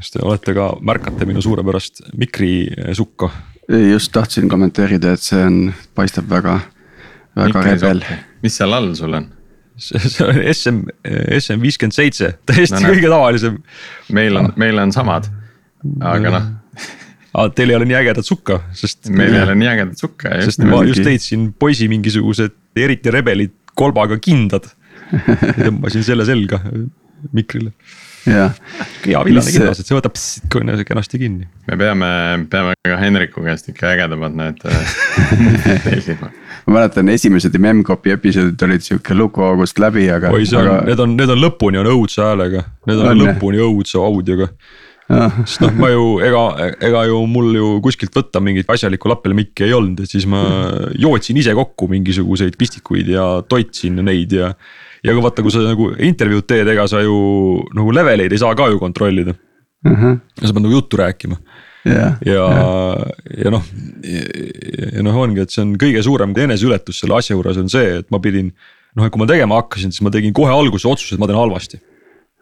kas 0.00 0.14
te 0.14 0.22
olete 0.24 0.54
ka, 0.56 0.70
märkate 0.80 1.28
minu 1.28 1.42
suurepärast 1.44 2.06
mikrisukka? 2.18 3.30
just 3.70 4.10
tahtsin 4.12 4.48
kommenteerida, 4.50 5.12
et 5.14 5.22
see 5.22 5.42
on, 5.46 5.58
paistab 5.94 6.26
väga, 6.30 6.56
väga 7.38 7.66
rebel. 7.68 8.00
mis 8.42 8.56
seal 8.58 8.74
all 8.74 8.94
sul 8.98 9.14
on? 9.20 9.28
see 9.80 10.24
on 10.26 10.40
SM, 10.50 10.80
SM 11.38 11.60
viiskümmend 11.62 11.96
seitse, 11.96 12.34
täiesti 12.48 12.80
no, 12.80 12.90
kõige 12.90 13.12
tavalisem. 13.12 13.60
meil 14.16 14.40
on, 14.40 14.50
meil 14.60 14.82
on 14.82 14.92
samad, 14.96 15.30
aga 16.00 16.34
noh 16.34 16.50
aa, 17.30 17.48
teil 17.54 17.70
ei 17.70 17.78
ole 17.78 17.86
nii 17.88 17.98
ägedat 18.00 18.26
sukka, 18.26 18.60
sest. 18.76 19.08
meil 19.14 19.34
ei 19.34 19.44
ole 19.44 19.56
nii 19.58 19.70
ägedat 19.70 20.02
sukka. 20.02 20.34
sest 20.46 20.62
ma 20.66 20.82
just 20.88 21.04
leidsin 21.06 21.50
poisi 21.58 21.88
mingisugused 21.90 22.56
eriti 22.78 23.12
rebelid 23.14 23.54
kolbaga 23.78 24.18
kindad 24.22 24.66
tõmbasin 25.64 26.04
selle 26.06 26.26
selga 26.28 26.60
mikrile. 27.36 27.72
Jah. 28.26 28.56
hea 29.06 29.22
villane 29.26 29.54
kinnas, 29.54 29.80
et 29.80 29.88
see 29.88 29.96
võtab 29.96 30.18
kenasti 30.88 31.20
kinni. 31.22 31.48
me 31.70 31.78
peame, 31.80 32.10
peame 32.52 32.76
ka 32.88 32.98
Henriku 33.00 33.44
käest 33.46 33.70
ikka 33.72 33.94
ägedamad 33.94 34.36
need 34.36 34.60
tellima 35.86 36.30
ma 36.66 36.76
mäletan, 36.76 37.08
esimesed 37.14 37.56
Memcpy 37.58 38.14
episoodid 38.16 38.68
olid 38.68 38.84
sihuke 38.84 39.16
lukuaugust 39.16 39.80
läbi, 39.82 40.06
aga. 40.12 40.34
oi, 40.34 40.44
see 40.46 40.60
on 40.60 40.68
aga..., 40.68 40.84
need 40.90 41.02
on, 41.06 41.16
need 41.16 41.34
on 41.36 41.42
lõpuni 41.46 41.80
on 41.80 41.90
õudse 41.94 42.22
häälega, 42.24 42.66
need 42.90 43.02
on, 43.02 43.10
on 43.14 43.26
lõpuni 43.26 43.64
õudse 43.64 44.00
audioga 44.00 44.52
sest 45.10 45.64
noh, 45.64 45.72
ma 45.80 45.90
ju 45.90 46.04
ega, 46.22 46.42
ega 46.86 47.02
ju 47.08 47.22
mul 47.30 47.50
ju 47.56 47.70
kuskilt 47.82 48.14
võtta 48.14 48.42
mingit 48.44 48.68
asjalikku 48.70 49.10
lappelmikki 49.10 49.66
ei 49.66 49.74
olnud, 49.74 50.04
et 50.04 50.12
siis 50.12 50.26
ma 50.30 50.42
jootsin 50.98 51.40
ise 51.40 51.54
kokku 51.56 51.88
mingisuguseid 51.90 52.58
pistikuid 52.60 53.10
ja 53.16 53.26
toitsin 53.48 53.98
neid 54.06 54.36
ja. 54.38 54.52
Ja 55.04 55.14
kui 55.14 55.24
vaata, 55.24 55.44
kui 55.44 55.54
sa 55.54 55.62
nagu 55.64 55.90
intervjuud 56.10 56.46
teed, 56.48 56.68
ega 56.74 56.86
sa 56.90 57.02
ju 57.04 57.16
nagu 57.76 57.94
leveleid 57.96 58.32
ei 58.32 58.42
saa 58.42 58.56
ka 58.58 58.68
ju 58.72 58.80
kontrollida 58.82 59.34
uh. 59.34 59.92
-huh. 59.92 60.18
sa 60.40 60.52
pead 60.52 60.64
nagu 60.64 60.74
juttu 60.74 61.00
rääkima 61.00 61.36
yeah,. 61.86 62.16
ja 62.26 62.32
yeah., 62.34 63.44
ja 63.44 63.50
noh, 63.50 63.64
ja 64.92 65.02
noh, 65.02 65.16
ongi, 65.16 65.40
et 65.40 65.50
see 65.50 65.62
on 65.64 65.76
kõige 65.80 66.02
suurem 66.02 66.34
eneseületus 66.36 67.00
selle 67.00 67.16
asja 67.18 67.36
juures 67.36 67.56
on 67.56 67.68
see, 67.68 67.98
et 68.00 68.10
ma 68.10 68.20
pidin. 68.20 68.52
noh, 68.96 69.06
et 69.06 69.12
kui 69.12 69.20
ma 69.22 69.26
tegema 69.26 69.60
hakkasin, 69.62 69.92
siis 69.92 70.02
ma 70.02 70.10
tegin 70.10 70.32
kohe 70.34 70.52
alguses 70.52 70.86
otsuse, 70.86 71.14
et 71.14 71.20
ma 71.20 71.26
teen 71.30 71.38
halvasti 71.38 71.80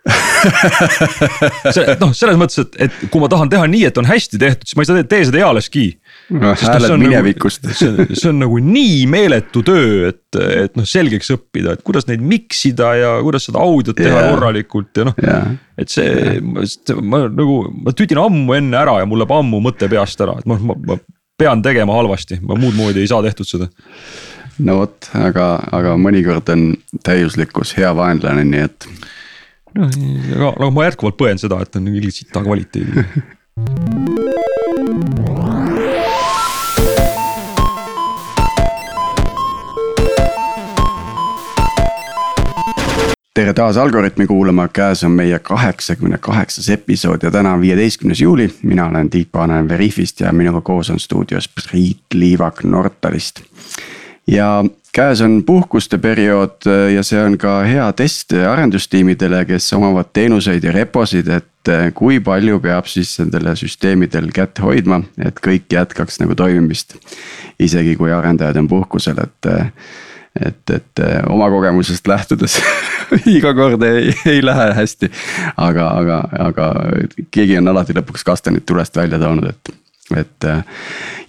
see 1.75 1.97
noh, 2.01 2.13
selles 2.17 2.39
mõttes, 2.41 2.63
et, 2.63 2.79
et 2.87 3.11
kui 3.13 3.21
ma 3.23 3.29
tahan 3.31 3.51
teha 3.53 3.67
nii, 3.71 3.85
et 3.91 3.99
on 4.01 4.09
hästi 4.09 4.41
tehtud, 4.41 4.69
siis 4.69 4.79
ma 4.79 4.85
ei 4.85 4.89
saa 4.89 5.05
tee 5.05 5.27
seda 5.29 5.43
ealeski. 5.43 5.85
Noh, 6.35 6.55
hääled 6.61 6.93
nagu- 6.93 7.01
minevikust 7.01 7.65
nagu,. 7.69 8.07
see 8.13 8.31
on, 8.31 8.41
nagu 8.43 8.61
nii 8.63 9.03
meeletu 9.11 9.63
töö, 9.67 10.11
et, 10.11 10.39
et 10.39 10.77
noh, 10.79 10.87
selgeks 10.89 11.31
õppida, 11.35 11.77
et 11.77 11.85
kuidas 11.87 12.09
neid 12.11 12.23
mix 12.25 12.65
ida 12.69 12.93
ja 12.99 13.13
kuidas 13.25 13.49
seda 13.49 13.63
audiot 13.65 13.99
teha 13.99 14.15
yeah. 14.15 14.31
korralikult 14.35 15.01
ja 15.01 15.09
noh 15.09 15.21
yeah.. 15.23 15.53
et 15.81 15.93
see 15.93 16.09
yeah., 16.09 17.03
ma 17.03 17.25
nagu, 17.27 17.61
ma 17.85 17.95
tüdin 17.97 18.21
ammu 18.23 18.59
enne 18.59 18.81
ära 18.81 18.99
ja 19.03 19.09
mul 19.09 19.23
läheb 19.23 19.37
ammu 19.39 19.63
mõte 19.65 19.91
peast 19.91 20.21
ära, 20.25 20.39
et 20.41 20.49
ma, 20.49 20.59
ma, 20.61 20.77
ma 20.93 20.99
pean 21.39 21.63
tegema 21.65 21.97
halvasti, 21.97 22.41
ma 22.43 22.59
muud 22.59 22.77
moodi 22.77 23.05
ei 23.05 23.11
saa 23.11 23.23
tehtud 23.25 23.49
seda 23.49 23.71
no 24.67 24.81
vot, 24.83 25.11
aga, 25.19 25.53
aga 25.75 25.95
mõnikord 26.01 26.47
on 26.55 26.61
täiuslikkus 27.07 27.77
hea 27.79 27.91
vaenlane, 27.97 28.45
nii 28.49 28.63
et 28.67 28.79
noh, 29.79 29.89
aga, 29.89 30.53
aga 30.57 30.71
ma 30.75 30.89
jätkuvalt 30.89 31.19
põen 31.21 31.39
seda, 31.41 31.57
et 31.63 31.73
on 31.79 31.85
ilgelt 31.93 32.17
sita 32.21 32.39
kvaliteediga 32.45 33.07
tere 43.39 43.53
taas 43.55 43.77
Algorütmi 43.77 44.27
kuulama, 44.27 44.65
käes 44.69 45.05
on 45.07 45.13
meie 45.15 45.39
kaheksakümne 45.39 46.19
kaheksas 46.19 46.69
episood 46.75 47.23
ja 47.23 47.31
täna 47.31 47.53
on 47.55 47.61
viieteistkümnes 47.61 48.21
juuli. 48.21 48.49
mina 48.63 48.87
olen 48.87 49.11
Tiit 49.11 49.29
Paananen 49.33 49.69
Veriffist 49.69 50.21
ja 50.21 50.33
minuga 50.33 50.61
koos 50.61 50.91
on 50.91 50.99
stuudios 51.01 51.49
Priit 51.49 52.03
Liivak 52.15 52.65
Nortalist. 52.65 53.43
ja 54.27 54.65
käes 54.93 55.21
on 55.21 55.45
puhkuste 55.47 55.99
periood 55.99 56.67
ja 56.95 57.03
see 57.03 57.23
on 57.23 57.39
ka 57.39 57.61
hea 57.63 57.93
test 57.93 58.33
arendustiimidele, 58.33 59.45
kes 59.45 59.73
omavad 59.73 60.11
teenuseid 60.13 60.65
ja 60.65 60.73
reposid, 60.73 61.29
et 61.29 61.71
äh, 61.71 61.93
kui 61.95 62.19
palju 62.21 62.59
peab 62.61 62.91
siis 62.91 63.15
nendele 63.23 63.55
süsteemidel 63.57 64.33
kätt 64.35 64.59
hoidma, 64.59 65.05
et 65.19 65.39
kõik 65.47 65.71
jätkaks 65.71 66.19
nagu 66.25 66.35
toimimist. 66.35 66.97
isegi 67.59 67.97
kui 67.97 68.13
arendajad 68.13 68.57
on 68.57 68.69
puhkusel, 68.69 69.23
et, 69.23 69.47
äh, 69.47 69.71
et, 70.37 70.71
et 70.71 71.03
oma 71.29 71.51
kogemusest 71.51 72.07
lähtudes 72.07 72.59
iga 73.39 73.55
kord 73.55 73.83
ei, 73.83 74.13
ei 74.27 74.45
lähe 74.45 74.71
hästi. 74.77 75.11
aga, 75.57 75.91
aga, 76.03 76.23
aga 76.51 76.71
keegi 77.31 77.59
on 77.59 77.69
alati 77.75 77.97
lõpuks 77.97 78.27
kastanid 78.27 78.67
tulest 78.69 78.97
välja 78.97 79.21
toonud, 79.23 79.49
et 79.49 79.75
et 80.17 80.45
äh, 80.45 80.65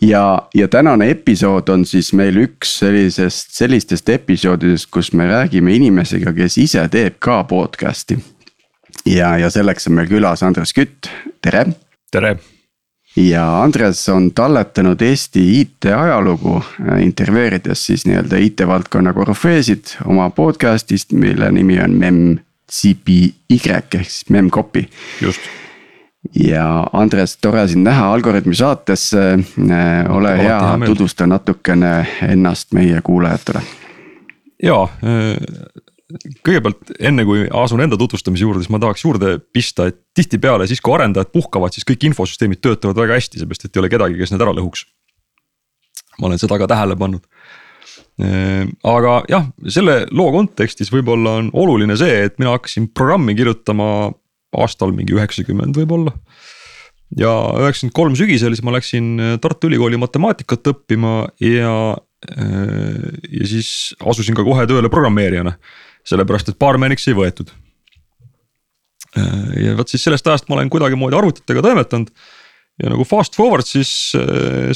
ja, 0.01 0.47
ja 0.55 0.67
tänane 0.67 1.09
episood 1.09 1.69
on 1.69 1.85
siis 1.85 2.13
meil 2.13 2.37
üks 2.39 2.77
sellisest, 2.79 3.51
sellistest 3.55 4.09
episoodidest, 4.09 4.87
kus 4.91 5.11
me 5.13 5.27
räägime 5.27 5.73
inimesega, 5.75 6.33
kes 6.33 6.57
ise 6.63 6.85
teeb 6.91 7.17
ka 7.19 7.43
podcast'i. 7.43 8.19
ja, 9.05 9.37
ja 9.37 9.49
selleks 9.49 9.87
on 9.87 9.99
meil 9.99 10.07
külas 10.07 10.43
Andres 10.43 10.73
Kütt, 10.73 11.11
tere. 11.41 11.65
tere. 12.11 12.37
Ja 13.15 13.63
Andres 13.63 14.09
on 14.09 14.31
talletanud 14.31 15.01
Eesti 15.01 15.61
IT 15.61 15.85
ajalugu, 15.85 16.63
äh, 16.81 17.01
intervjueerides 17.03 17.85
siis 17.85 18.05
nii-öelda 18.05 18.37
IT-valdkonna 18.37 19.13
korüfeesid 19.13 19.95
oma 20.05 20.29
podcast'ist, 20.29 21.11
mille 21.11 21.51
nimi 21.51 21.79
on 21.83 21.97
MemCPY 21.99 23.33
ehk 23.65 23.97
siis 24.01 24.29
Memcpy. 24.29 24.85
just 25.21 25.41
ja 26.35 26.87
Andres, 26.93 27.37
tore 27.37 27.67
sind 27.67 27.87
näha 27.87 28.13
Algorütmi 28.13 28.55
saates. 28.55 29.13
Äh, 29.13 30.11
ole 30.15 30.37
hea, 30.37 30.61
tutvusta 30.85 31.27
natukene 31.27 32.07
ennast 32.27 32.73
meie 32.73 33.01
kuulajatele. 33.01 33.61
ja 34.63 34.83
äh, 34.83 35.37
kõigepealt 36.45 36.93
enne 37.05 37.25
kui 37.27 37.45
asun 37.53 37.83
enda 37.83 37.97
tutvustamise 37.99 38.45
juurde, 38.45 38.63
siis 38.63 38.73
ma 38.73 38.81
tahaks 38.81 39.03
juurde 39.05 39.35
pista, 39.53 39.89
et 39.91 39.99
tihtipeale 40.17 40.65
siis, 40.69 40.81
kui 40.81 40.95
arendajad 40.95 41.31
puhkavad, 41.35 41.75
siis 41.75 41.85
kõik 41.87 42.07
infosüsteemid 42.09 42.61
töötavad 42.65 42.97
väga 42.97 43.19
hästi, 43.19 43.41
seepärast 43.41 43.67
et 43.67 43.77
ei 43.77 43.83
ole 43.83 43.91
kedagi, 43.93 44.17
kes 44.19 44.33
need 44.33 44.45
ära 44.45 44.55
lõhuks. 44.57 44.87
ma 46.19 46.27
olen 46.27 46.41
seda 46.41 46.57
ka 46.59 46.67
tähele 46.67 46.97
pannud. 46.99 47.23
Äh, 48.19 48.65
aga 48.83 49.21
jah, 49.31 49.45
selle 49.71 50.01
loo 50.11 50.31
kontekstis 50.35 50.91
võib-olla 50.91 51.37
on 51.39 51.51
oluline 51.55 51.95
see, 51.99 52.25
et 52.25 52.39
mina 52.41 52.51
hakkasin 52.57 52.89
programmi 52.91 53.35
kirjutama 53.37 54.09
aastal 54.59 54.91
mingi 54.95 55.15
üheksakümmend 55.15 55.77
võib-olla. 55.77 56.11
ja 57.17 57.31
üheksakümmend 57.61 57.95
kolm 57.95 58.17
sügisel 58.19 58.53
siis 58.53 58.65
ma 58.65 58.73
läksin 58.75 59.13
äh, 59.23 59.37
Tartu 59.41 59.69
Ülikooli 59.69 59.97
matemaatikat 60.01 60.67
õppima 60.73 61.13
ja, 61.39 61.75
äh, 62.33 63.07
ja 63.39 63.47
siis 63.47 63.93
asusin 64.03 64.35
ka 64.35 64.43
kohe 64.43 64.67
tööle 64.67 64.91
programmeerijana. 64.91 65.55
Sellepärast, 66.07 66.51
et 66.51 66.59
baarmeniks 66.61 67.07
ei 67.09 67.17
võetud. 67.17 67.51
Äh, 69.17 69.63
ja 69.65 69.77
vot 69.77 69.91
siis 69.91 70.03
sellest 70.05 70.27
ajast 70.27 70.49
ma 70.49 70.59
olen 70.59 70.71
kuidagimoodi 70.71 71.17
arvutitega 71.17 71.63
toimetanud 71.65 72.11
ja 72.79 72.91
nagu 72.93 73.03
fast 73.07 73.35
forward 73.35 73.67
siis 73.67 73.89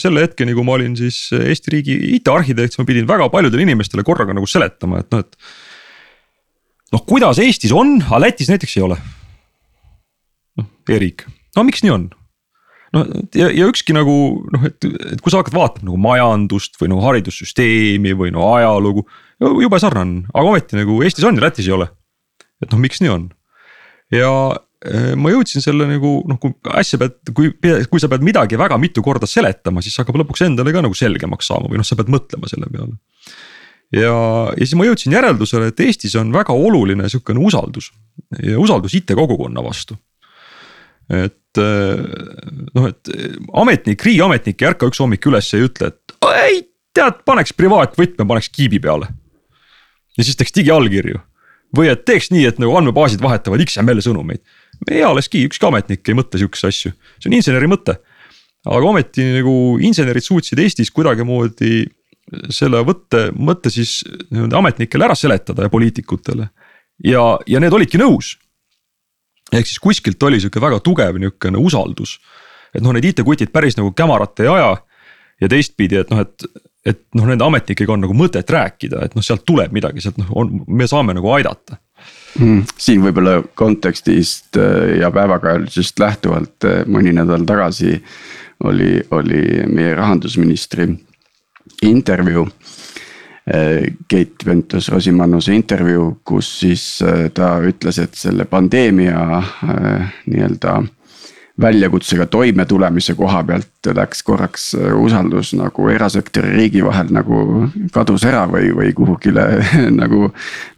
selle 0.01 0.25
hetkeni, 0.25 0.55
kui 0.57 0.65
ma 0.67 0.73
olin 0.75 0.95
siis 0.99 1.29
Eesti 1.37 1.71
riigi 1.71 1.93
IT-arhitekt, 2.17 2.73
siis 2.73 2.81
ma 2.81 2.87
pidin 2.89 3.07
väga 3.07 3.29
paljudele 3.31 3.63
inimestele 3.63 4.03
korraga 4.03 4.35
nagu 4.35 4.49
seletama, 4.49 4.99
et 4.99 5.13
noh, 5.13 5.23
et. 5.23 5.37
noh, 6.91 7.05
kuidas 7.07 7.39
Eestis 7.39 7.71
on, 7.71 8.01
aga 8.03 8.25
Lätis 8.25 8.51
näiteks 8.51 8.75
ei 8.75 8.83
ole 8.89 8.99
noh 10.59 10.67
e-riik, 10.91 11.25
no 11.55 11.63
miks 11.67 11.83
nii 11.85 11.93
on? 11.93 12.09
Noh 12.93 13.09
ja, 13.35 13.49
ja 13.49 13.67
ükski 13.69 13.95
nagu 13.95 14.15
noh, 14.53 14.65
et, 14.67 14.77
et 14.85 15.21
kui 15.21 15.33
sa 15.33 15.41
hakkad 15.41 15.55
vaatama 15.55 15.89
nagu 15.89 15.99
majandust 16.01 16.77
või 16.81 16.91
nagu 16.93 17.05
haridussüsteemi 17.07 18.13
või 18.17 18.33
no 18.35 18.51
ajalugu. 18.53 19.05
jube 19.41 19.79
sarnane, 19.81 20.27
aga 20.33 20.51
ometi 20.51 20.77
nagu 20.79 20.99
Eestis 21.05 21.25
on 21.27 21.39
ja 21.39 21.47
Lätis 21.47 21.69
ei 21.69 21.75
ole. 21.77 21.89
et 22.61 22.69
noh, 22.69 22.81
miks 22.81 23.01
nii 23.03 23.13
on? 23.13 23.25
ja 24.13 24.29
eh, 24.85 25.13
ma 25.17 25.33
jõudsin 25.33 25.65
selle 25.65 25.87
nagu 25.89 26.19
noh, 26.29 26.39
kui 26.41 26.53
asja 26.77 27.01
pead, 27.01 27.17
kui, 27.33 27.49
kui 27.89 28.03
sa 28.03 28.11
pead 28.11 28.25
midagi 28.25 28.59
väga 28.61 28.77
mitu 28.81 29.05
korda 29.05 29.29
seletama, 29.29 29.81
siis 29.81 29.97
hakkab 30.01 30.21
lõpuks 30.21 30.45
endale 30.45 30.75
ka 30.75 30.85
nagu 30.85 30.97
selgemaks 30.97 31.49
saama 31.49 31.71
või 31.71 31.81
noh, 31.81 31.87
sa 31.87 31.97
pead 31.99 32.13
mõtlema 32.13 32.51
selle 32.51 32.69
peale. 32.69 32.93
ja, 33.89 34.13
ja 34.53 34.61
siis 34.61 34.77
ma 34.77 34.85
jõudsin 34.85 35.17
järeldusele, 35.17 35.73
et 35.73 35.85
Eestis 35.87 36.13
on 36.21 36.33
väga 36.35 36.53
oluline 36.53 37.09
sihukene 37.09 37.41
usaldus 37.41 37.89
ja 38.37 38.61
usaldus 38.61 38.93
IT 39.01 39.17
kogukonna 39.17 39.65
vastu 39.65 39.97
et 41.11 41.35
noh, 41.61 42.87
et 42.89 43.11
ametnik, 43.63 44.05
riigiametnik 44.05 44.61
ei 44.61 44.69
ärka 44.71 44.89
üks 44.89 45.01
hommik 45.03 45.25
üles 45.29 45.51
ja 45.51 45.59
ei 45.59 45.67
ütle, 45.67 45.91
et 45.93 46.15
ei 46.43 46.63
tead, 46.95 47.21
paneks 47.27 47.53
privaatvõtme, 47.57 48.25
paneks 48.29 48.49
kiibi 48.53 48.79
peale. 48.83 49.09
ja 50.17 50.23
siis 50.23 50.37
teeks 50.37 50.53
digiallkirju 50.55 51.21
või 51.77 51.89
et 51.89 52.03
teeks 52.05 52.29
nii, 52.33 52.45
et 52.45 52.59
nagu 52.61 52.75
andmebaasid 52.77 53.21
vahetavad 53.21 53.63
XML 53.65 54.01
sõnumeid. 54.05 54.41
ealeski 54.91 55.45
ükski 55.47 55.67
ametnik 55.67 56.09
ei 56.09 56.17
mõtle 56.17 56.41
sihukeseid 56.41 56.69
asju, 56.69 56.93
see 57.19 57.31
on 57.31 57.37
inseneri 57.39 57.69
mõte. 57.69 57.97
aga 58.65 58.85
ometi 58.87 59.25
nagu 59.39 59.77
insenerid 59.81 60.23
suutsid 60.23 60.59
Eestis 60.59 60.91
kuidagimoodi 60.91 61.83
selle 62.49 62.79
võtte, 62.87 63.31
mõtte 63.35 63.69
siis 63.69 64.03
ametnikele 64.31 65.05
ära 65.05 65.15
seletada 65.15 65.67
ja 65.67 65.69
poliitikutele. 65.69 66.49
ja, 67.03 67.23
ja 67.47 67.59
need 67.59 67.73
olidki 67.73 67.97
nõus 67.97 68.37
ehk 69.51 69.69
siis 69.69 69.79
kuskilt 69.83 70.23
oli 70.23 70.39
sihuke 70.41 70.61
väga 70.61 70.79
tugev 70.79 71.19
nihukene 71.19 71.59
usaldus. 71.59 72.19
et 72.73 72.81
noh, 72.81 72.93
need 72.93 73.05
IT-kutid 73.11 73.51
päris 73.53 73.77
nagu 73.77 73.91
kämarat 73.91 74.39
ei 74.39 74.47
aja. 74.47 74.77
ja 75.41 75.49
teistpidi, 75.49 75.97
et 75.99 76.11
noh, 76.13 76.21
et, 76.23 76.45
et 76.85 77.01
noh, 77.15 77.25
nende 77.27 77.43
ametnikega 77.45 77.93
on 77.93 78.05
nagu 78.05 78.13
mõtet 78.17 78.49
rääkida, 78.49 79.05
et 79.05 79.15
noh, 79.15 79.25
sealt 79.25 79.45
tuleb 79.45 79.73
midagi, 79.75 80.01
sealt 80.01 80.17
noh, 80.21 80.29
on, 80.35 80.61
me 80.67 80.87
saame 80.87 81.15
nagu 81.17 81.31
aidata 81.33 81.77
mm,. 82.39 82.63
siin 82.77 83.03
võib-olla 83.03 83.39
kontekstist 83.55 84.57
äh, 84.61 84.99
ja 85.01 85.11
päevakajalisest 85.13 85.99
lähtuvalt 85.99 86.69
äh, 86.69 86.83
mõni 86.87 87.13
nädal 87.15 87.45
tagasi 87.49 87.97
oli, 88.63 89.01
oli 89.11 89.43
meie 89.67 89.95
rahandusministri 89.95 90.87
intervjuu. 91.83 92.47
Äh, 93.43 93.91
Keit 94.07 94.45
Pentus-Rosimannuse 94.45 95.51
intervjuu, 95.55 96.19
kus 96.23 96.47
siis 96.61 96.83
ta 97.35 97.57
ütles, 97.59 97.99
et 97.99 98.15
selle 98.15 98.45
pandeemia 98.47 99.41
nii-öelda 100.31 100.77
väljakutsega 101.61 102.25
toimetulemise 102.25 103.13
koha 103.15 103.43
pealt 103.45 103.89
läks 103.93 104.23
korraks 104.25 104.71
usaldus 104.97 105.51
nagu 105.57 105.85
erasektori 105.93 106.49
ja 106.49 106.55
riigi 106.57 106.81
vahel 106.85 107.11
nagu 107.13 107.67
kadus 107.93 108.25
ära 108.25 108.47
või, 108.49 108.71
või 108.73 108.93
kuhugile 108.97 109.45
nagu 110.01 110.31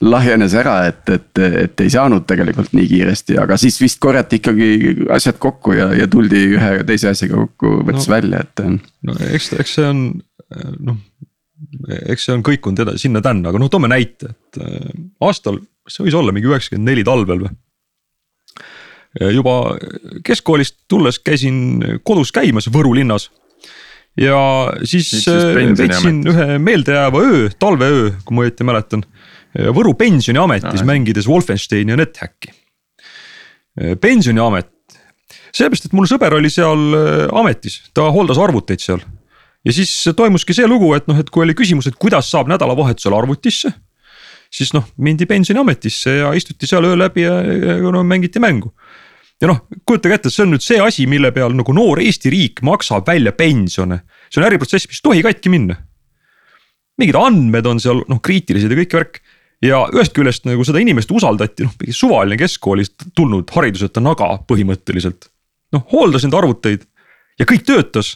lahjenes 0.03 0.55
ära, 0.59 0.75
et, 0.89 1.07
et, 1.09 1.43
et 1.63 1.85
ei 1.85 1.93
saanud 1.93 2.27
tegelikult 2.27 2.75
nii 2.75 2.89
kiiresti, 2.91 3.39
aga 3.39 3.57
siis 3.61 3.79
vist 3.81 4.01
korjati 4.03 4.41
ikkagi 4.41 5.07
asjad 5.15 5.39
kokku 5.39 5.77
ja, 5.77 5.91
ja 5.95 6.09
tuldi 6.11 6.43
ühe 6.57 6.73
ja 6.81 6.87
teise 6.87 7.13
asjaga 7.13 7.45
kokku 7.45 7.77
võttes 7.87 8.09
no, 8.09 8.15
välja, 8.17 8.43
et. 8.43 8.65
No 9.05 9.15
eks, 9.31 9.53
eks 9.55 9.77
see 9.79 9.87
on 9.87 10.03
noh, 10.83 10.99
eks 12.09 12.27
see 12.27 12.35
on 12.35 12.43
kõikunud 12.45 12.81
edasi 12.85 13.05
sinna-tänna, 13.05 13.51
aga 13.51 13.61
noh, 13.61 13.69
toome 13.71 13.89
näite, 13.91 14.33
et 14.33 14.59
äh, 14.61 14.89
aastal, 15.25 15.59
see 15.89 16.05
võis 16.07 16.17
olla 16.17 16.33
mingi 16.35 16.49
üheksakümmend 16.49 16.91
neli 16.91 17.05
talvel 17.07 17.45
või 17.45 17.55
juba 19.31 19.77
keskkoolist 20.27 20.81
tulles 20.91 21.21
käisin 21.23 21.79
kodus 22.03 22.33
käimas 22.35 22.67
Võru 22.67 22.91
linnas. 22.97 23.29
ja 24.19 24.35
siis, 24.83 25.07
siis 25.07 25.29
äh, 25.31 25.55
veetsin 25.55 26.19
ühe 26.27 26.57
meeldejääva 26.59 27.21
öö, 27.23 27.47
talveöö, 27.59 28.09
kui 28.25 28.35
ma 28.35 28.43
õieti 28.43 28.67
mäletan. 28.67 29.05
Võru 29.55 29.93
pensioniametis 29.95 30.81
no, 30.81 30.87
mängides 30.89 31.29
Wolfensteini 31.31 31.93
ja 31.93 31.95
NetHacki. 31.95 32.49
pensioniamet, 34.03 34.67
sellepärast, 35.55 35.87
et 35.87 35.95
mul 35.95 36.07
sõber 36.09 36.35
oli 36.37 36.51
seal 36.51 36.97
äh, 36.97 37.25
ametis, 37.39 37.79
ta 37.95 38.09
hooldas 38.11 38.39
arvuteid 38.41 38.83
seal. 38.83 39.03
Ja 39.65 39.73
siis 39.73 39.91
toimuski 40.15 40.53
see 40.53 40.67
lugu, 40.67 40.93
et 40.97 41.07
noh, 41.07 41.19
et 41.19 41.29
kui 41.29 41.45
oli 41.45 41.57
küsimus, 41.57 41.87
et 41.89 41.99
kuidas 41.99 42.29
saab 42.31 42.51
nädalavahetusel 42.51 43.13
arvutisse 43.17 43.73
siis 44.53 44.71
noh, 44.75 44.85
mindi 45.01 45.25
pensioniametisse 45.25 46.19
ja 46.21 46.33
istuti 46.37 46.67
seal 46.69 46.85
öö 46.85 46.97
läbi 46.97 47.25
ja, 47.25 47.41
ja 47.41 47.91
no 47.91 48.03
mängiti 48.03 48.39
mängu 48.39 48.71
ja 49.41 49.49
noh, 49.49 49.65
kujutage 49.87 50.19
ette, 50.19 50.31
see 50.31 50.45
on 50.45 50.53
nüüd 50.55 50.63
see 50.63 50.79
asi, 50.81 51.05
mille 51.09 51.31
peal 51.35 51.55
nagu 51.57 51.75
noor 51.75 52.01
Eesti 52.03 52.31
riik 52.31 52.61
maksab 52.65 53.07
välja 53.07 53.33
pensione. 53.35 54.01
see 54.29 54.41
on 54.41 54.47
äriprotsess, 54.47 54.87
mis 54.89 55.01
ei 55.01 55.07
tohi 55.09 55.23
katki 55.25 55.51
minna. 55.51 55.75
mingid 56.97 57.17
andmed 57.19 57.65
on 57.67 57.81
seal 57.83 58.03
noh 58.07 58.21
kriitilised 58.23 58.71
ja 58.71 58.79
kõik 58.79 58.99
värk. 58.99 59.21
ja 59.63 59.81
ühest 59.91 60.13
küljest 60.15 60.45
nagu 60.45 60.63
seda 60.67 60.79
inimest 60.79 61.11
usaldati, 61.11 61.65
noh 61.67 61.75
mingi 61.79 61.95
suvaline 61.95 62.37
keskkoolist 62.39 63.09
tulnud 63.15 63.51
hariduseta 63.51 64.03
naga 64.03 64.37
põhimõtteliselt. 64.47 65.29
noh 65.75 65.83
hooldas 65.91 66.23
neid 66.23 66.37
arvuteid 66.39 66.87
ja 67.39 67.45
kõik 67.45 67.67
töötas. 67.67 68.15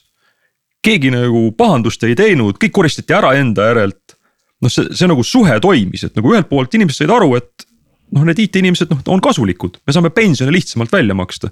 Keegi 0.85 1.11
nagu 1.13 1.49
pahandust 1.57 2.03
ei 2.07 2.15
teinud, 2.17 2.59
kõik 2.61 2.75
koristati 2.75 3.15
ära 3.15 3.33
enda 3.39 3.69
järelt. 3.71 4.15
noh, 4.59 4.71
see, 4.71 4.89
see 4.91 5.07
nagu 5.07 5.23
suhe 5.23 5.55
toimis, 5.63 6.03
et 6.03 6.17
nagu 6.19 6.33
ühelt 6.33 6.49
poolt 6.49 6.73
inimesed 6.75 7.05
said 7.05 7.11
aru, 7.15 7.31
et 7.39 7.67
noh, 8.15 8.25
need 8.27 8.41
IT-inimesed 8.43 8.89
noh, 8.91 8.99
on 9.13 9.21
kasulikud, 9.23 9.77
me 9.87 9.95
saame 9.95 10.11
pensione 10.11 10.51
lihtsamalt 10.51 10.91
välja 10.91 11.15
maksta. 11.15 11.51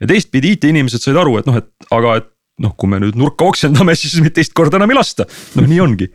ja 0.00 0.08
teistpidi 0.10 0.56
IT-inimesed 0.56 1.04
said 1.04 1.18
aru, 1.18 1.36
et 1.38 1.46
noh, 1.46 1.58
et 1.60 1.88
aga, 1.94 2.18
et 2.22 2.28
noh, 2.64 2.74
kui 2.74 2.90
me 2.90 3.00
nüüd 3.02 3.18
nurka 3.18 3.46
oksendame, 3.46 3.94
siis 3.98 4.18
meid 4.22 4.34
teist 4.36 4.54
korda 4.58 4.80
enam 4.80 4.94
ei 4.94 4.98
lasta, 4.98 5.28
noh 5.58 5.68
nii 5.70 5.80
ongi. 5.84 6.10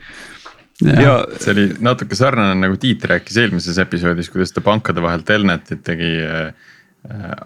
Ja, 0.84 0.94
ja 1.00 1.12
see 1.40 1.54
oli 1.54 1.66
natuke 1.86 2.18
sarnane 2.18 2.58
nagu 2.58 2.76
Tiit 2.82 3.04
rääkis 3.08 3.38
eelmises 3.40 3.78
episoodis, 3.80 4.32
kuidas 4.34 4.52
ta 4.52 4.64
pankade 4.66 5.04
vahel 5.04 5.22
telnetit 5.24 5.84
tegi 5.86 6.16
äh, 6.26 6.72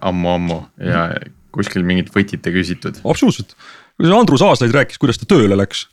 ammu-ammu 0.08 0.62
äh, 0.80 0.88
ja 0.88 1.02
kuskil 1.54 1.84
mingit 1.86 2.08
võtit 2.14 2.46
ei 2.48 2.56
küsitud. 2.56 2.98
absoluutselt, 3.04 3.54
Andrus 3.98 4.42
Aaslaid 4.42 4.74
rääkis, 4.74 4.98
kuidas 4.98 5.18
ta 5.18 5.26
tööle 5.26 5.56
läks. 5.58 5.86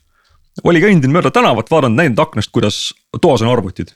oli 0.63 0.81
kõndinud 0.81 1.13
mööda 1.13 1.31
tänavat, 1.31 1.71
vaadanud, 1.71 1.97
näinud 1.97 2.19
aknast, 2.19 2.51
kuidas 2.51 2.93
toas 3.21 3.41
on 3.41 3.51
arvutid 3.51 3.95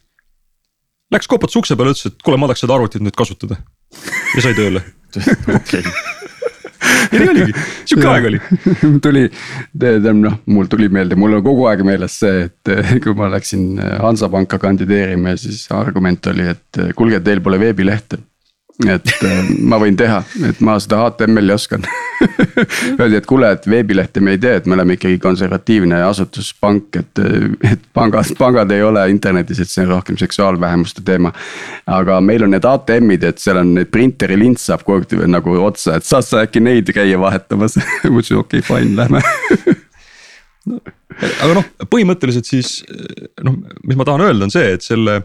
Läks 1.09 1.27
koputas 1.27 1.55
ukse 1.57 1.73
peale, 1.73 1.95
ütles, 1.95 2.05
et 2.05 2.21
kuule, 2.21 2.37
ma 2.37 2.45
tahaks 2.45 2.61
seda 2.61 2.75
arvutit 2.75 3.01
nüüd 3.01 3.15
kasutada 3.17 3.57
ja 4.35 4.43
sai 4.45 4.53
tööle. 4.53 4.83
okei 5.57 5.81
ja 7.09 7.21
nii 7.21 7.29
oligi, 7.31 7.53
sihuke 7.89 8.07
aeg 8.11 8.27
oli. 8.29 8.39
tuli, 9.05 9.23
tähendab 9.73 10.19
noh, 10.19 10.35
mul 10.53 10.69
tuli 10.69 10.89
meelde, 10.93 11.17
mul 11.19 11.39
on 11.39 11.45
kogu 11.45 11.65
aeg 11.71 11.81
meeles 11.87 12.19
see, 12.21 12.45
et 12.45 13.01
kui 13.03 13.15
ma 13.17 13.29
läksin 13.33 13.79
Hansapanka 14.03 14.59
kandideerima 14.61 15.33
ja 15.33 15.41
siis 15.41 15.65
argument 15.73 16.29
oli, 16.29 16.45
et 16.53 16.81
kuulge, 16.97 17.21
teil 17.25 17.41
pole 17.45 17.59
veebilehte 17.61 18.21
et 18.87 19.11
äh, 19.27 19.49
ma 19.59 19.79
võin 19.81 19.97
teha, 19.99 20.21
et 20.47 20.59
ma 20.63 20.77
seda 20.79 21.01
HTML-i 21.03 21.51
oskan. 21.51 21.83
Öeldi, 22.99 23.17
et 23.19 23.27
kuule, 23.27 23.49
et 23.55 23.67
veebilehte 23.67 24.23
me 24.23 24.35
ei 24.35 24.41
tee, 24.41 24.55
et 24.59 24.69
me 24.69 24.77
oleme 24.77 24.95
ikkagi 24.95 25.19
konservatiivne 25.23 25.99
asutuspank, 26.07 26.99
et, 27.01 27.21
et 27.67 27.83
pangad, 27.95 28.31
pangad 28.39 28.71
ei 28.75 28.83
ole 28.85 29.03
internetis, 29.11 29.59
et 29.63 29.71
see 29.71 29.83
on 29.83 29.93
rohkem 29.95 30.19
seksuaalvähemuste 30.19 31.03
teema. 31.07 31.33
aga 31.87 32.19
meil 32.23 32.47
on 32.47 32.55
need 32.55 32.67
ATM-id, 32.67 33.27
et 33.27 33.43
seal 33.43 33.59
on 33.63 33.75
need 33.79 33.91
printeri 33.91 34.39
lint 34.39 34.61
saab 34.61 34.85
kogu 34.87 35.03
aeg 35.19 35.27
nagu 35.31 35.57
otsa, 35.65 35.97
et 35.99 36.07
saad 36.07 36.27
sa 36.27 36.45
äkki 36.47 36.63
neid 36.63 36.91
käia 36.95 37.19
vahetamas? 37.19 37.79
Ma 38.07 38.15
ütlesin 38.15 38.39
okei 38.39 38.63
okay,, 38.63 38.67
fine, 38.71 38.95
lähme. 38.99 39.23
No, 40.69 40.75
aga 41.41 41.53
noh, 41.55 41.67
põhimõtteliselt 41.89 42.45
siis 42.45 42.81
noh, 43.41 43.55
mis 43.87 43.97
ma 43.97 44.05
tahan 44.05 44.25
öelda, 44.27 44.45
on 44.45 44.51
see, 44.53 44.73
et 44.75 44.83
selle 44.85 45.15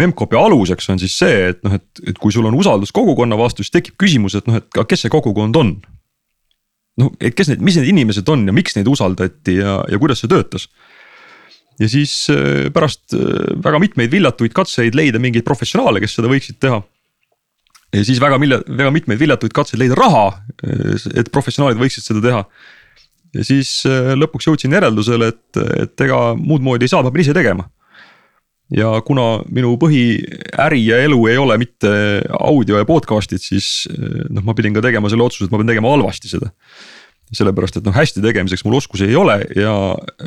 Memcpy 0.00 0.38
aluseks 0.38 0.88
on 0.92 1.00
siis 1.00 1.14
see, 1.20 1.50
et 1.52 1.60
noh, 1.66 1.76
et, 1.76 2.02
et 2.10 2.18
kui 2.20 2.32
sul 2.34 2.46
on 2.48 2.56
usaldus 2.58 2.92
kogukonna 2.94 3.36
vastu, 3.38 3.64
siis 3.64 3.74
tekib 3.74 3.98
küsimus, 4.00 4.36
et 4.38 4.48
noh, 4.48 4.58
et 4.60 4.80
kes 4.90 5.04
see 5.04 5.12
kogukond 5.12 5.60
on. 5.60 5.76
noh, 7.00 7.10
et 7.18 7.34
kes 7.34 7.50
need, 7.50 7.62
mis 7.64 7.76
need 7.78 7.90
inimesed 7.90 8.28
on 8.30 8.46
ja 8.46 8.54
miks 8.54 8.76
neid 8.78 8.88
usaldati 8.90 9.56
ja, 9.58 9.80
ja 9.90 9.98
kuidas 10.00 10.22
see 10.22 10.30
töötas. 10.30 10.68
ja 11.80 11.88
siis 11.90 12.14
äh, 12.30 12.70
pärast 12.74 13.16
äh, 13.18 13.54
väga 13.64 13.80
mitmeid 13.82 14.12
viljatuid 14.12 14.54
katseid 14.54 14.94
leida 14.94 15.18
mingeid 15.18 15.46
professionaale, 15.46 16.02
kes 16.02 16.16
seda 16.18 16.30
võiksid 16.30 16.60
teha. 16.62 16.80
ja 17.94 18.06
siis 18.06 18.22
väga 18.22 18.38
milja-, 18.38 18.62
väga 18.68 18.94
mitmeid 18.94 19.20
viljatuid 19.20 19.54
katseid 19.54 19.82
leida 19.82 19.98
raha, 19.98 20.26
äh, 20.64 21.06
et 21.18 21.30
professionaalid 21.34 21.82
võiksid 21.82 22.06
seda 22.06 22.24
teha 22.24 22.44
ja 23.34 23.44
siis 23.46 23.80
lõpuks 24.14 24.46
jõudsin 24.46 24.74
järeldusele, 24.76 25.32
et, 25.34 25.62
et 25.82 26.02
ega 26.06 26.18
muud 26.38 26.62
moodi 26.62 26.86
ei 26.86 26.92
saa, 26.92 27.02
ma 27.02 27.10
pean 27.10 27.26
ise 27.26 27.34
tegema 27.34 27.66
ja 28.72 28.90
kuna 29.04 29.42
minu 29.52 29.74
põhiäri 29.80 30.80
ja 30.86 30.98
elu 31.04 31.18
ei 31.28 31.38
ole 31.40 31.56
mitte 31.60 31.90
audio 32.38 32.80
ja 32.80 32.88
podcast'id, 32.88 33.42
siis 33.42 33.86
noh, 34.30 34.44
ma 34.46 34.56
pidin 34.56 34.76
ka 34.76 34.84
tegema 34.84 35.10
selle 35.12 35.26
otsuse, 35.26 35.48
et 35.48 35.54
ma 35.54 35.60
pean 35.60 35.72
tegema 35.74 35.92
halvasti 35.94 36.32
seda. 36.32 36.52
sellepärast, 37.34 37.80
et 37.80 37.86
noh, 37.86 37.94
hästi 37.96 38.20
tegemiseks 38.22 38.62
mul 38.66 38.76
oskusi 38.78 39.08
ei 39.08 39.16
ole 39.18 39.40
ja 39.56 39.72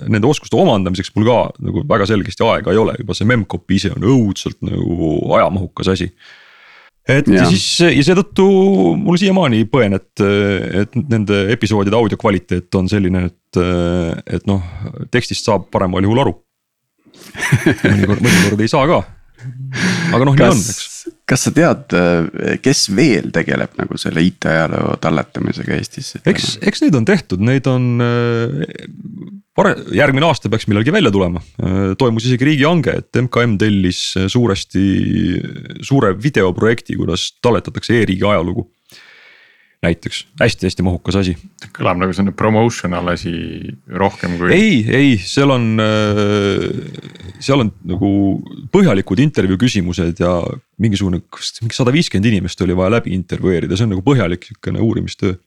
nende 0.10 0.27
oskuste 0.27 0.58
omandamiseks 0.60 1.13
mul 1.15 1.27
ka 1.29 1.38
nagu 1.63 1.84
väga 1.88 2.08
selgesti 2.10 2.44
aega 2.44 2.74
ei 2.74 2.82
ole, 2.82 2.98
juba 3.00 3.15
see 3.15 3.27
memcpy 3.29 3.77
ise 3.77 3.94
on 3.94 4.03
õudselt 4.03 4.58
nagu 4.65 5.13
ajamahukas 5.38 5.94
asi. 5.94 6.10
Et 7.08 7.29
ja, 7.32 7.46
ja 7.46 7.46
siis 7.48 7.67
ja 7.79 8.03
seetõttu 8.03 8.48
mul 9.00 9.15
siiamaani 9.22 9.62
põen, 9.72 9.96
et, 9.96 10.24
et 10.82 10.98
nende 11.08 11.46
episoodide 11.53 11.96
audio 11.96 12.20
kvaliteet 12.20 12.75
on 12.75 12.89
selline, 12.91 13.29
et, 13.29 13.62
et 14.27 14.50
noh, 14.50 14.65
tekstist 15.13 15.48
saab 15.48 15.70
paremal 15.72 16.03
juhul 16.03 16.25
aru 16.25 16.36
mõnikord, 17.91 18.24
mõnikord 18.24 18.63
ei 18.63 18.72
saa 18.72 18.86
ka. 18.89 19.00
aga 20.15 20.27
noh, 20.27 20.38
nii 20.38 20.48
on, 20.50 20.62
eks. 20.62 20.93
kas 21.29 21.48
sa 21.48 21.53
tead, 21.53 21.98
kes 22.63 22.88
veel 22.98 23.29
tegeleb 23.36 23.75
nagu 23.79 24.00
selle 24.01 24.24
IT-ajaloo 24.25 24.96
talletamisega 25.03 25.77
Eestis? 25.77 26.15
eks, 26.24 26.57
eks 26.65 26.86
neid 26.86 26.98
on 26.98 27.07
tehtud, 27.07 27.43
neid 27.46 27.69
on 27.69 28.01
pare-, 29.57 29.75
järgmine 29.98 30.29
aasta 30.29 30.50
peaks 30.51 30.67
millalgi 30.69 30.93
välja 30.96 31.13
tulema. 31.13 31.43
toimus 32.00 32.25
isegi 32.29 32.50
riigihange, 32.50 32.98
et 33.03 33.22
MKM 33.22 33.60
tellis 33.62 34.01
suuresti 34.27 34.88
suure 35.86 36.15
videoprojekti, 36.17 36.98
kuidas 37.00 37.29
talletatakse 37.46 38.01
e-riigi 38.01 38.25
ajalugu 38.27 38.67
näiteks 39.86 40.24
hästi-hästi 40.41 40.84
mahukas 40.86 41.19
asi. 41.19 41.36
kõlab 41.75 42.00
nagu 42.01 42.13
selline 42.15 42.34
promotional 42.38 43.12
asi 43.13 43.34
rohkem 43.88 44.38
kui. 44.39 44.50
ei, 44.55 44.79
ei, 44.89 45.12
seal 45.22 45.53
on, 45.53 45.67
äh, 45.81 47.36
seal 47.43 47.62
on 47.62 47.72
nagu 47.88 48.10
põhjalikud 48.74 49.22
intervjuu 49.22 49.60
küsimused 49.62 50.24
ja 50.24 50.39
mingisugune, 50.81 51.22
kas 51.29 51.60
mingi 51.62 51.77
sada 51.77 51.93
viiskümmend 51.93 52.31
inimest 52.31 52.65
oli 52.65 52.77
vaja 52.77 52.98
läbi 52.98 53.13
intervjueerida, 53.17 53.77
see 53.77 53.86
on 53.86 53.93
nagu 53.96 54.05
põhjalik 54.05 54.50
sihukene 54.50 54.81
uurimistöö. 54.81 55.38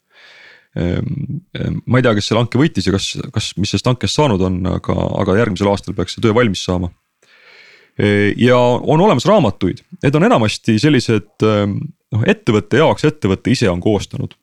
Ehm, 0.79 1.41
ehm, 1.59 1.83
ma 1.91 1.99
ei 1.99 2.07
tea, 2.07 2.15
kes 2.15 2.31
selle 2.31 2.45
hanke 2.45 2.59
võitis 2.61 2.87
ja 2.87 2.95
kas, 2.95 3.13
kas, 3.35 3.53
mis 3.59 3.73
sellest 3.73 3.91
hankest 3.91 4.15
saanud 4.15 4.43
on, 4.47 4.61
aga, 4.71 4.95
aga 5.25 5.41
järgmisel 5.41 5.73
aastal 5.73 5.97
peaks 5.99 6.15
see 6.15 6.23
töö 6.23 6.37
valmis 6.37 6.63
saama 6.63 6.93
ja 8.39 8.57
on 8.57 9.03
olemas 9.03 9.27
raamatuid, 9.29 9.83
need 10.01 10.15
on 10.17 10.25
enamasti 10.25 10.79
sellised 10.81 11.43
noh 12.13 12.25
ettevõtte 12.27 12.81
jaoks 12.81 13.05
ettevõte 13.09 13.53
ise 13.53 13.71
on 13.71 13.81
koostanud. 13.81 14.35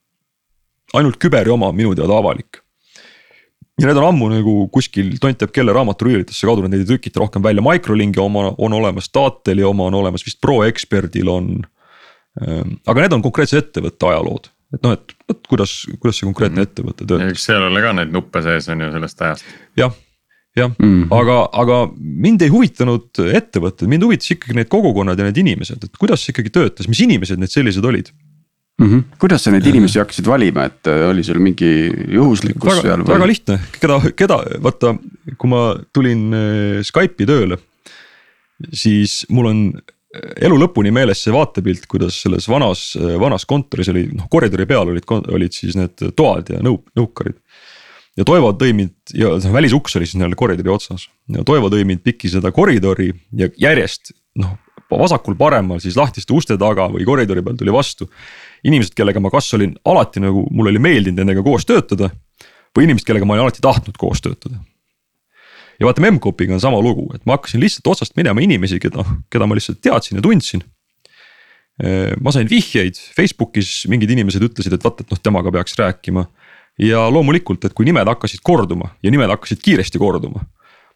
ainult 0.95 1.17
küberi 1.19 1.51
oma 1.51 1.71
minu 1.75 1.93
teada 1.95 2.15
avalik. 2.17 2.61
ja 3.79 3.87
need 3.87 3.97
on 3.99 4.07
ammu 4.07 4.29
nagu 4.31 4.53
kuskil 4.73 5.17
tont 5.21 5.37
teab 5.37 5.51
kelle 5.53 5.73
raamaturiiulitesse 5.75 6.47
kadunud, 6.47 6.71
neid 6.71 6.81
ei 6.85 6.91
trükita 6.93 7.19
rohkem 7.19 7.43
välja, 7.43 7.61
Microlinki 7.61 8.19
oma 8.19 8.53
on 8.57 8.73
olemas, 8.73 9.09
Dateli 9.13 9.63
oma 9.63 9.85
on 9.91 9.93
olemas, 9.99 10.23
vist 10.25 10.39
ProExpertil 10.41 11.29
on. 11.29 11.51
Ehm, 12.41 12.77
aga 12.87 13.01
need 13.01 13.13
on 13.13 13.21
konkreetse 13.25 13.57
ettevõtte 13.61 14.07
ajalood, 14.09 14.49
et 14.73 14.81
noh, 14.83 14.93
et 14.97 15.13
vot 15.29 15.47
kuidas, 15.49 15.71
kuidas 15.99 16.17
see 16.19 16.25
konkreetne 16.25 16.61
Mhm. 16.61 16.67
ettevõte 16.69 17.05
töötab. 17.05 17.29
eks 17.29 17.45
seal 17.45 17.63
ole 17.69 17.81
ka 17.81 17.93
neid 17.93 18.11
nuppe 18.13 18.41
sees 18.41 18.67
on 18.69 18.81
ju 18.81 18.91
sellest 18.91 19.21
ajast. 19.21 19.45
jah, 19.77 19.93
jah 20.57 20.71
mm. 20.73 20.85
-hmm. 20.85 21.09
aga, 21.13 21.37
aga 21.63 21.81
mind 21.97 22.45
ei 22.45 22.53
huvitanud 22.53 23.21
ettevõtted, 23.39 23.89
mind 23.91 24.07
huvitas 24.07 24.31
ikkagi 24.33 24.57
need 24.57 24.71
kogukonnad 24.71 25.19
ja 25.19 25.27
need 25.27 25.41
inimesed, 25.43 25.83
et 25.83 25.99
kuidas 26.01 26.23
see 26.23 26.33
ikkagi 26.33 26.53
töötas, 26.53 26.89
mis 26.91 27.03
inimesed 27.05 27.41
need 27.41 27.53
sellised 27.53 27.85
olid. 27.85 28.11
mm. 28.81 28.87
-hmm. 28.87 29.03
kuidas 29.21 29.43
sa 29.43 29.51
neid 29.51 29.65
inimesi 29.65 29.99
hakkasid 29.99 30.27
valima, 30.27 30.65
et 30.69 30.87
äh, 30.87 31.09
oli 31.09 31.23
sul 31.23 31.39
mingi 31.43 31.91
juhuslikkus 32.13 32.71
väga, 32.71 32.81
seal 32.81 33.05
väga 33.07 33.27
lihtne, 33.27 33.59
keda, 33.81 33.99
keda, 34.15 34.39
vaata, 34.63 34.95
kui 35.37 35.49
ma 35.49 35.61
tulin 35.93 36.33
äh, 36.33 36.81
Skype'i 36.89 37.29
tööle. 37.29 37.57
siis 38.73 39.25
mul 39.29 39.45
on 39.45 39.63
äh, 39.77 40.45
elu 40.49 40.57
lõpuni 40.57 40.91
meeles 40.91 41.21
see 41.23 41.33
vaatepilt, 41.33 41.85
kuidas 41.85 42.21
selles 42.21 42.49
vanas, 42.49 42.95
vanas 43.19 43.45
kontoris 43.45 43.89
oli, 43.93 44.07
noh 44.13 44.29
koridori 44.29 44.65
peal 44.65 44.89
olid, 44.89 45.05
olid 45.29 45.53
siis 45.53 45.77
need 45.77 46.09
toad 46.15 46.49
ja 46.49 46.61
nõu-, 46.65 46.81
nõukarid. 46.97 47.37
Ja 48.17 48.25
Toivo 48.25 48.51
tõi 48.57 48.73
mind 48.77 49.17
ja 49.17 49.33
noh 49.37 49.53
välisuks 49.53 49.97
oli 49.99 50.07
siis 50.07 50.17
nii-öelda 50.17 50.39
koridori 50.39 50.73
otsas 50.73 51.07
ja 51.33 51.43
Toivo 51.47 51.71
tõi 51.73 51.85
mind 51.87 52.03
piki 52.05 52.31
seda 52.33 52.51
koridori 52.55 53.11
ja 53.37 53.49
järjest 53.61 54.13
noh. 54.41 54.55
vasakul-paremal 54.91 55.81
siis 55.83 55.97
lahtiste 55.99 56.33
uste 56.33 56.57
taga 56.57 56.87
või 56.93 57.05
koridori 57.05 57.43
peal 57.43 57.57
tuli 57.59 57.73
vastu. 57.73 58.09
inimesed, 58.63 58.95
kellega 58.95 59.19
ma 59.19 59.29
kas 59.33 59.53
olin 59.53 59.75
alati 59.85 60.23
nagu, 60.23 60.47
mul 60.51 60.71
oli 60.71 60.79
meeldinud 60.79 61.21
nendega 61.21 61.43
koos 61.43 61.65
töötada. 61.65 62.09
või 62.77 62.89
inimesed, 62.89 63.05
kellega 63.05 63.25
ma 63.25 63.33
olin 63.33 63.47
alati 63.47 63.61
tahtnud 63.61 63.97
koos 63.97 64.21
töötada 64.21 64.59
ja 65.79 65.85
vaata 65.85 66.01
Memcpy'ga 66.01 66.57
on 66.57 66.61
sama 66.61 66.79
lugu, 66.81 67.07
et 67.15 67.23
ma 67.25 67.37
hakkasin 67.37 67.61
lihtsalt 67.61 67.87
otsast 67.93 68.15
minema 68.17 68.41
inimesi, 68.41 68.79
keda, 68.81 69.05
keda 69.33 69.47
ma 69.49 69.57
lihtsalt 69.57 69.81
teadsin 69.83 70.19
ja 70.19 70.25
tundsin. 70.25 70.63
ma 72.21 72.31
sain 72.33 72.49
vihjeid, 72.49 72.97
Facebookis 73.13 73.83
mingid 73.85 74.09
inimesed 74.09 74.41
ütlesid, 74.41 74.73
et 74.73 74.81
vaata, 74.81 75.05
et 75.05 75.11
noh, 75.13 75.19
temaga 75.21 75.51
peaks 75.53 75.77
rääkima. 75.77 76.23
Ja 76.81 77.07
loomulikult, 77.09 77.65
et 77.65 77.75
kui 77.77 77.87
nimed 77.87 78.07
hakkasid 78.09 78.43
korduma 78.45 78.91
ja 79.03 79.11
nimed 79.13 79.31
hakkasid 79.33 79.63
kiiresti 79.63 79.99
korduma. 80.01 80.45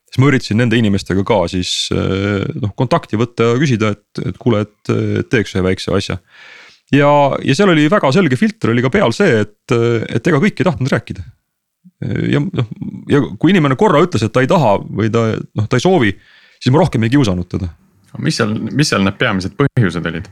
siis 0.05 0.19
ma 0.21 0.27
üritasin 0.27 0.59
nende 0.59 0.77
inimestega 0.77 1.23
ka 1.27 1.43
siis 1.51 1.89
noh 1.91 2.73
kontakti 2.77 3.19
võtta 3.19 3.53
ja 3.53 3.59
küsida, 3.61 3.93
et, 3.95 4.25
et 4.25 4.37
kuule, 4.37 4.65
et 4.67 5.29
teeks 5.31 5.55
ühe 5.55 5.63
väikse 5.65 5.93
asja. 5.97 6.17
ja, 6.93 7.11
ja 7.41 7.55
seal 7.57 7.73
oli 7.73 7.89
väga 7.89 8.11
selge 8.11 8.37
filter 8.37 8.75
oli 8.75 8.85
ka 8.85 8.93
peal 8.93 9.15
see, 9.15 9.45
et, 9.45 9.77
et 10.09 10.27
ega 10.27 10.41
kõik 10.43 10.59
ei 10.59 10.67
tahtnud 10.67 10.91
rääkida 10.91 11.25
ja 12.31 12.41
noh, 12.41 12.67
ja 13.09 13.21
kui 13.39 13.53
inimene 13.53 13.77
korra 13.79 14.01
ütles, 14.03 14.23
et 14.25 14.33
ta 14.33 14.43
ei 14.43 14.49
taha 14.49 14.77
või 14.83 15.11
ta 15.13 15.27
noh, 15.37 15.67
ta 15.69 15.77
ei 15.77 15.83
soovi, 15.83 16.11
siis 16.57 16.73
ma 16.73 16.81
rohkem 16.81 17.05
ei 17.05 17.13
kiusanud 17.13 17.49
teda. 17.49 17.69
mis 18.19 18.37
seal, 18.39 18.53
mis 18.69 18.91
seal 18.91 19.05
need 19.05 19.17
peamised 19.21 19.55
põhjused 19.59 20.09
olid? 20.11 20.29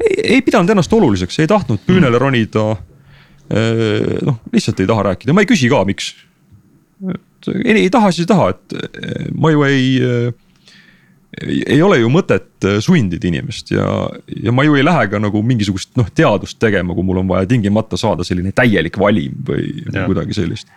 ei, 0.00 0.14
ei 0.36 0.44
pidanud 0.44 0.72
ennast 0.72 0.92
oluliseks, 0.92 1.38
ei 1.40 1.50
tahtnud 1.50 1.84
püünele 1.86 2.20
ronida. 2.20 2.74
Noh, 3.50 4.40
lihtsalt 4.52 4.80
ei 4.82 4.88
taha 4.90 5.10
rääkida, 5.10 5.34
ma 5.36 5.44
ei 5.44 5.50
küsi 5.50 5.70
ka, 5.70 5.84
miks. 5.88 6.14
ei, 7.06 7.76
ei 7.76 7.90
taha, 7.92 8.10
siis 8.10 8.26
ei 8.26 8.32
taha, 8.32 8.50
et 8.54 9.32
ma 9.36 9.52
ju 9.54 9.64
ei 9.68 9.86
ei, 11.42 11.60
ei 11.66 11.82
ole 11.84 11.98
ju 12.00 12.08
mõtet 12.12 12.66
sundida 12.84 13.28
inimest 13.28 13.70
ja, 13.74 13.86
ja 14.42 14.54
ma 14.54 14.64
ju 14.66 14.76
ei 14.78 14.84
lähe 14.86 15.06
ka 15.12 15.20
nagu 15.20 15.42
mingisugust 15.44 15.92
noh 15.98 16.08
teadust 16.14 16.58
tegema, 16.62 16.96
kui 16.96 17.06
mul 17.06 17.20
on 17.22 17.30
vaja 17.30 17.48
tingimata 17.50 17.98
saada 18.00 18.24
selline 18.26 18.54
täielik 18.56 18.96
valim 19.00 19.36
või 19.46 19.68
ja. 19.84 20.06
kuidagi 20.06 20.36
sellist. 20.36 20.70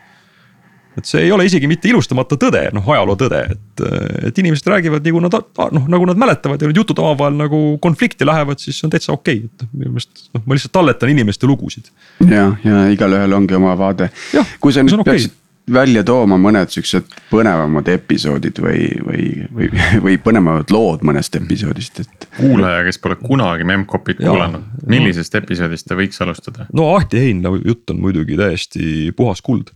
Et 0.99 1.09
see 1.09 1.25
ei 1.25 1.33
ole 1.35 1.47
isegi 1.47 1.69
mitte 1.71 1.89
ilustamata 1.89 2.37
tõde, 2.39 2.65
noh 2.75 2.87
ajaloo 2.93 3.17
tõde, 3.19 3.41
et, 3.55 3.83
et 4.29 4.41
inimesed 4.43 4.69
räägivad 4.69 5.05
nagu 5.09 5.23
nad 5.25 5.39
noh, 5.75 5.89
nagu 5.95 6.09
nad 6.09 6.21
mäletavad 6.21 6.61
ja 6.61 6.69
need 6.69 6.81
jutud 6.81 7.01
omavahel 7.03 7.37
nagu 7.39 7.63
konflikti 7.83 8.27
lähevad, 8.27 8.61
siis 8.61 8.79
on 8.85 8.93
täitsa 8.93 9.15
okei 9.15 9.43
okay., 9.43 9.49
et 9.49 9.67
minu 9.73 9.97
meelest 9.97 10.29
noh, 10.35 10.45
ma 10.45 10.57
lihtsalt 10.57 10.75
talletan 10.75 11.13
inimeste 11.15 11.49
lugusid. 11.49 11.91
ja, 12.27 12.51
ja 12.65 12.87
igalühel 12.93 13.37
ongi 13.39 13.57
oma 13.57 13.75
vaade. 13.79 14.11
kui 14.59 14.75
sa 14.75 14.85
nüüd 14.85 14.99
okay. 14.99 15.15
peaksid 15.15 15.37
välja 15.73 16.03
tooma 16.05 16.37
mõned 16.41 16.71
siuksed 16.73 17.15
põnevamad 17.29 17.89
episoodid 17.93 18.59
või, 18.63 18.85
või, 19.05 19.25
või, 19.53 19.69
või 20.05 20.17
põnevamad 20.21 20.71
lood 20.73 21.03
mõnest 21.05 21.35
episoodist, 21.39 22.01
et. 22.03 22.29
kuulaja, 22.37 22.83
kes 22.87 23.01
pole 23.03 23.19
kunagi 23.21 23.67
Memcpyt 23.69 24.21
kuulanud, 24.21 24.65
millisest 24.89 25.35
no. 25.35 25.43
episoodist 25.43 25.89
ta 25.89 25.97
võiks 25.99 26.21
alustada? 26.25 26.69
no 26.73 26.91
Ahti 26.95 27.21
Heinla 27.25 27.53
jutt 27.61 27.93
on 27.93 28.01
muidugi 28.03 28.39
täiesti 28.39 29.11
puhas 29.17 29.43
kuld. 29.45 29.73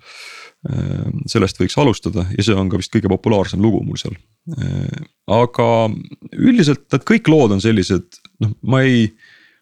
Sellest 1.28 1.58
võiks 1.60 1.76
alustada 1.82 2.24
ja 2.32 2.44
see 2.46 2.56
on 2.56 2.70
ka 2.72 2.80
vist 2.80 2.94
kõige 2.94 3.10
populaarsem 3.12 3.60
lugu 3.60 3.82
mul 3.84 3.98
seal. 4.00 4.14
aga 5.28 5.66
üldiselt 6.38 6.86
need 6.94 7.04
kõik 7.10 7.28
lood 7.28 7.58
on 7.58 7.64
sellised, 7.64 8.22
noh, 8.40 8.54
ma 8.64 8.80
ei 8.86 9.10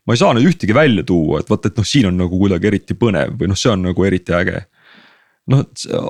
ma 0.06 0.14
ei 0.14 0.22
saa 0.22 0.36
nüüd 0.38 0.52
ühtegi 0.52 0.76
välja 0.78 1.02
tuua, 1.08 1.40
et 1.42 1.50
vot, 1.50 1.66
et 1.66 1.78
noh, 1.78 1.88
siin 1.88 2.10
on 2.10 2.22
nagu 2.22 2.38
kuidagi 2.38 2.70
eriti 2.70 2.98
põnev 2.98 3.34
või 3.40 3.50
noh, 3.50 3.58
see 3.58 3.74
on 3.74 3.82
nagu 3.90 4.06
eriti 4.06 4.36
äge 4.38 4.62
noh, 5.50 5.66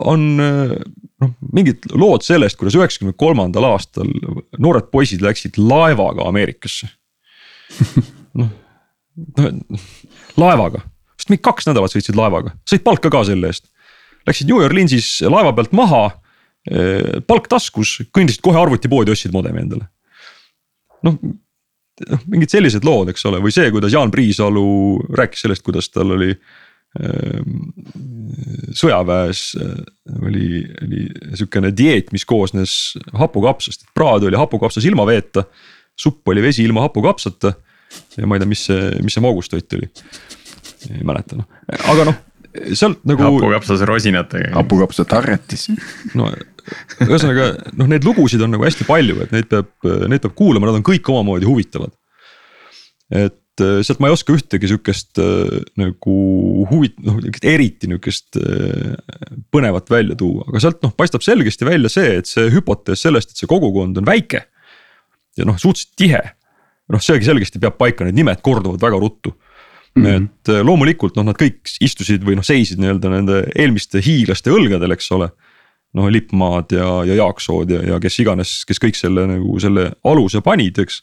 on 0.08 0.26
noh, 0.38 1.34
mingid 1.54 1.88
lood 1.96 2.26
sellest, 2.26 2.58
kuidas 2.60 2.78
üheksakümne 2.80 3.16
kolmandal 3.20 3.68
aastal 3.72 4.10
noored 4.62 4.90
poisid 4.94 5.24
läksid 5.24 5.60
laevaga 5.62 6.28
Ameerikasse. 6.30 6.90
noh, 8.40 8.52
noh 9.38 9.86
laevaga, 10.40 10.84
sest 11.20 11.32
mingi 11.32 11.44
kaks 11.46 11.70
nädalat 11.70 11.94
sõitsid 11.94 12.18
laevaga, 12.18 12.56
said 12.68 12.84
palka 12.86 13.12
ka 13.14 13.24
selle 13.28 13.52
eest. 13.52 13.71
Läksid 14.28 14.50
New 14.50 14.62
Orleansis 14.62 15.22
laeva 15.26 15.54
pealt 15.58 15.72
maha, 15.78 16.04
palk 17.28 17.48
taskus, 17.50 17.98
kõndisid 18.14 18.44
kohe 18.46 18.60
arvutipoodi, 18.62 19.14
ostsid 19.14 19.34
modemi 19.34 19.64
endale. 19.64 19.88
noh, 21.08 21.16
noh 22.12 22.26
mingid 22.30 22.54
sellised 22.54 22.86
lood, 22.86 23.10
eks 23.10 23.26
ole, 23.30 23.40
või 23.42 23.54
see, 23.54 23.72
kuidas 23.74 23.94
Jaan 23.94 24.14
Priisalu 24.14 24.66
rääkis 25.18 25.48
sellest, 25.48 25.66
kuidas 25.66 25.90
tal 25.90 26.14
oli 26.18 26.36
sõjaväes 28.76 29.42
oli, 30.28 30.60
oli 30.84 31.06
sihukene 31.40 31.72
dieet, 31.72 32.10
mis 32.12 32.26
koosnes 32.28 32.98
hapukapsast, 33.16 33.86
praad 33.96 34.26
oli 34.28 34.40
hapukapsas 34.40 34.86
ilma 34.90 35.06
veeta. 35.08 35.46
supp 35.96 36.28
oli 36.28 36.42
vesi 36.42 36.64
ilma 36.64 36.82
hapukapsata 36.82 37.54
ja 38.18 38.28
ma 38.28 38.36
ei 38.36 38.44
tea, 38.44 38.50
mis 38.50 38.66
see, 38.68 38.92
mis 39.04 39.16
see 39.16 39.24
moogustoit 39.24 39.74
oli. 39.78 39.88
ei 40.92 41.04
mäleta 41.08 41.40
noh, 41.40 41.48
aga 41.94 42.06
noh, 42.10 42.20
sealt 42.78 43.04
nagu. 43.08 43.24
hapukapsas 43.26 43.84
rosinatega. 43.88 44.54
hapukapsat 44.56 45.14
arretis. 45.18 45.68
no 46.18 46.32
ühesõnaga 47.02 47.52
noh, 47.78 47.90
neid 47.90 48.06
lugusid 48.06 48.42
on 48.46 48.54
nagu 48.56 48.66
hästi 48.66 48.88
palju, 48.88 49.20
et 49.26 49.36
neid 49.36 49.50
peab, 49.52 49.72
neid 50.12 50.24
peab 50.24 50.36
kuulama, 50.38 50.70
nad 50.70 50.80
on 50.80 50.88
kõik 50.88 51.08
omamoodi 51.12 51.50
huvitavad. 51.50 51.94
et 53.12 53.38
sealt 53.62 54.00
ma 54.02 54.10
ei 54.10 54.16
oska 54.16 54.34
ühtegi 54.34 54.70
sihukest 54.72 55.20
nagu 55.78 56.18
huvit-, 56.72 57.00
noh 57.04 57.20
eriti 57.44 57.90
nihukest 57.90 58.40
põnevat 59.54 59.92
välja 59.92 60.18
tuua, 60.18 60.48
aga 60.50 60.64
sealt 60.64 60.82
noh 60.86 60.94
paistab 60.98 61.26
selgesti 61.26 61.68
välja 61.68 61.92
see, 61.92 62.18
et 62.22 62.30
see 62.30 62.48
hüpotees 62.54 63.04
sellest, 63.08 63.34
et 63.34 63.42
see 63.42 63.50
kogukond 63.52 64.00
on 64.02 64.08
väike. 64.08 64.46
ja 65.40 65.48
noh, 65.48 65.60
suhteliselt 65.60 65.96
tihe, 66.00 66.22
noh 66.92 67.04
seegi 67.04 67.28
selgesti 67.28 67.62
peab 67.62 67.78
paika, 67.80 68.08
need 68.08 68.20
nimed 68.20 68.42
korduvad 68.44 68.82
väga 68.82 69.00
ruttu. 69.00 69.36
Mm 69.96 70.06
-hmm. 70.06 70.26
et 70.26 70.64
loomulikult 70.64 71.18
noh, 71.18 71.26
nad 71.28 71.36
kõik 71.36 71.68
istusid 71.84 72.24
või 72.24 72.38
noh, 72.40 72.46
seisid 72.48 72.80
nii-öelda 72.80 73.10
nende 73.12 73.40
eelmiste 73.60 74.00
hiiglaste 74.00 74.52
õlgadel, 74.52 74.94
eks 74.96 75.12
ole. 75.12 75.30
noh, 75.94 76.08
Lippmaad 76.08 76.72
ja, 76.72 77.04
ja 77.04 77.16
Jaaksood 77.16 77.70
ja, 77.70 77.82
ja 77.84 78.00
kes 78.00 78.20
iganes, 78.24 78.64
kes 78.66 78.80
kõik 78.80 78.96
selle 78.96 79.26
nagu 79.28 79.60
selle 79.60 79.92
aluse 80.08 80.40
panid, 80.42 80.80
eks 80.80 81.02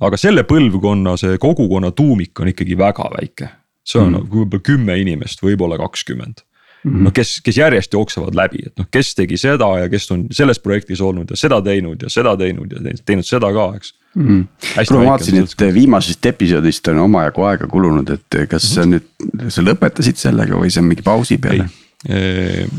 aga 0.00 0.16
selle 0.16 0.42
põlvkonna 0.48 1.16
see 1.20 1.36
kogukonna 1.38 1.90
tuumik 1.90 2.40
on 2.40 2.48
ikkagi 2.48 2.78
väga 2.78 3.10
väike. 3.18 3.48
see 3.84 4.00
on 4.00 4.08
mm. 4.08 4.16
nagu 4.16 4.38
võib-olla 4.40 4.64
kümme 4.64 4.96
inimest, 4.96 5.42
võib-olla 5.42 5.76
kakskümmend 5.78 6.40
mm 6.40 6.44
-hmm.. 6.44 6.53
Noh, 6.84 7.12
kes, 7.14 7.38
kes 7.44 7.58
järjest 7.58 7.94
jooksevad 7.96 8.36
läbi, 8.36 8.64
et 8.68 8.80
noh, 8.80 8.88
kes 8.92 9.14
tegi 9.16 9.38
seda 9.40 9.68
ja 9.80 9.90
kes 9.92 10.10
on 10.14 10.26
selles 10.34 10.60
projektis 10.62 11.00
olnud 11.04 11.30
ja 11.32 11.38
seda 11.40 11.60
teinud 11.64 12.02
ja 12.04 12.12
seda 12.12 12.34
teinud 12.40 12.74
ja 12.74 12.82
teinud 13.06 13.28
seda 13.28 13.50
ka, 13.56 13.68
eks 13.78 13.94
mm. 14.14 14.26
-hmm. 14.26 14.74
kuule, 14.88 15.04
ma 15.04 15.14
vaatasin, 15.14 15.40
et 15.44 15.66
viimasest 15.74 16.26
episoodist 16.32 16.92
on 16.92 17.04
omajagu 17.06 17.48
aega 17.48 17.70
kulunud, 17.70 18.10
et 18.10 18.38
kas 18.48 18.68
mm 18.68 18.68
-hmm. 18.68 18.74
sa 18.74 18.86
nüüd, 18.92 19.50
sa 19.56 19.64
lõpetasid 19.64 20.20
sellega 20.20 20.60
või 20.60 20.70
see 20.70 20.84
on 20.84 20.92
mingi 20.92 21.06
pausi 21.06 21.38
peale? 21.38 21.68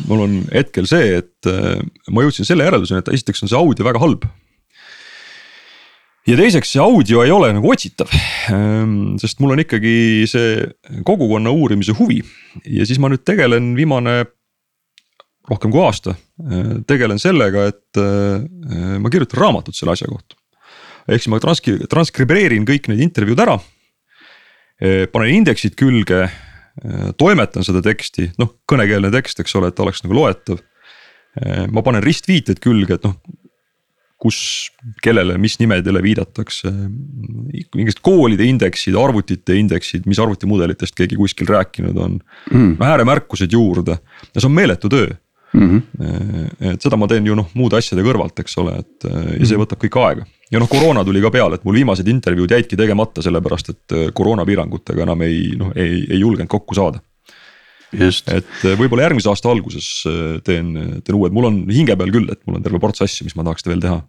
mul 0.05 0.19
on 0.21 0.33
hetkel 0.53 0.85
see, 0.85 1.17
et 1.17 1.47
ma 2.13 2.21
jõudsin 2.21 2.45
selle 2.45 2.67
järelduseni, 2.67 3.01
et 3.01 3.07
esiteks 3.17 3.41
on 3.41 3.49
see 3.49 3.57
audio 3.57 3.85
väga 3.87 3.99
halb 3.99 4.27
ja 6.25 6.37
teiseks, 6.39 6.71
see 6.73 6.81
audio 6.81 7.21
ei 7.25 7.33
ole 7.33 7.51
nagu 7.53 7.69
otsitav, 7.69 8.09
sest 9.21 9.41
mul 9.43 9.53
on 9.55 9.61
ikkagi 9.61 10.25
see 10.29 10.63
kogukonna 11.05 11.53
uurimise 11.53 11.95
huvi 11.97 12.21
ja 12.65 12.87
siis 12.87 12.99
ma 13.01 13.11
nüüd 13.11 13.25
tegelen 13.27 13.73
viimane 13.77 14.23
rohkem 15.45 15.69
kui 15.69 15.83
aasta, 15.85 16.15
tegelen 16.89 17.21
sellega, 17.21 17.67
et 17.69 17.99
ma 18.97 19.11
kirjutan 19.13 19.43
raamatut 19.43 19.77
selle 19.77 19.93
asja 19.93 20.09
kohta. 20.09 20.37
ehk 21.05 21.21
siis 21.21 21.29
ma 21.29 21.37
transkri-, 21.41 21.85
transkribeerin 21.89 22.65
kõik 22.65 22.89
need 22.89 23.05
intervjuud 23.05 23.45
ära. 23.45 23.59
panen 25.13 25.29
indeksid 25.35 25.77
külge, 25.77 26.25
toimetan 27.21 27.63
seda 27.63 27.83
teksti, 27.85 28.31
noh 28.41 28.57
kõnekeelne 28.65 29.13
tekst, 29.13 29.39
eks 29.39 29.53
ole, 29.55 29.69
et 29.69 29.79
oleks 29.79 30.01
nagu 30.03 30.17
loetav. 30.17 30.63
ma 31.69 31.85
panen 31.85 32.01
ristviited 32.01 32.57
külge, 32.63 32.97
et 32.97 33.05
noh 33.05 33.19
kus, 34.21 34.37
kellele, 35.03 35.37
mis 35.41 35.57
nimedele 35.59 36.01
viidatakse. 36.03 36.71
mingid 37.75 37.99
koolide 38.05 38.47
indeksid, 38.47 38.95
arvutite 38.99 39.57
indeksid, 39.59 40.07
mis 40.09 40.19
arvutimudelitest 40.23 40.95
keegi 40.95 41.19
kuskil 41.19 41.51
rääkinud 41.51 41.97
on 41.97 42.17
mm.. 42.51 42.75
no 42.79 42.85
ääremärkused 42.85 43.51
juurde 43.51 43.99
ja 43.99 44.39
see 44.39 44.47
on 44.49 44.55
meeletu 44.55 44.89
töö 44.89 45.09
mm. 45.53 45.81
-hmm. 45.99 46.71
et 46.73 46.81
seda 46.81 46.97
ma 46.97 47.07
teen 47.07 47.27
ju 47.27 47.35
noh 47.35 47.51
muude 47.53 47.77
asjade 47.77 48.03
kõrvalt, 48.05 48.39
eks 48.39 48.57
ole, 48.61 48.77
et 48.79 49.07
ja 49.07 49.45
see 49.45 49.55
mhm. 49.55 49.63
võtab 49.63 49.81
kõik 49.83 49.99
aega. 50.03 50.25
ja 50.51 50.61
noh, 50.61 50.69
koroona 50.69 51.03
tuli 51.03 51.21
ka 51.21 51.31
peale, 51.31 51.55
et 51.59 51.65
mul 51.67 51.79
viimased 51.81 52.07
intervjuud 52.07 52.51
jäidki 52.51 52.79
tegemata, 52.79 53.23
sellepärast 53.25 53.73
et 53.73 53.97
äh, 53.97 54.07
koroonapiirangutega 54.13 55.03
enam 55.07 55.21
ei 55.27 55.51
noh, 55.59 55.73
ei, 55.75 56.05
ei 56.09 56.19
julgenud 56.19 56.51
kokku 56.51 56.77
saada 56.77 57.01
et 58.01 58.65
äh, 58.65 58.75
võib-olla 58.79 59.07
järgmise 59.07 59.31
aasta 59.31 59.51
alguses 59.51 59.87
äh, 60.09 60.41
teen, 60.45 60.73
teen 61.05 61.17
uued, 61.17 61.35
mul 61.35 61.49
on 61.51 61.61
hinge 61.71 61.95
peal 61.99 62.13
küll, 62.13 62.29
et 62.31 62.41
mul 62.45 62.59
on 62.59 62.65
terve 62.65 62.81
ports 62.83 63.03
asju, 63.05 63.27
mis 63.27 63.37
ma 63.37 63.45
tahaks 63.47 63.67
veel 63.67 63.83
teha. 63.83 64.01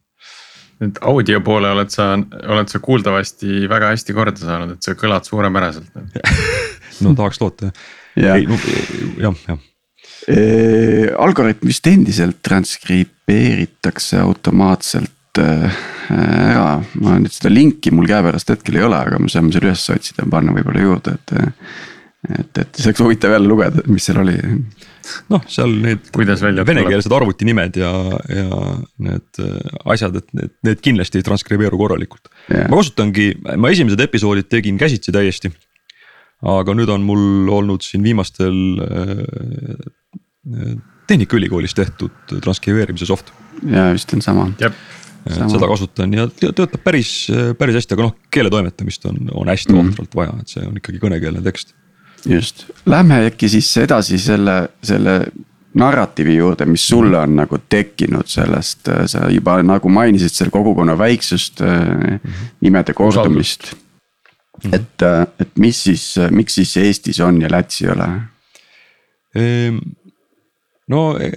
nüüd 0.82 0.98
audio 1.08 1.40
poole 1.44 1.70
oled 1.72 1.92
sa, 1.92 2.12
oled 2.16 2.72
sa 2.72 2.80
kuuldavasti 2.84 3.68
väga 3.70 3.94
hästi 3.94 4.16
korda 4.16 4.42
saanud, 4.42 4.76
et 4.76 4.84
sa 4.84 4.96
kõlad 4.98 5.28
suurepäraselt. 5.28 5.92
No 7.04 7.10
tahaks 7.12 7.36
loota 7.42 7.68
jah, 8.16 8.38
ei 8.38 8.46
no 8.48 8.56
jah, 9.20 9.34
jah. 9.50 9.58
E,. 10.26 10.38
Algoritm 11.20 11.68
vist 11.68 11.86
endiselt 11.90 12.38
transkribeeritakse 12.46 14.18
automaatselt 14.22 15.40
äh, 15.42 15.82
ära, 16.10 16.78
ma 17.02 17.18
nüüd 17.20 17.34
seda 17.34 17.52
linki 17.52 17.92
mul 17.94 18.08
käepärast 18.08 18.50
hetkel 18.54 18.80
ei 18.80 18.86
ole, 18.86 18.98
aga 18.98 19.20
me 19.20 19.30
saame 19.32 19.52
selle 19.54 19.70
üles 19.70 19.84
otsida 19.92 20.24
ja 20.24 20.32
panna 20.32 20.54
võib-olla 20.56 20.86
juurde, 20.86 21.18
et 21.18 21.36
et, 22.25 22.58
et 22.58 22.78
see 22.80 22.90
oleks 22.90 23.02
huvitav 23.04 23.35
jälle 23.37 23.49
lugeda, 23.50 23.85
mis 23.92 24.06
seal 24.08 24.20
oli. 24.23 24.35
noh, 25.32 25.44
seal 25.50 25.75
need 25.85 26.08
venekeelsed 26.66 27.12
arvutinimed 27.14 27.78
ja, 27.80 27.92
ja 28.32 28.73
need 29.06 29.42
äh, 29.42 29.76
asjad, 29.94 30.18
et 30.23 30.35
need, 30.37 30.56
need 30.66 30.82
kindlasti 30.85 31.20
ei 31.20 31.26
transkribeeru 31.26 31.78
korralikult 31.80 32.30
yeah.. 32.50 32.66
ma 32.73 32.80
kasutangi, 32.80 33.30
ma 33.61 33.70
esimesed 33.75 34.02
episoodid 34.08 34.50
tegin 34.50 34.80
käsitsi 34.80 35.14
täiesti. 35.14 35.52
aga 36.56 36.75
nüüd 36.76 36.90
on 36.92 37.06
mul 37.06 37.54
olnud 37.61 37.87
siin 37.87 38.04
viimastel 38.06 38.61
äh, 38.88 39.25
Tehnikaülikoolis 41.06 41.75
tehtud 41.75 42.37
transkribeerimise 42.42 43.06
soft. 43.06 43.30
ja 43.70 43.92
vist 43.94 44.12
on 44.14 44.23
sama. 44.23 44.49
Sama. 45.26 45.49
seda 45.50 45.66
kasutan 45.66 46.12
ja 46.14 46.28
töötab 46.30 46.82
päris, 46.87 47.26
päris 47.58 47.80
hästi, 47.80 47.96
aga 47.96 48.04
noh, 48.06 48.12
keele 48.30 48.50
toimetamist 48.50 49.06
on, 49.11 49.25
on 49.35 49.50
hästi 49.50 49.73
mm 49.73 49.78
-hmm. 49.78 49.88
ohtralt 49.90 50.14
vaja, 50.14 50.37
et 50.42 50.54
see 50.54 50.62
on 50.66 50.78
ikkagi 50.78 51.02
kõnekeelne 51.02 51.42
tekst 51.42 51.75
just, 52.26 52.66
lähme 52.87 53.23
äkki 53.26 53.49
siis 53.49 53.71
edasi 53.83 54.18
selle, 54.18 54.56
selle 54.83 55.16
narratiivi 55.76 56.37
juurde, 56.37 56.66
mis 56.68 56.87
sulle 56.88 57.18
on 57.21 57.37
nagu 57.37 57.59
tekkinud 57.68 58.28
sellest, 58.30 58.88
äh, 58.88 59.04
sa 59.11 59.28
juba 59.33 59.59
nagu 59.62 59.90
mainisid 59.92 60.33
selle 60.33 60.54
kogukonna 60.54 60.97
väiksust 60.99 61.61
mm, 61.61 62.16
-hmm. 62.16 62.47
nimede 62.61 62.95
kordumist. 62.95 63.73
-hmm. 63.73 64.75
et, 64.75 65.02
äh, 65.02 65.26
et 65.40 65.59
mis 65.59 65.85
siis, 65.85 66.14
miks 66.30 66.54
siis 66.54 66.76
Eestis 66.76 67.21
on 67.21 67.42
ja 67.42 67.50
Lätis 67.50 67.83
ei 67.83 67.90
ole? 67.90 68.09
Ehm, 69.37 69.78
no 70.88 71.18
e, 71.18 71.30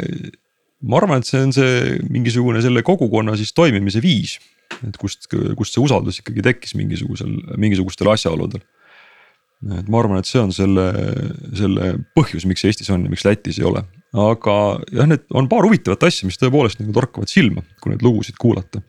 ma 0.81 0.98
arvan, 0.98 1.19
et 1.19 1.27
see 1.27 1.41
on 1.43 1.53
see 1.53 2.00
mingisugune 2.10 2.62
selle 2.62 2.84
kogukonna 2.84 3.36
siis 3.36 3.53
toimimise 3.53 4.01
viis. 4.01 4.39
et 4.88 4.98
kust, 5.01 5.25
kust 5.58 5.74
see 5.74 5.81
usaldus 5.81 6.19
ikkagi 6.22 6.43
tekkis 6.46 6.75
mingisugusel, 6.77 7.31
mingisugustel 7.58 8.12
asjaoludel 8.13 8.62
et 9.59 9.89
ma 9.91 9.99
arvan, 9.99 10.21
et 10.21 10.27
see 10.27 10.39
on 10.39 10.51
selle, 10.55 10.85
selle 11.57 11.91
põhjus, 12.15 12.45
miks 12.47 12.63
Eestis 12.67 12.89
on 12.93 13.03
ja 13.03 13.11
miks 13.11 13.25
Lätis 13.27 13.59
ei 13.59 13.67
ole. 13.67 13.83
aga 14.15 14.53
jah, 14.95 15.05
need 15.09 15.25
on 15.35 15.49
paar 15.51 15.67
huvitavat 15.67 16.07
asja, 16.07 16.25
mis 16.29 16.39
tõepoolest 16.39 16.79
nagu 16.79 16.95
torkavad 16.95 17.29
silma, 17.29 17.62
kui 17.84 17.91
neid 17.91 18.05
lugusid 18.05 18.39
kuulata. 18.39 18.81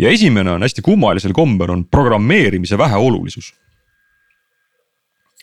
ja 0.00 0.10
esimene 0.10 0.54
on 0.56 0.64
hästi 0.64 0.82
kummalisel 0.82 1.36
kombel 1.36 1.74
on 1.76 1.84
programmeerimise 1.84 2.78
väheolulisus. 2.78 3.52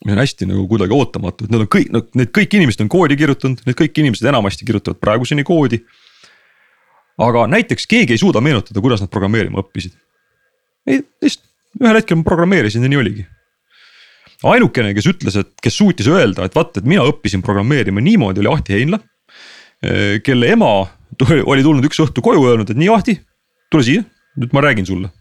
mis 0.05 0.13
on 0.13 0.23
hästi 0.23 0.49
nagu 0.49 0.65
kuidagi 0.67 0.97
ootamatu, 0.97 1.45
et 1.45 1.53
need 1.53 1.67
on 1.67 1.71
kõik, 1.77 1.93
need 2.17 2.33
kõik 2.33 2.57
inimesed 2.57 2.81
on 2.81 2.89
koodi 2.89 3.17
kirjutanud, 3.17 3.63
need 3.69 3.77
kõik 3.77 4.01
inimesed 4.01 4.33
enamasti 4.33 4.65
kirjutavad 4.65 4.97
praeguseni 4.97 5.45
koodi. 5.45 5.83
aga 7.21 7.47
näiteks 7.53 7.85
keegi 7.85 8.17
ei 8.17 8.25
suuda 8.25 8.41
meenutada, 8.41 8.81
kuidas 8.81 9.01
nad 9.01 9.13
programmeerima 9.13 9.61
õppisid. 9.61 9.93
ei, 10.87 11.05
lihtsalt 11.21 11.45
ühel 11.77 11.99
hetkel 12.01 12.17
ma 12.17 12.25
programmeerisin 12.25 12.81
ja 12.81 12.89
nii 12.89 13.05
oligi 13.05 13.27
ainukene, 14.45 14.93
kes 14.97 15.07
ütles, 15.09 15.37
et 15.39 15.49
kes 15.63 15.77
suutis 15.79 16.09
öelda, 16.11 16.45
et 16.45 16.55
vaat, 16.55 16.77
et 16.77 16.87
mina 16.87 17.05
õppisin 17.07 17.41
programmeerima 17.45 18.03
niimoodi, 18.03 18.43
oli 18.43 18.51
Ahti 18.51 18.75
Heinla. 18.75 18.99
Eh, 19.81 20.19
kelle 20.25 20.51
ema 20.53 20.71
oli 21.47 21.63
tulnud 21.65 21.85
üks 21.87 22.01
õhtu 22.03 22.21
koju 22.25 22.43
öelnud, 22.49 22.69
et 22.69 22.77
nii 22.77 22.91
Ahti, 22.93 23.17
tule 23.73 23.85
siia, 23.85 24.03
nüüd 24.37 24.53
ma 24.53 24.63
räägin 24.65 24.85
sulle. 24.85 25.13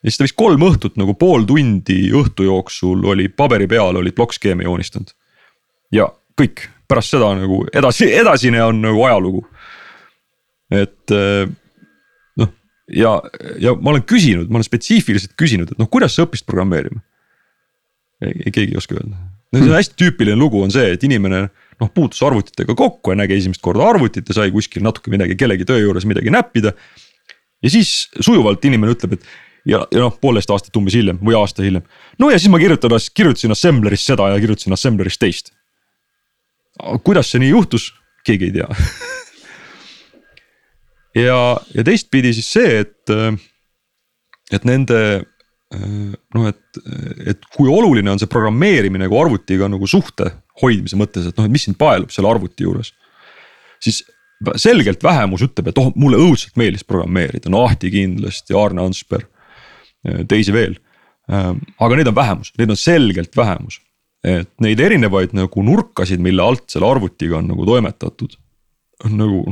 ja 0.00 0.08
siis 0.08 0.16
ta 0.16 0.24
vist 0.24 0.36
kolm 0.40 0.62
õhtut 0.64 0.94
nagu 0.96 1.12
pool 1.14 1.42
tundi 1.44 2.08
õhtu 2.16 2.46
jooksul 2.46 3.02
oli 3.04 3.28
paberi 3.28 3.66
peal 3.68 3.98
olid 4.00 4.14
plokkskeeme 4.16 4.64
joonistanud. 4.64 5.10
ja 5.92 6.08
kõik, 6.40 6.68
pärast 6.88 7.12
seda 7.14 7.34
nagu 7.36 7.66
edasi, 7.74 8.08
edasine 8.14 8.62
on 8.64 8.80
nagu 8.80 9.04
ajalugu. 9.04 9.44
et 10.70 11.14
eh, 11.14 11.46
noh, 12.40 12.54
ja, 12.88 13.20
ja 13.58 13.74
ma 13.74 13.94
olen 13.94 14.02
küsinud, 14.02 14.48
ma 14.48 14.58
olen 14.58 14.70
spetsiifiliselt 14.70 15.36
küsinud, 15.36 15.70
et 15.70 15.78
noh, 15.78 15.90
kuidas 15.90 16.14
sa 16.16 16.24
õppisid 16.26 16.46
programmeerima 16.46 17.02
keegi 18.20 18.72
ei 18.74 18.78
oska 18.80 18.96
öelda. 18.98 19.16
no 19.52 19.58
see 19.58 19.68
on 19.70 19.76
hästi 19.76 19.98
tüüpiline 19.98 20.38
lugu 20.38 20.62
on 20.62 20.72
see, 20.74 20.92
et 20.94 21.04
inimene 21.06 21.44
noh 21.80 21.92
puutus 21.94 22.22
arvutitega 22.26 22.76
kokku 22.76 23.14
ja 23.14 23.20
nägi 23.22 23.38
esimest 23.40 23.62
korda 23.64 23.88
arvutit 23.88 24.28
ja 24.28 24.36
sai 24.36 24.52
kuskil 24.54 24.84
natuke 24.84 25.12
midagi 25.12 25.36
kellegi 25.40 25.66
töö 25.68 25.80
juures 25.80 26.06
midagi 26.08 26.32
näppida. 26.32 26.72
ja 27.62 27.70
siis 27.70 28.10
sujuvalt 28.20 28.64
inimene 28.64 28.92
ütleb, 28.96 29.16
et 29.16 29.24
ja, 29.68 29.82
ja 29.92 30.04
noh, 30.04 30.16
poolteist 30.20 30.50
aastat 30.52 30.76
umbes 30.76 30.96
hiljem 30.96 31.20
või 31.24 31.36
aasta 31.38 31.64
hiljem. 31.64 31.86
no 32.18 32.30
ja 32.30 32.38
siis 32.38 32.52
ma 32.52 32.60
kirjutan, 32.62 32.96
kirjutasin 33.14 33.56
assembler'is 33.56 34.04
seda 34.06 34.28
ja 34.32 34.40
kirjutasin 34.40 34.76
assembler'is 34.76 35.18
teist. 35.20 35.52
kuidas 37.04 37.32
see 37.32 37.42
nii 37.44 37.54
juhtus, 37.54 37.90
keegi 38.26 38.50
ei 38.50 38.56
tea 38.60 38.68
ja, 41.26 41.40
ja 41.74 41.84
teistpidi 41.84 42.34
siis 42.36 42.52
see, 42.52 42.84
et, 42.84 43.16
et 44.52 44.68
nende 44.68 45.00
noh, 45.70 46.48
et, 46.50 46.80
et 47.30 47.44
kui 47.54 47.70
oluline 47.70 48.10
on 48.10 48.18
see 48.18 48.30
programmeerimine 48.30 49.04
nagu 49.04 49.18
arvutiga 49.20 49.68
nagu 49.70 49.86
suhte 49.86 50.32
hoidmise 50.62 50.98
mõttes, 50.98 51.28
et 51.30 51.36
noh, 51.38 51.46
et 51.46 51.54
mis 51.54 51.62
sind 51.68 51.78
paelub 51.78 52.10
selle 52.14 52.30
arvuti 52.30 52.66
juures. 52.66 52.90
siis 53.80 54.02
selgelt 54.60 55.04
vähemus 55.04 55.44
ütleb, 55.44 55.70
et 55.70 55.78
oh, 55.78 55.90
mulle 56.00 56.18
õudselt 56.20 56.56
meeldis 56.60 56.84
programmeerida, 56.88 57.52
no 57.52 57.64
Ahti 57.66 57.90
kindlasti, 57.92 58.56
Arne 58.56 58.82
Ansper, 58.86 59.26
teisi 60.28 60.54
veel. 60.54 60.78
aga 61.30 61.96
neid 61.96 62.08
on 62.10 62.16
vähemus, 62.16 62.54
neid 62.58 62.72
on 62.72 62.80
selgelt 62.80 63.36
vähemus. 63.36 63.80
et 64.24 64.50
neid 64.60 64.80
erinevaid 64.80 65.32
nagu 65.32 65.62
nurkasid, 65.64 66.20
mille 66.20 66.42
alt 66.44 66.66
selle 66.68 66.88
arvutiga 66.88 67.38
on 67.38 67.46
nagu 67.48 67.64
toimetatud, 67.64 68.34
on 69.06 69.14
nagu 69.16 69.44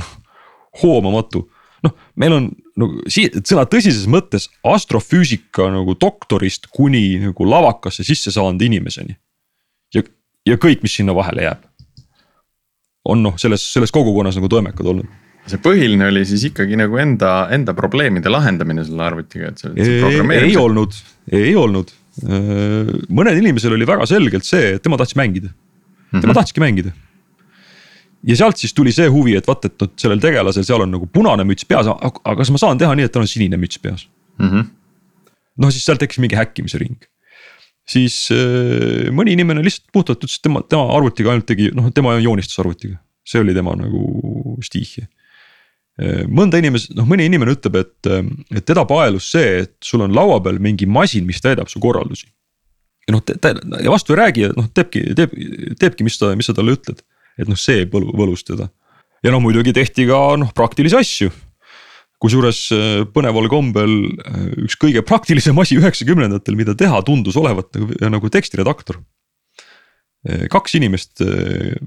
hoomamatu 0.82 1.46
noh, 1.86 1.94
meil 2.18 2.34
on 2.34 2.48
nagu 2.78 3.04
siia 3.10 3.42
sõna 3.42 3.64
tõsises 3.70 4.06
mõttes 4.10 4.48
astrofüüsika 4.66 5.68
nagu 5.74 5.96
doktorist 6.00 6.70
kuni 6.74 7.20
nagu 7.22 7.48
lavakasse 7.48 8.06
sisse 8.06 8.32
saanud 8.34 8.62
inimeseni. 8.64 9.16
ja, 9.94 10.04
ja 10.48 10.58
kõik, 10.60 10.84
mis 10.84 10.98
sinna 11.00 11.14
vahele 11.16 11.46
jääb. 11.46 11.64
on 13.08 13.22
noh, 13.24 13.38
selles, 13.40 13.64
selles 13.72 13.94
kogukonnas 13.94 14.36
nagu 14.38 14.50
toimekad 14.52 14.92
olnud 14.94 15.08
see 15.48 15.60
põhiline 15.64 16.04
oli 16.10 16.26
siis 16.28 16.42
ikkagi 16.50 16.76
nagu 16.76 16.98
enda, 17.00 17.48
enda 17.54 17.72
probleemide 17.72 18.28
lahendamine 18.28 18.82
selle 18.84 19.06
arvutiga, 19.06 19.48
et 19.48 19.62
see, 19.62 19.70
see 19.78 20.02
programmeerimise. 20.02 20.50
ei 20.50 20.58
olnud, 20.60 20.98
ei 21.32 21.54
olnud. 21.56 21.94
mõnel 23.14 23.38
inimesel 23.40 23.72
oli 23.72 23.86
väga 23.88 24.04
selgelt 24.10 24.44
see, 24.44 24.74
et 24.76 24.82
tema 24.84 24.98
tahtis 25.00 25.16
mängida, 25.16 25.48
tema 25.48 26.18
mm 26.18 26.20
-hmm. 26.26 26.36
tahtski 26.36 26.60
mängida 26.60 26.92
ja 28.28 28.36
sealt 28.36 28.60
siis 28.60 28.74
tuli 28.76 28.92
see 28.94 29.08
huvi, 29.12 29.36
et 29.38 29.46
vaat, 29.48 29.68
et 29.68 29.76
noh, 29.82 29.92
sellel 30.00 30.22
tegelasel 30.22 30.66
seal 30.66 30.84
on 30.84 30.92
nagu 30.92 31.08
punane 31.12 31.46
müts 31.48 31.66
peas, 31.68 31.88
aga 31.88 32.36
kas 32.40 32.52
ma 32.54 32.60
saan 32.60 32.80
teha 32.80 32.96
nii, 32.98 33.08
et 33.08 33.14
tal 33.14 33.24
on 33.24 33.30
sinine 33.30 33.60
müts 33.60 33.80
peas 33.82 34.06
mm 34.38 34.48
-hmm.? 34.50 34.66
noh, 35.64 35.72
siis 35.74 35.86
sealt 35.88 36.02
tekkis 36.02 36.20
mingi 36.22 36.38
häkkimise 36.38 36.80
ring. 36.82 36.98
siis 37.88 38.28
äh, 38.34 39.08
mõni 39.14 39.32
inimene 39.36 39.64
lihtsalt 39.64 39.88
puhtalt 39.92 40.24
ütles, 40.24 40.38
et 40.38 40.44
tema, 40.44 40.62
tema 40.62 40.88
arvutiga 40.96 41.32
ainult 41.32 41.46
tegi, 41.48 41.70
noh, 41.74 41.92
tema 41.94 42.18
joonistas 42.20 42.60
arvutiga, 42.60 42.98
see 43.24 43.40
oli 43.40 43.54
tema 43.56 43.76
nagu 43.76 44.58
stiihia 44.64 45.06
äh,. 46.02 46.24
mõnda 46.28 46.60
inimest, 46.60 46.92
noh 46.94 47.08
mõni 47.08 47.26
inimene 47.30 47.56
ütleb, 47.56 47.80
et, 47.80 48.10
et 48.54 48.64
teda 48.64 48.84
paelus 48.84 49.32
see, 49.32 49.62
et 49.64 49.76
sul 49.84 50.04
on 50.04 50.14
laua 50.14 50.40
peal 50.44 50.60
mingi 50.60 50.86
masin, 50.86 51.24
mis 51.26 51.40
täidab 51.40 51.72
su 51.72 51.80
korraldusi. 51.80 52.28
ja 53.08 53.16
noh, 53.16 53.24
ta 53.24 53.54
ja 53.56 53.90
vastu 53.90 54.12
ei 54.12 54.20
räägi 54.20 54.50
ja 54.50 54.52
noh, 54.56 54.68
teebki, 54.68 55.14
teeb, 55.16 55.32
teebki, 55.80 56.04
mis 56.04 56.20
ta, 56.20 56.36
mis 56.36 56.46
sa 56.50 56.52
talle 56.52 56.76
ütled 56.76 57.00
et 57.38 57.50
noh, 57.50 57.58
see 57.58 57.86
võlu, 57.90 58.12
võlus 58.18 58.44
teda. 58.46 58.68
ja 59.24 59.34
no 59.34 59.42
muidugi 59.42 59.74
tehti 59.76 60.08
ka 60.08 60.18
noh 60.40 60.54
praktilisi 60.56 60.98
asju. 60.98 61.30
kusjuures 62.22 62.64
äh, 62.74 62.88
põneval 63.14 63.46
kombel 63.50 63.94
äh, 64.08 64.48
üks 64.66 64.78
kõige 64.80 65.04
praktilisem 65.06 65.58
asi 65.62 65.78
üheksakümnendatel, 65.78 66.58
mida 66.58 66.74
teha 66.74 67.02
tundus 67.06 67.38
olevat 67.38 67.70
nagu, 67.76 67.94
nagu 68.18 68.34
tekstiredaktor. 68.34 69.00
kaks 70.50 70.74
inimest 70.74 71.20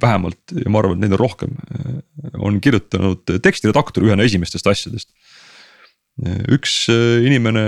vähemalt 0.01 0.53
ja 0.55 0.69
ma 0.71 0.79
arvan, 0.79 0.95
et 0.95 1.01
neid 1.03 1.13
on 1.17 1.19
rohkem, 1.19 1.57
on 2.39 2.61
kirjutanud 2.63 3.27
tekstiredaktori 3.43 4.07
ühena 4.07 4.23
esimestest 4.23 4.69
asjadest 4.71 5.11
üks 6.55 6.87
inimene, 6.87 7.63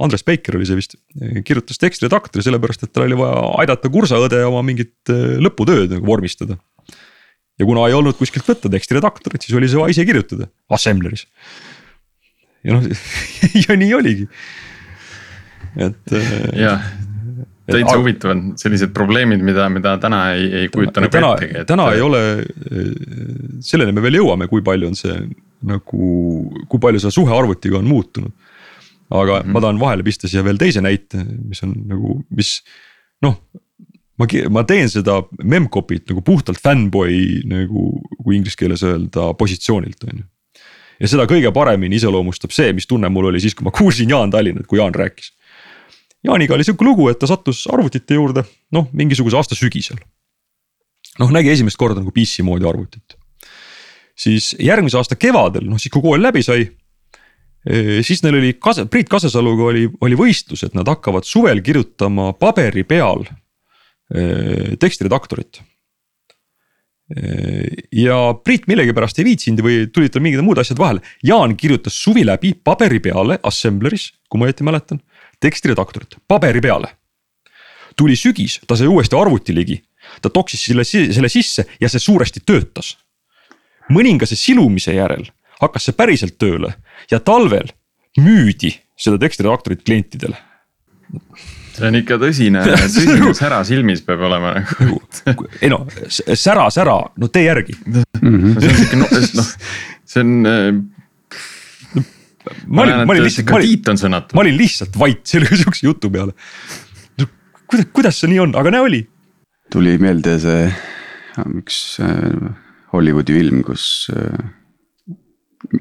Andres 0.00 0.24
Peiker 0.24 0.56
oli 0.56 0.66
see 0.66 0.78
vist, 0.80 0.96
kirjutas 1.44 1.78
tekstiredaktori 1.82 2.44
sellepärast, 2.46 2.86
et 2.86 2.92
tal 2.96 3.04
oli 3.04 3.20
vaja 3.20 3.44
aidata 3.60 3.92
kursaõde 3.92 4.40
oma 4.48 4.64
mingit 4.64 5.12
lõputööd 5.44 5.92
nagu 5.92 6.08
vormistada 6.08 6.56
ja 7.58 7.66
kuna 7.66 7.88
ei 7.88 7.96
olnud 7.98 8.18
kuskilt 8.18 8.46
võtta 8.48 8.70
tekstiredaktorit, 8.72 9.44
siis 9.44 9.56
oli 9.58 9.68
see 9.70 9.80
vaja 9.80 9.96
ise 9.96 10.06
kirjutada 10.08 10.48
Assembleris. 10.74 11.26
ja 12.66 12.78
noh 12.78 12.86
ja 13.66 13.76
nii 13.78 13.92
oligi, 13.98 14.28
et. 15.76 16.14
Äh, 16.14 16.32
jah, 16.58 16.88
täitsa 17.68 17.98
huvitav 17.98 18.32
on 18.34 18.44
sellised 18.60 18.94
probleemid, 18.96 19.42
mida, 19.44 19.68
mida 19.72 19.96
täna 20.02 20.22
ei, 20.36 20.48
ei 20.62 20.72
kujuta 20.72 21.04
nagu 21.04 21.20
ettegi 21.20 21.62
et.... 21.62 21.68
täna 21.68 21.90
ei 21.94 22.04
ole, 22.04 22.24
äh, 22.72 22.90
selleni 23.64 23.94
me 23.96 24.04
veel 24.04 24.20
jõuame, 24.22 24.50
kui 24.50 24.64
palju 24.66 24.92
on 24.92 24.98
see 24.98 25.16
nagu, 25.68 26.12
kui 26.70 26.82
palju 26.82 27.02
see 27.02 27.14
suhe 27.18 27.34
arvutiga 27.34 27.80
on 27.80 27.88
muutunud. 27.90 28.34
aga 29.08 29.38
mm 29.38 29.46
-hmm. 29.46 29.52
ma 29.52 29.60
tahan 29.60 29.80
vahele 29.80 30.02
pista 30.04 30.28
siia 30.28 30.44
veel 30.44 30.58
teise 30.60 30.80
näite, 30.84 31.24
mis 31.24 31.62
on 31.64 31.72
nagu, 31.88 32.20
mis 32.30 32.62
noh 33.24 33.40
ma, 34.18 34.26
ma 34.50 34.64
teen 34.66 34.90
seda 34.90 35.20
memcopy't 35.42 36.10
nagu 36.10 36.22
puhtalt 36.26 36.60
fanboy 36.62 37.42
nagu, 37.48 37.90
kui 38.18 38.38
inglise 38.38 38.58
keeles 38.58 38.82
öelda 38.86 39.32
positsioonilt, 39.38 40.04
on 40.08 40.22
ju. 40.22 40.26
ja 41.02 41.10
seda 41.10 41.28
kõige 41.30 41.52
paremini 41.54 41.98
iseloomustab 42.00 42.54
see, 42.54 42.72
mis 42.76 42.88
tunne 42.90 43.10
mul 43.12 43.30
oli 43.30 43.42
siis, 43.42 43.56
kui 43.58 43.66
ma 43.66 43.74
kuulsin 43.74 44.10
Jaan 44.10 44.34
Tallinnat, 44.34 44.66
kui 44.70 44.80
Jaan 44.80 44.96
rääkis. 44.96 45.32
Jaaniga 46.26 46.56
oli 46.56 46.66
sihuke 46.66 46.82
lugu, 46.82 47.06
et 47.12 47.20
ta 47.20 47.28
sattus 47.30 47.62
arvutite 47.70 48.18
juurde, 48.18 48.42
noh 48.74 48.88
mingisuguse 48.92 49.38
aasta 49.38 49.58
sügisel. 49.58 50.00
noh, 51.18 51.30
nägi 51.34 51.50
esimest 51.50 51.78
korda 51.78 52.02
nagu 52.02 52.12
PC 52.14 52.44
moodi 52.46 52.66
arvutit. 52.66 53.16
siis 54.18 54.56
järgmise 54.58 54.98
aasta 54.98 55.16
kevadel, 55.16 55.68
noh 55.70 55.78
siis 55.78 55.94
kui 55.94 56.02
kool 56.02 56.22
läbi 56.22 56.42
sai 56.42 56.64
eh, 56.66 58.02
siis 58.02 58.22
neil 58.24 58.34
oli 58.40 58.56
Kase, 58.58 58.86
Priit 58.90 59.08
Kasesaluga 59.08 59.70
oli, 59.70 59.86
oli 60.00 60.18
võistlus, 60.18 60.64
et 60.66 60.74
nad 60.74 60.88
hakkavad 60.90 61.22
suvel 61.22 61.62
kirjutama 61.62 62.32
paberi 62.32 62.82
peal 62.82 63.22
tekstiredaktorit. 64.08 65.60
Äh, 67.16 67.64
ja 67.92 68.34
Priit 68.44 68.66
millegipärast 68.68 69.18
ei 69.20 69.30
viitsinud 69.30 69.64
või 69.64 69.76
tulid 69.92 70.12
tal 70.12 70.24
mingid 70.24 70.44
muud 70.44 70.60
asjad 70.60 70.80
vahele, 70.80 71.00
Jaan 71.24 71.56
kirjutas 71.56 71.96
suvi 71.96 72.24
läbi 72.26 72.52
paberi 72.52 73.00
peale 73.00 73.38
Assembleris, 73.48 74.10
kui 74.28 74.40
ma 74.40 74.48
õieti 74.48 74.66
mäletan, 74.66 75.00
tekstiredaktorit, 75.40 76.18
paberi 76.28 76.60
peale. 76.60 76.94
tuli 77.98 78.14
sügis, 78.14 78.60
ta 78.66 78.76
sai 78.78 78.86
uuesti 78.86 79.16
arvuti 79.16 79.54
ligi, 79.54 79.80
ta 80.22 80.30
toksis 80.30 80.60
selle, 80.68 80.84
selle 80.84 81.28
sisse 81.28 81.64
ja 81.80 81.88
see 81.88 81.98
suuresti 81.98 82.40
töötas. 82.46 82.96
mõningase 83.88 84.36
silumise 84.36 84.92
järel 84.92 85.24
hakkas 85.60 85.88
see 85.88 85.96
päriselt 85.96 86.36
tööle 86.38 86.74
ja 87.10 87.20
talvel 87.20 87.72
müüdi 88.20 88.74
seda 88.96 89.18
tekstiredaktorit 89.18 89.82
klientidele 89.82 90.36
see 91.78 91.88
on 91.88 91.98
ikka 92.00 92.18
tõsine, 92.20 92.62
tõsine 92.82 93.32
sära 93.38 93.60
silmis 93.66 94.02
peab 94.06 94.24
olema 94.28 94.54
nagu. 94.58 95.48
ei 95.60 95.70
no 95.72 95.84
sära, 96.08 96.68
sära, 96.74 96.98
no 97.16 97.30
tee 97.32 97.46
järgi 97.46 97.76
mm. 97.78 98.04
-hmm. 98.22 98.60
see 98.60 98.70
on 98.70 98.78
siuke 98.82 99.00
noh, 99.40 99.52
see 100.12 100.24
on 100.24 100.52
äh, 100.52 100.68
ma 102.66 102.84
olin, 102.84 103.04
ma 103.04 103.14
olin 103.14 103.26
lihtsalt, 103.26 103.50
ma 103.50 103.60
olin, 103.60 104.20
ma 104.34 104.44
olin 104.44 104.58
lihtsalt 104.58 105.00
vait 105.00 105.24
selle 105.28 105.50
sihukese 105.60 105.86
jutu 105.86 106.10
peale. 106.10 106.34
kuidas, 107.66 107.90
kuidas 107.92 108.22
see 108.22 108.32
nii 108.32 108.44
on, 108.46 108.56
aga 108.58 108.74
näe 108.74 108.86
oli. 108.86 109.02
tuli 109.72 109.98
meelde 110.02 110.38
see 110.42 110.62
üks 111.58 111.98
äh, 112.02 112.48
Hollywoodi 112.92 113.36
film, 113.36 113.60
kus 113.66 114.08
äh,, 114.14 114.40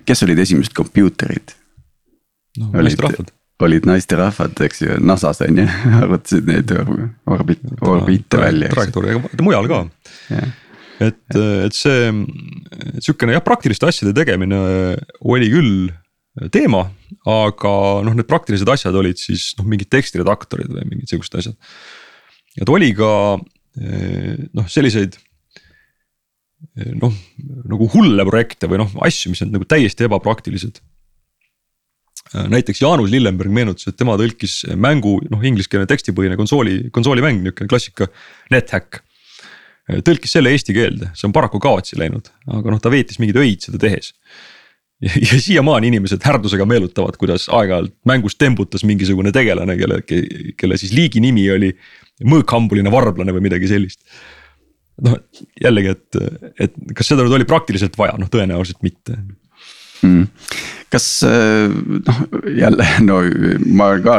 kes 0.06 0.26
olid 0.28 0.44
esimesed 0.44 0.76
kompuuterid? 0.78 1.56
no 2.60 2.72
naisterahvad 2.76 3.32
olid 3.66 3.88
naisterahvad, 3.90 4.58
eks 4.68 4.84
ju, 4.84 4.96
NASA-s 5.02 5.42
on 5.46 5.62
ju, 5.62 5.66
arvutasid 6.00 6.48
neid 6.50 6.72
orbit, 7.26 7.62
orbiite 7.82 8.42
välja. 8.42 8.72
trajektoori, 8.74 9.16
aga 9.18 9.46
mujal 9.46 9.70
ka. 9.72 9.84
et, 11.08 11.38
et 11.38 11.78
see 11.78 12.12
sihukene 13.02 13.38
jah, 13.38 13.46
praktiliste 13.46 13.90
asjade 13.90 14.14
tegemine 14.18 14.60
oli 15.26 15.50
küll 15.54 15.88
teema, 16.54 16.84
aga 17.26 17.72
noh, 18.06 18.14
need 18.14 18.30
praktilised 18.30 18.70
asjad 18.70 18.98
olid 18.98 19.18
siis 19.18 19.50
noh, 19.58 19.66
mingid 19.70 19.90
tekstiredaktorid 19.94 20.70
või 20.74 20.86
mingid 20.92 21.10
sihukesed 21.10 21.40
asjad. 21.42 21.58
et 22.62 22.70
oli 22.70 22.92
ka 22.98 23.10
noh, 23.38 24.70
selliseid 24.70 25.18
noh, 27.02 27.14
nagu 27.74 27.90
hulle 27.94 28.26
projekte 28.30 28.70
või 28.70 28.84
noh, 28.84 28.94
asju, 29.06 29.34
mis 29.34 29.42
on 29.46 29.50
nagu 29.56 29.66
täiesti 29.66 30.06
ebapraktilised 30.06 30.78
Äh, 30.78 30.97
näiteks 32.34 32.82
Jaanus 32.82 33.12
Lillenberg 33.12 33.54
meenutas, 33.54 33.88
et 33.90 33.98
tema 34.00 34.18
tõlkis 34.20 34.60
mängu 34.80 35.18
noh, 35.32 35.44
ingliskeelne 35.46 35.88
tekstipõhine 35.90 36.38
konsooli, 36.40 36.80
konsoolimäng, 36.96 37.44
nihuke 37.44 37.68
klassika, 37.70 38.10
NetHack. 38.54 39.02
Äh, 39.88 40.02
tõlkis 40.06 40.36
selle 40.36 40.52
eesti 40.56 40.76
keelde, 40.76 41.12
see 41.18 41.28
on 41.30 41.36
paraku 41.36 41.62
kaotsi 41.64 42.00
läinud, 42.00 42.32
aga 42.52 42.74
noh, 42.74 42.84
ta 42.84 42.92
veetis 42.94 43.22
mingeid 43.24 43.42
öid 43.44 43.68
seda 43.68 43.82
tehes. 43.82 44.14
ja, 45.06 45.14
ja 45.14 45.38
siiamaani 45.42 45.92
inimesed 45.92 46.24
härdusega 46.26 46.66
meenutavad, 46.66 47.20
kuidas 47.22 47.46
aeg-ajalt 47.54 47.94
mängus 48.10 48.36
tembutas 48.36 48.84
mingisugune 48.88 49.32
tegelane, 49.36 49.78
kelle, 49.78 50.02
kelle 50.58 50.80
siis 50.82 50.96
liigi 50.98 51.22
nimi 51.22 51.46
oli 51.54 51.70
mõõkhambuline 52.26 52.92
varblane 52.92 53.36
või 53.36 53.46
midagi 53.46 53.70
sellist 53.70 54.02
noh 55.06 55.20
jällegi, 55.62 55.92
et, 55.94 56.18
et 56.66 56.80
kas 56.98 57.12
seda 57.12 57.22
nüüd 57.22 57.36
oli 57.38 57.46
praktiliselt 57.46 57.98
vaja, 58.00 58.16
noh 58.18 58.32
tõenäoliselt 58.34 58.82
mitte 58.86 59.20
mm 60.02 60.28
kas 60.90 61.24
äh, 61.24 61.70
noh, 62.08 62.22
jälle 62.58 62.86
no 63.00 63.20
ma 63.74 63.92
olen 63.92 64.04
ka 64.04 64.18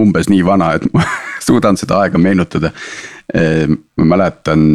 umbes 0.00 0.28
nii 0.28 0.44
vana, 0.44 0.74
et 0.76 0.86
ma 0.92 1.04
suudan 1.46 1.78
seda 1.80 2.02
aega 2.04 2.20
meenutada. 2.20 2.72
Äh, 3.34 3.68
ma 3.96 4.08
mäletan 4.16 4.68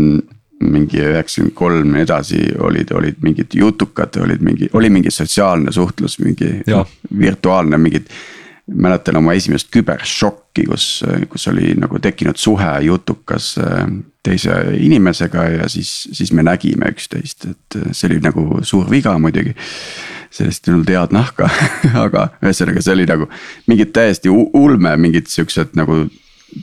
mingi 0.59 0.99
üheksakümmend 0.99 1.55
kolm 1.55 1.93
ja 1.95 2.03
edasi 2.03 2.41
olid, 2.59 2.89
olid 2.91 3.21
mingid 3.23 3.53
jutukad, 3.55 4.17
olid 4.19 4.41
mingi, 4.43 4.67
oli 4.75 4.89
mingi 4.91 5.11
sotsiaalne 5.13 5.71
suhtlus, 5.71 6.17
mingi 6.19 6.57
ja. 6.67 6.83
virtuaalne 7.19 7.77
mingid. 7.77 8.11
mäletan 8.69 9.17
oma 9.17 9.33
esimest 9.33 9.71
küberšokki, 9.73 10.67
kus, 10.69 10.83
kus 11.29 11.47
oli 11.49 11.71
nagu 11.73 11.97
tekkinud 11.99 12.37
suhe 12.37 12.75
jutukas 12.85 13.55
äh, 13.57 13.87
teise 14.23 14.59
inimesega 14.77 15.43
ja 15.43 15.69
siis, 15.69 16.09
siis 16.13 16.33
me 16.33 16.43
nägime 16.43 16.91
üksteist, 16.91 17.47
et 17.49 17.79
see 17.91 18.11
oli 18.11 18.19
nagu 18.21 18.59
suur 18.61 18.89
viga 18.91 19.15
muidugi 19.17 19.55
sellest 20.31 20.67
ei 20.67 20.75
olnud 20.75 20.89
head 20.93 21.13
nahka 21.15 21.49
aga 22.05 22.29
ühesõnaga, 22.43 22.83
see 22.85 22.95
oli 22.97 23.05
nagu 23.09 23.29
mingid 23.69 23.93
täiesti 23.95 24.31
ulme, 24.31 24.95
mingid 25.01 25.29
siuksed 25.31 25.77
nagu 25.79 26.03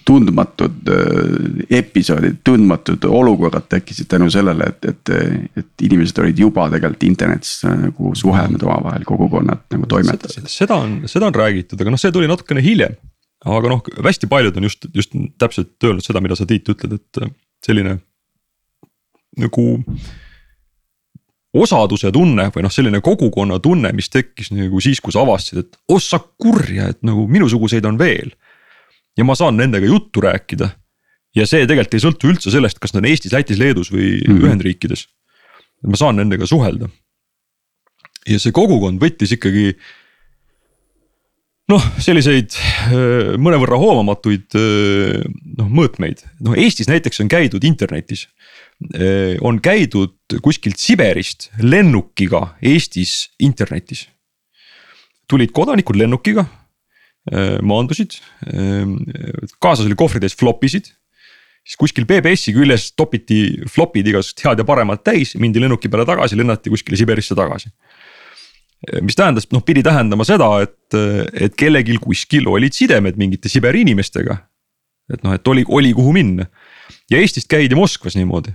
tundmatud 0.07 0.89
äh, 0.91 1.79
episoodid, 1.79 2.41
tundmatud 2.45 3.05
olukorrad 3.05 3.69
tekkisid 3.71 4.09
tänu 4.11 4.31
sellele, 4.31 4.71
et, 4.73 4.89
et, 4.91 5.13
et 5.63 5.87
inimesed 5.87 6.19
olid 6.23 6.41
juba 6.43 6.67
tegelikult 6.73 7.07
internetis 7.07 7.61
nagu 7.69 8.15
suhelnud 8.19 8.63
omavahel, 8.67 9.07
kogukonnad 9.07 9.63
nagu 9.75 9.91
toimetasid. 9.91 10.49
seda 10.51 10.81
on, 10.83 10.99
seda 11.11 11.31
on 11.31 11.39
räägitud, 11.39 11.79
aga 11.81 11.95
noh, 11.95 12.03
see 12.03 12.15
tuli 12.15 12.31
natukene 12.31 12.65
hiljem. 12.65 12.99
aga 13.47 13.71
noh, 13.71 13.83
hästi 14.09 14.31
paljud 14.31 14.59
on 14.59 14.67
just, 14.67 14.91
just 14.95 15.15
täpselt 15.39 15.87
öelnud 15.87 16.07
seda, 16.07 16.23
mida 16.25 16.39
sa 16.39 16.49
Tiit 16.51 16.69
ütled, 16.75 16.99
et 16.99 17.23
selline 17.67 17.99
nagu 19.37 19.67
osaduse 21.63 22.11
tunne 22.15 22.49
või 22.55 22.65
noh, 22.67 22.73
selline 22.73 23.01
kogukonna 23.05 23.59
tunne, 23.63 23.93
mis 23.97 24.11
tekkis 24.13 24.53
nagu 24.55 24.81
siis, 24.85 25.01
kui 25.03 25.15
sa 25.15 25.23
avastasid, 25.25 25.65
et 25.65 25.79
oh 25.93 26.03
sa 26.03 26.21
kurja, 26.21 26.91
et 26.93 27.01
nagu 27.07 27.27
minusuguseid 27.31 27.87
on 27.89 27.99
veel. 28.01 28.35
ja 29.17 29.25
ma 29.25 29.35
saan 29.35 29.57
nendega 29.57 29.87
juttu 29.87 30.21
rääkida. 30.21 30.71
ja 31.37 31.47
see 31.47 31.67
tegelikult 31.67 31.95
ei 31.95 32.05
sõltu 32.05 32.33
üldse 32.33 32.51
sellest, 32.51 32.79
kas 32.79 32.95
nad 32.95 33.05
on 33.05 33.11
Eestis, 33.11 33.33
Lätis, 33.33 33.59
Leedus 33.59 33.93
või 33.93 34.21
mm 34.21 34.33
-hmm. 34.33 34.45
Ühendriikides. 34.47 35.07
ma 35.87 35.97
saan 35.97 36.17
nendega 36.17 36.47
suhelda. 36.47 36.89
ja 38.27 38.39
see 38.39 38.53
kogukond 38.53 39.01
võttis 39.01 39.33
ikkagi 39.33 39.77
noh, 41.69 41.83
selliseid 41.99 42.53
mõnevõrra 43.39 43.79
hoomamatuid 43.79 44.55
noh 45.57 45.69
mõõtmeid, 45.69 46.23
noh 46.41 46.55
Eestis 46.55 46.89
näiteks 46.89 47.21
on 47.21 47.29
käidud 47.29 47.65
internetis 47.65 48.29
Äh, 48.29 48.66
on 49.41 49.57
käidud 49.65 50.37
kuskilt 50.45 50.77
Siberist 50.77 51.49
lennukiga 51.63 52.57
Eestis 52.63 53.31
internetis. 53.41 54.09
tulid 55.29 55.51
kodanikud 55.51 55.97
lennukiga, 55.97 56.45
äh, 57.33 57.57
maandusid, 57.63 58.21
äh, 58.47 58.85
kaasas 59.59 59.87
oli 59.87 59.97
kohvritäis 59.99 60.37
flop 60.37 60.65
isid 60.65 60.93
siis 61.67 61.79
kuskil 61.81 62.07
BBS-i 62.07 62.55
küljes 62.55 62.93
topiti 62.95 63.41
flop'id 63.71 64.07
igasugust 64.07 64.45
head 64.47 64.61
ja 64.63 64.67
paremat 64.67 65.03
täis, 65.07 65.35
mindi 65.41 65.63
lennuki 65.63 65.91
peale 65.91 66.07
tagasi, 66.07 66.39
lennati 66.39 66.71
kuskile 66.71 66.99
Siberisse 66.99 67.35
tagasi. 67.35 67.73
mis 69.03 69.17
tähendas, 69.17 69.49
noh 69.51 69.65
pidi 69.67 69.83
tähendama 69.83 70.25
seda, 70.29 70.47
et, 70.63 70.95
et 71.35 71.57
kellelgi 71.59 71.97
kuskil 71.99 72.47
olid 72.47 72.77
sidemed 72.77 73.17
mingite 73.19 73.51
Siberi 73.51 73.83
inimestega. 73.83 74.37
et 75.13 75.23
noh, 75.23 75.35
et 75.35 75.49
oli, 75.49 75.65
oli 75.67 75.93
kuhu 75.95 76.13
minna 76.13 76.47
ja 77.11 77.19
Eestist 77.19 77.49
käidi 77.51 77.75
Moskvas 77.75 78.17
niimoodi. 78.17 78.55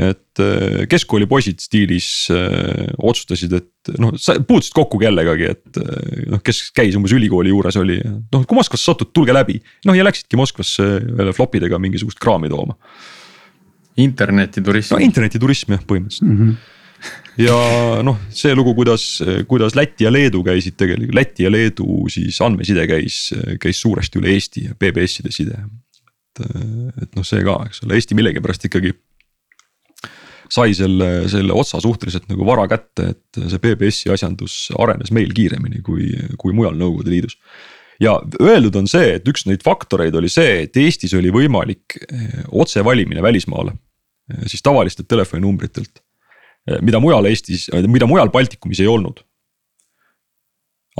Et 0.00 0.40
äh, 0.40 0.86
keskkooli 0.90 1.26
poisid 1.30 1.60
stiilis 1.62 2.08
äh, 2.32 2.88
otsustasid, 2.96 3.52
et 3.58 3.92
noh, 4.00 4.14
sa 4.20 4.36
puutusid 4.38 4.74
kokku 4.76 5.00
kellegagi, 5.02 5.48
et 5.50 5.80
äh, 5.80 6.26
noh, 6.30 6.42
kes 6.44 6.68
käis 6.76 6.96
umbes 6.98 7.14
ülikooli 7.16 7.52
juures 7.52 7.76
oli, 7.80 7.98
noh 8.32 8.46
kui 8.48 8.58
Moskvasse 8.58 8.90
satud, 8.90 9.12
tulge 9.16 9.34
läbi. 9.36 9.58
noh 9.88 9.96
ja 9.96 10.06
läksidki 10.06 10.38
Moskvasse 10.40 10.86
jälle 11.02 11.34
flopidega 11.36 11.80
mingisugust 11.82 12.20
kraami 12.22 12.50
tooma. 12.52 12.76
internetiturism. 14.00 14.96
no 14.96 15.02
internetiturism 15.04 15.76
jah, 15.76 15.86
põhimõtteliselt 15.86 16.28
mm. 16.28 16.44
-hmm 16.44 16.76
ja 17.40 17.54
noh, 18.04 18.18
see 18.28 18.52
lugu, 18.52 18.74
kuidas, 18.76 19.22
kuidas 19.48 19.72
Läti 19.72 20.04
ja 20.04 20.10
Leedu 20.12 20.42
käisid 20.44 20.74
tegelikult, 20.76 21.14
Läti 21.16 21.46
ja 21.46 21.50
Leedu 21.52 22.02
siis 22.12 22.36
andmeside 22.44 22.84
käis, 22.90 23.30
käis 23.60 23.80
suuresti 23.80 24.20
üle 24.20 24.34
Eesti 24.34 24.66
ja 24.66 24.74
BBS-ide 24.76 25.32
side. 25.32 25.62
et, 26.36 26.42
et 27.00 27.16
noh, 27.16 27.24
see 27.24 27.40
ka, 27.46 27.56
eks 27.70 27.80
ole, 27.86 27.96
Eesti 27.96 28.18
millegipärast 28.18 28.68
ikkagi 28.68 28.92
sai 30.50 30.74
selle, 30.74 31.28
selle 31.30 31.54
otsa 31.56 31.80
suhteliselt 31.82 32.28
nagu 32.30 32.46
vara 32.46 32.66
kätte, 32.70 33.12
et 33.14 33.40
see 33.40 33.62
BBS-i 33.62 34.10
asjandus 34.14 34.56
arenes 34.78 35.12
meil 35.14 35.30
kiiremini 35.36 35.82
kui, 35.86 36.10
kui 36.40 36.56
mujal 36.56 36.74
Nõukogude 36.78 37.12
Liidus. 37.12 37.38
ja 38.02 38.16
öeldud 38.40 38.76
on 38.80 38.90
see, 38.90 39.16
et 39.18 39.28
üks 39.28 39.46
neid 39.46 39.62
faktoreid 39.66 40.14
oli 40.18 40.30
see, 40.32 40.64
et 40.64 40.76
Eestis 40.76 41.14
oli 41.14 41.32
võimalik 41.34 41.98
eh, 42.02 42.44
otsevalimine 42.50 43.22
välismaale, 43.22 43.76
eh, 44.32 44.46
siis 44.50 44.62
tavalistelt 44.66 45.08
telefoninumbritelt 45.08 46.02
Eh, 46.68 46.78
mida 46.84 47.00
mujal 47.00 47.28
Eestis, 47.30 47.68
mida 47.88 48.08
mujal 48.08 48.30
Baltikumis 48.32 48.80
ei 48.82 48.88
olnud. 48.90 49.24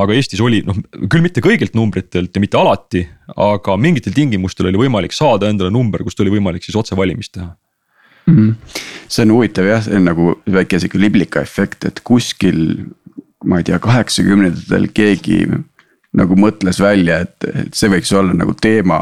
aga 0.00 0.14
Eestis 0.16 0.40
oli 0.40 0.62
noh, 0.64 0.76
küll 1.12 1.20
mitte 1.20 1.42
kõigilt 1.44 1.74
numbritelt 1.76 2.32
ja 2.32 2.40
mitte 2.40 2.56
alati, 2.56 3.02
aga 3.36 3.74
mingitel 3.76 4.14
tingimustel 4.16 4.70
oli 4.70 4.78
võimalik 4.86 5.12
saada 5.12 5.50
endale 5.50 5.68
number, 5.74 6.00
kust 6.06 6.22
oli 6.22 6.32
võimalik 6.32 6.64
siis 6.64 6.78
otsevalimist 6.78 7.34
teha 7.34 7.50
mm. 8.30 8.78
see 9.08 9.26
on 9.26 9.34
huvitav 9.36 9.68
jah, 9.68 9.84
see 9.84 9.98
on 9.98 10.08
nagu 10.10 10.34
väike 10.50 10.80
sihuke 10.80 11.00
liblika 11.02 11.44
efekt, 11.44 11.86
et 11.88 12.02
kuskil 12.06 12.64
ma 13.48 13.60
ei 13.60 13.66
tea, 13.68 13.78
kaheksakümnendatel 13.82 14.90
keegi 14.94 15.44
nagu 16.16 16.36
mõtles 16.38 16.80
välja, 16.82 17.22
et, 17.24 17.48
et 17.50 17.76
see 17.76 17.90
võiks 17.92 18.10
olla 18.16 18.34
nagu 18.36 18.54
teema 18.58 19.00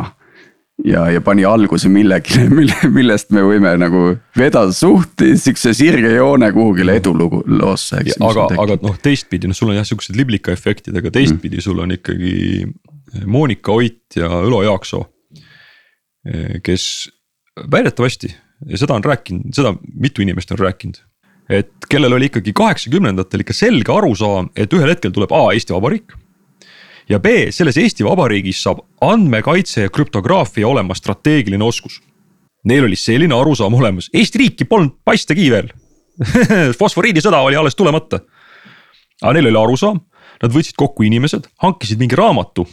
ja, 0.84 1.06
ja 1.10 1.22
pani 1.24 1.44
alguse 1.48 1.90
millegi, 1.92 2.44
mille, 2.58 2.90
millest 2.92 3.32
me 3.34 3.42
võime 3.46 3.74
nagu 3.80 4.04
vedada 4.38 4.74
suht 4.74 5.24
sihukese 5.24 5.74
sirge 5.76 6.12
joone 6.14 6.50
kuhugile 6.54 6.98
edulugu 7.00 7.42
loosse. 7.50 8.02
aga, 8.20 8.48
aga 8.54 8.78
noh, 8.84 8.98
teistpidi 9.02 9.50
noh, 9.50 9.58
sul 9.58 9.72
on 9.72 9.80
jah 9.80 9.88
siuksed 9.88 10.18
liblika 10.18 10.54
efektid, 10.54 10.96
aga 11.00 11.12
teistpidi 11.14 11.58
mm. 11.58 11.64
sul 11.64 11.84
on 11.84 11.96
ikkagi 11.98 12.34
eh, 12.64 13.24
Monika 13.26 13.74
Oit 13.74 14.18
ja 14.18 14.30
Ülo 14.46 14.62
Jaaksoo. 14.66 15.06
Eh, 16.28 16.58
kes 16.64 17.08
väidetavasti 17.72 18.30
ja 18.66 18.80
seda 18.80 18.96
on 18.98 19.04
rääkinud, 19.04 19.52
seda 19.54 19.74
mitu 19.94 20.22
inimest 20.22 20.50
on 20.52 20.58
rääkinud. 20.58 21.02
et 21.48 21.70
kellel 21.88 22.12
oli 22.12 22.28
ikkagi 22.28 22.52
kaheksakümnendatel 22.52 23.40
ikka 23.40 23.54
selge 23.56 23.92
arusaam, 23.92 24.50
et 24.56 24.72
ühel 24.72 24.90
hetkel 24.90 25.14
tuleb 25.14 25.32
A 25.32 25.52
Eesti 25.54 25.72
Vabariik 25.72 26.12
ja 27.08 27.18
B, 27.18 27.48
selles 27.54 27.78
Eesti 27.80 28.04
Vabariigis 28.04 28.60
saab 28.62 28.82
andmekaitse 29.00 29.86
ja 29.86 29.92
krüptograafia 29.92 30.68
olema 30.68 30.94
strateegiline 30.94 31.64
oskus. 31.64 32.02
Neil 32.68 32.84
oli 32.84 32.96
selline 32.96 33.34
arusaam 33.34 33.74
olemas, 33.74 34.10
Eesti 34.12 34.42
riiki 34.42 34.66
polnud 34.68 34.98
paistagi 35.04 35.50
veel 35.50 35.70
fosforiidisõda 36.80 37.40
oli 37.46 37.56
alles 37.56 37.76
tulemata. 37.78 38.20
aga 39.22 39.32
neil 39.34 39.48
oli 39.50 39.58
arusaam, 39.58 40.00
nad 40.42 40.54
võtsid 40.54 40.76
kokku 40.78 41.06
inimesed, 41.06 41.48
hankisid 41.62 41.98
mingi 41.98 42.18
raamatu. 42.18 42.66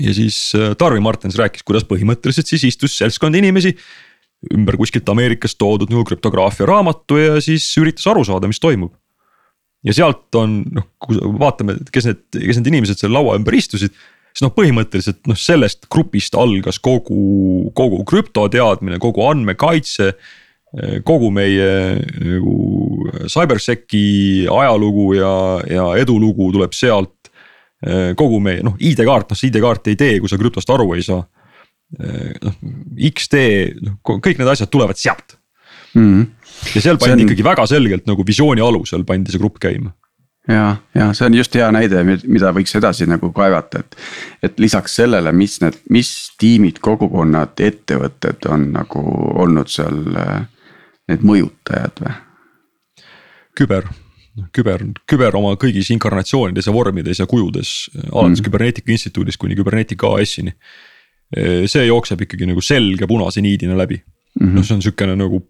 ja 0.00 0.14
siis 0.14 0.52
äh, 0.54 0.74
Tarvi 0.78 1.00
Martens 1.00 1.36
rääkis, 1.38 1.62
kuidas 1.62 1.84
põhimõtteliselt 1.84 2.46
siis 2.50 2.64
istus 2.64 2.98
seltskond 2.98 3.34
inimesi 3.34 3.76
ümber 4.52 4.76
kuskilt 4.80 5.08
Ameerikast 5.08 5.58
toodud 5.58 5.92
nagu 5.92 6.04
krüptograafia 6.08 6.68
raamatu 6.68 7.18
ja 7.20 7.40
siis 7.44 7.66
üritas 7.80 8.06
aru 8.10 8.26
saada, 8.26 8.50
mis 8.50 8.60
toimub 8.62 8.92
ja 9.84 9.94
sealt 9.94 10.34
on 10.38 10.60
noh, 10.74 10.88
kui 11.02 11.18
vaatame, 11.40 11.76
kes 11.92 12.08
need, 12.08 12.22
kes 12.32 12.60
need 12.60 12.70
inimesed 12.72 13.00
seal 13.00 13.14
laua 13.14 13.36
ümber 13.38 13.56
istusid. 13.58 13.92
siis 14.34 14.44
noh, 14.46 14.54
põhimõtteliselt 14.56 15.20
noh, 15.30 15.38
sellest 15.38 15.86
grupist 15.92 16.34
algas 16.38 16.80
kogu, 16.82 17.70
kogu 17.76 18.02
krüptoteadmine, 18.08 18.98
kogu 19.02 19.26
andmekaitse. 19.28 20.14
kogu 21.06 21.28
meie 21.30 22.00
nagu 22.18 22.54
CyberSec'i 23.30 24.48
ajalugu 24.50 25.12
ja, 25.14 25.34
ja 25.70 25.84
edulugu 26.00 26.50
tuleb 26.52 26.74
sealt. 26.74 27.30
kogu 28.16 28.40
meie 28.40 28.64
noh, 28.64 28.78
ID-kaart, 28.80 29.30
noh 29.30 29.38
see 29.38 29.52
ID-kaart 29.52 29.92
ei 29.92 29.96
tee, 30.00 30.18
kui 30.18 30.30
sa 30.32 30.40
krüptost 30.40 30.70
aru 30.72 30.88
ei 30.96 31.04
saa. 31.04 31.22
Noh, 31.98 32.54
X-tee, 33.10 33.74
noh 33.84 33.98
kõik 34.04 34.38
need 34.40 34.50
asjad 34.50 34.70
tulevad 34.72 34.98
sealt 34.98 35.36
mm. 35.94 36.00
-hmm. 36.00 36.24
ja 36.74 36.80
seal 36.86 36.98
pandi 36.98 37.22
on... 37.22 37.26
ikkagi 37.28 37.44
väga 37.46 37.66
selgelt 37.70 38.08
nagu 38.10 38.26
visiooni 38.26 38.64
alusel 38.64 39.04
pandi 39.04 39.34
see 39.34 39.42
grupp 39.42 39.60
käima 39.62 39.92
ja, 40.48 40.76
ja 40.94 41.12
see 41.12 41.26
on 41.26 41.34
just 41.38 41.54
hea 41.54 41.70
näide, 41.72 42.02
mida 42.04 42.52
võiks 42.56 42.74
edasi 42.76 43.06
nagu 43.08 43.30
kaevata, 43.32 43.80
et. 43.80 43.96
et 44.42 44.60
lisaks 44.60 44.96
sellele, 45.00 45.32
mis 45.32 45.58
need, 45.62 45.78
mis 45.90 46.10
tiimid, 46.40 46.80
kogukonnad, 46.84 47.56
ettevõtted 47.60 48.48
on 48.52 48.70
nagu 48.74 49.04
olnud 49.44 49.72
seal 49.72 50.02
need 51.08 51.24
mõjutajad 51.24 52.04
või? 52.04 52.16
küber, 53.54 53.86
küber, 54.52 54.82
küber 55.10 55.36
oma 55.38 55.54
kõigis 55.60 55.90
inkarnatsioonides 55.94 56.68
ja 56.68 56.74
vormides 56.74 57.20
ja 57.22 57.26
kujudes, 57.30 57.74
alates 58.10 58.40
mm. 58.40 58.48
Küberneetika 58.48 58.92
Instituudist 58.92 59.40
kuni 59.40 59.56
Küberneetika 59.58 60.10
AS-ini. 60.18 60.54
See 61.32 61.86
jookseb 61.86 62.20
ikkagi 62.26 62.46
nagu 62.46 62.62
selge 62.62 63.06
punase 63.10 63.42
niidina 63.42 63.74
läbi 63.78 63.96
mm 63.96 64.46
-hmm., 64.46 64.58
noh, 64.58 64.64
see 64.66 64.74
on 64.76 64.82
sihukene 64.84 65.16
nagu 65.18 65.40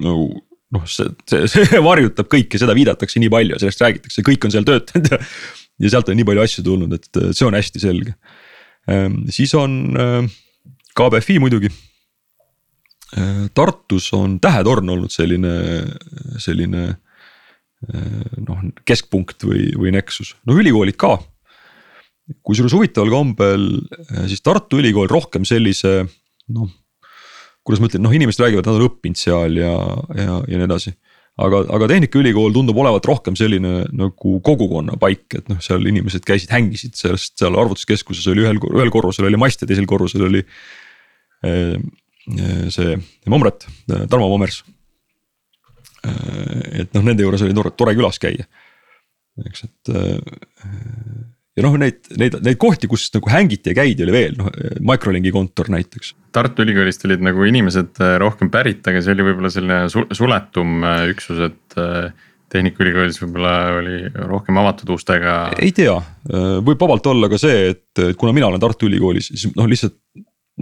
nagu 0.00 0.26
noh, 0.72 0.86
see, 0.88 1.08
see, 1.28 1.48
see 1.52 1.82
varjutab 1.84 2.30
kõike, 2.32 2.60
seda 2.60 2.76
viidatakse 2.76 3.20
nii 3.22 3.32
palju, 3.32 3.60
sellest 3.60 3.84
räägitakse, 3.84 4.24
kõik 4.26 4.46
on 4.46 4.54
seal 4.54 4.66
töötanud 4.68 5.12
ja. 5.12 5.20
ja 5.84 5.92
sealt 5.94 6.10
on 6.12 6.18
nii 6.20 6.28
palju 6.28 6.44
asju 6.46 6.66
tulnud, 6.66 6.96
et 6.96 7.22
see 7.36 7.46
on 7.48 7.58
hästi 7.58 7.82
selge. 7.82 8.16
Ähm, 8.90 9.22
siis 9.32 9.52
on 9.58 9.78
äh, 10.00 10.20
KBFi 10.98 11.38
muidugi. 11.42 11.70
Äh, 13.18 13.46
Tartus 13.54 14.08
on 14.16 14.38
Tähetorn 14.42 14.96
olnud 14.96 15.12
selline, 15.14 15.56
selline 16.42 16.92
noh 17.82 18.60
keskpunkt 18.86 19.42
või, 19.42 19.72
või 19.74 19.90
Nexus, 19.90 20.36
no 20.46 20.54
ülikoolid 20.54 20.94
ka. 20.94 21.16
Kusjuures 22.40 22.74
huvitaval 22.76 23.10
kombel 23.12 23.66
siis 24.30 24.44
Tartu 24.44 24.80
Ülikool 24.80 25.10
rohkem 25.12 25.44
sellise 25.48 26.00
noh 26.52 26.70
kuidas 27.66 27.82
ma 27.82 27.88
ütlen, 27.88 28.02
noh 28.04 28.14
inimesed 28.14 28.42
räägivad, 28.42 28.66
nad 28.66 28.78
on 28.78 28.88
õppinud 28.88 29.18
seal 29.18 29.58
ja, 29.60 29.72
ja, 30.18 30.38
ja 30.50 30.58
nii 30.58 30.66
edasi. 30.66 30.92
aga, 31.42 31.62
aga 31.76 31.88
Tehnikaülikool 31.92 32.54
tundub 32.54 32.78
olevat 32.82 33.06
rohkem 33.08 33.38
selline 33.38 33.86
nagu 33.96 34.34
kogukonna 34.44 34.98
paik, 35.00 35.24
et 35.38 35.48
noh, 35.50 35.60
seal 35.64 35.86
inimesed 35.88 36.26
käisid, 36.26 36.50
hängisid 36.52 36.98
sellest 36.98 37.38
seal 37.40 37.56
arvutuskeskuses 37.58 38.26
oli 38.32 38.44
ühel, 38.44 38.60
ühel 38.72 38.92
korrusel 38.94 39.28
oli 39.30 39.40
mast 39.40 39.62
ja 39.62 39.70
teisel 39.70 39.88
korrusel 39.90 40.26
oli 40.28 40.44
äh,. 41.46 41.78
see 42.70 42.98
Momret, 43.30 43.66
Tarmo 43.86 44.28
Mommers 44.30 44.62
äh,. 46.06 46.82
et 46.82 46.98
noh, 46.98 47.06
nende 47.06 47.24
juures 47.24 47.46
oli 47.46 47.56
tore, 47.56 47.74
tore 47.78 47.94
külas 47.98 48.18
käia, 48.22 48.48
eks, 49.46 49.68
et 49.70 49.94
äh, 49.94 50.18
ja 51.56 51.64
noh, 51.66 51.76
neid, 51.80 52.00
neid, 52.18 52.36
neid 52.44 52.58
kohti, 52.60 52.88
kus 52.90 53.08
nagu 53.14 53.30
hängiti 53.32 53.72
ja 53.72 53.76
käidi, 53.82 54.06
oli 54.06 54.14
veel, 54.14 54.36
noh 54.38 54.48
Microlinki 54.80 55.32
kontor 55.34 55.68
näiteks. 55.72 56.14
Tartu 56.32 56.64
Ülikoolist 56.64 57.04
olid 57.08 57.24
nagu 57.24 57.44
inimesed 57.48 58.00
äh, 58.00 58.16
rohkem 58.22 58.50
pärit, 58.52 58.84
aga 58.88 59.02
see 59.04 59.14
oli 59.16 59.26
võib-olla 59.28 59.52
selline 59.52 60.08
suletum 60.16 60.84
äh, 60.88 61.06
üksus, 61.12 61.42
et 61.50 61.80
äh, 61.80 62.28
Tehnikaülikoolis 62.52 63.20
võib-olla 63.20 63.54
oli 63.78 63.98
rohkem 64.28 64.60
avatud 64.60 64.92
ustega. 64.92 65.36
ei 65.56 65.72
tea, 65.72 65.94
võib 66.60 66.82
vabalt 66.84 67.06
olla 67.08 67.30
ka 67.32 67.38
see, 67.40 67.70
et 67.72 68.02
kuna 68.20 68.34
mina 68.36 68.50
olen 68.50 68.60
Tartu 68.60 68.90
Ülikoolis, 68.90 69.30
siis 69.32 69.48
noh, 69.56 69.68
lihtsalt. 69.68 69.96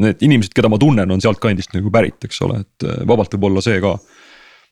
Need 0.01 0.21
inimesed, 0.23 0.53
keda 0.55 0.69
ma 0.71 0.79
tunnen, 0.79 1.11
on 1.11 1.19
sealtkandist 1.21 1.73
nagu 1.75 1.91
pärit, 1.93 2.23
eks 2.23 2.39
ole, 2.47 2.61
et 2.63 2.85
vabalt 3.11 3.33
võib 3.35 3.49
olla 3.49 3.63
see 3.65 3.81
ka 3.83 3.97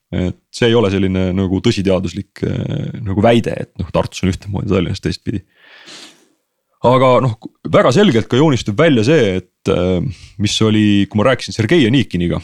et 0.09 0.39
see 0.55 0.71
ei 0.71 0.75
ole 0.75 0.89
selline 0.89 1.27
nagu 1.37 1.59
tõsiteaduslik 1.61 2.41
nagu 3.05 3.23
väide, 3.25 3.53
et 3.67 3.75
noh, 3.77 3.91
Tartus 3.93 4.23
on 4.25 4.31
ühtemoodi, 4.33 4.71
Tallinnas 4.73 5.05
teistpidi 5.05 5.43
aga 6.87 7.11
noh, 7.25 7.35
väga 7.73 7.91
selgelt 7.95 8.29
ka 8.31 8.39
joonistub 8.39 8.79
välja 8.79 9.05
see, 9.07 9.39
et 9.41 9.73
äh, 9.73 9.99
mis 10.43 10.57
oli, 10.63 11.07
kui 11.11 11.19
ma 11.19 11.29
rääkisin 11.31 11.57
Sergei 11.57 11.83
Janikiniga. 11.85 12.41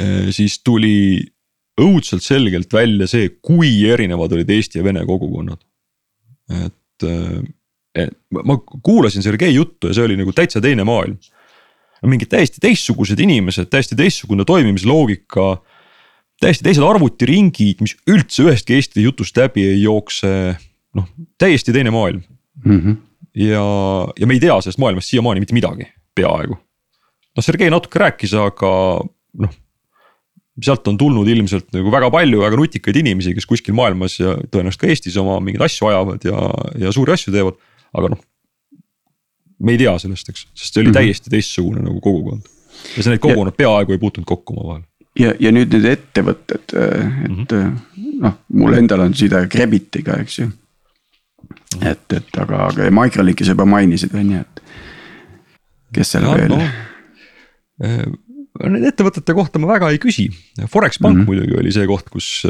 Äh, 0.00 0.28
siis 0.34 0.60
tuli 0.64 1.20
õudselt 1.80 2.24
selgelt 2.24 2.72
välja 2.72 3.08
see, 3.10 3.34
kui 3.44 3.84
erinevad 3.88 4.32
olid 4.32 4.50
Eesti 4.50 4.80
ja 4.80 4.86
Vene 4.86 5.04
kogukonnad. 5.08 5.60
et, 6.46 7.02
äh, 7.04 8.06
ma 8.30 8.54
kuulasin 8.82 9.22
Sergei 9.22 9.54
juttu 9.54 9.88
ja 9.88 9.96
see 9.96 10.04
oli 10.04 10.16
nagu 10.16 10.32
täitsa 10.32 10.60
teine 10.60 10.84
maailm. 10.84 11.18
mingid 12.06 12.28
täiesti 12.30 12.60
teistsugused 12.60 13.18
inimesed, 13.18 13.66
täiesti 13.66 13.96
teistsugune 13.96 14.44
toimimisloogika 14.44 15.56
täiesti 16.42 16.66
teised 16.66 16.84
arvutiringid, 16.84 17.82
mis 17.84 17.96
üldse 18.10 18.44
ühestki 18.44 18.76
Eesti 18.76 19.04
jutust 19.06 19.36
läbi 19.40 19.64
ei 19.70 19.82
jookse, 19.82 20.30
noh 20.96 21.08
täiesti 21.40 21.74
teine 21.74 21.92
maailm 21.94 22.22
mm. 22.64 22.80
-hmm. 22.80 22.96
ja, 23.46 23.66
ja 24.18 24.26
me 24.26 24.36
ei 24.36 24.42
tea 24.42 24.56
sellest 24.60 24.80
maailmast 24.82 25.12
siiamaani 25.12 25.40
mitte 25.44 25.56
midagi, 25.56 25.88
peaaegu. 26.14 26.56
noh, 27.36 27.44
Sergei 27.44 27.70
natuke 27.72 28.00
rääkis, 28.02 28.34
aga 28.40 28.72
noh. 29.44 29.56
sealt 30.62 30.88
on 30.88 30.96
tulnud 30.96 31.28
ilmselt 31.28 31.68
nagu 31.76 31.92
väga 31.92 32.10
palju 32.10 32.40
väga 32.40 32.56
nutikaid 32.56 32.96
inimesi, 32.96 33.34
kes 33.36 33.46
kuskil 33.48 33.76
maailmas 33.76 34.20
ja 34.20 34.36
tõenäoliselt 34.48 34.84
ka 34.84 34.92
Eestis 34.92 35.16
oma 35.20 35.40
mingeid 35.40 35.64
asju 35.68 35.88
ajavad 35.88 36.24
ja, 36.24 36.48
ja 36.86 36.92
suuri 36.92 37.12
asju 37.16 37.32
teevad, 37.32 37.60
aga 37.96 38.12
noh. 38.12 38.20
me 39.58 39.72
ei 39.72 39.80
tea 39.80 39.96
sellest, 40.04 40.28
eks, 40.32 40.48
sest 40.52 40.74
see 40.74 40.82
oli 40.82 40.90
mm 40.90 40.92
-hmm. 40.92 41.00
täiesti 41.00 41.32
teistsugune 41.32 41.84
nagu 41.84 42.00
kogukond 42.00 42.52
ja 42.96 43.02
see 43.02 43.12
neid 43.12 43.24
kogukonnad 43.24 43.56
peaaegu 43.56 43.92
ei 43.92 44.00
puutunud 44.00 44.28
kokku 44.28 44.52
omavahel 44.52 44.84
ja, 45.20 45.32
ja 45.40 45.52
nüüd 45.54 45.72
need 45.74 45.88
ettevõtted, 45.90 46.74
et 46.74 46.76
mm 46.76 47.40
-hmm. 47.46 47.72
noh, 48.22 48.36
mul 48.48 48.76
endal 48.78 49.06
on 49.06 49.14
side 49.16 49.46
Gravitiga, 49.52 50.18
eks 50.22 50.38
ju. 50.42 50.50
et, 51.80 52.12
et 52.12 52.38
aga, 52.40 52.66
aga 52.70 52.90
Microlinki 52.90 53.44
sa 53.44 53.56
juba 53.56 53.68
mainisid, 53.68 54.14
on 54.14 54.30
ju, 54.36 54.44
et 54.44 54.62
kes 55.96 56.16
seal 56.16 56.28
veel 56.34 56.54
no,? 56.54 56.62
Nende 58.56 58.88
ettevõtete 58.88 59.34
kohta 59.36 59.60
ma 59.60 59.68
väga 59.68 59.90
ei 59.92 59.98
küsi, 60.00 60.30
Forex 60.72 60.96
Pank 60.96 61.12
mm 61.12 61.20
-hmm. 61.20 61.26
muidugi 61.28 61.58
oli 61.60 61.72
see 61.72 61.86
koht, 61.86 62.08
kus, 62.08 62.46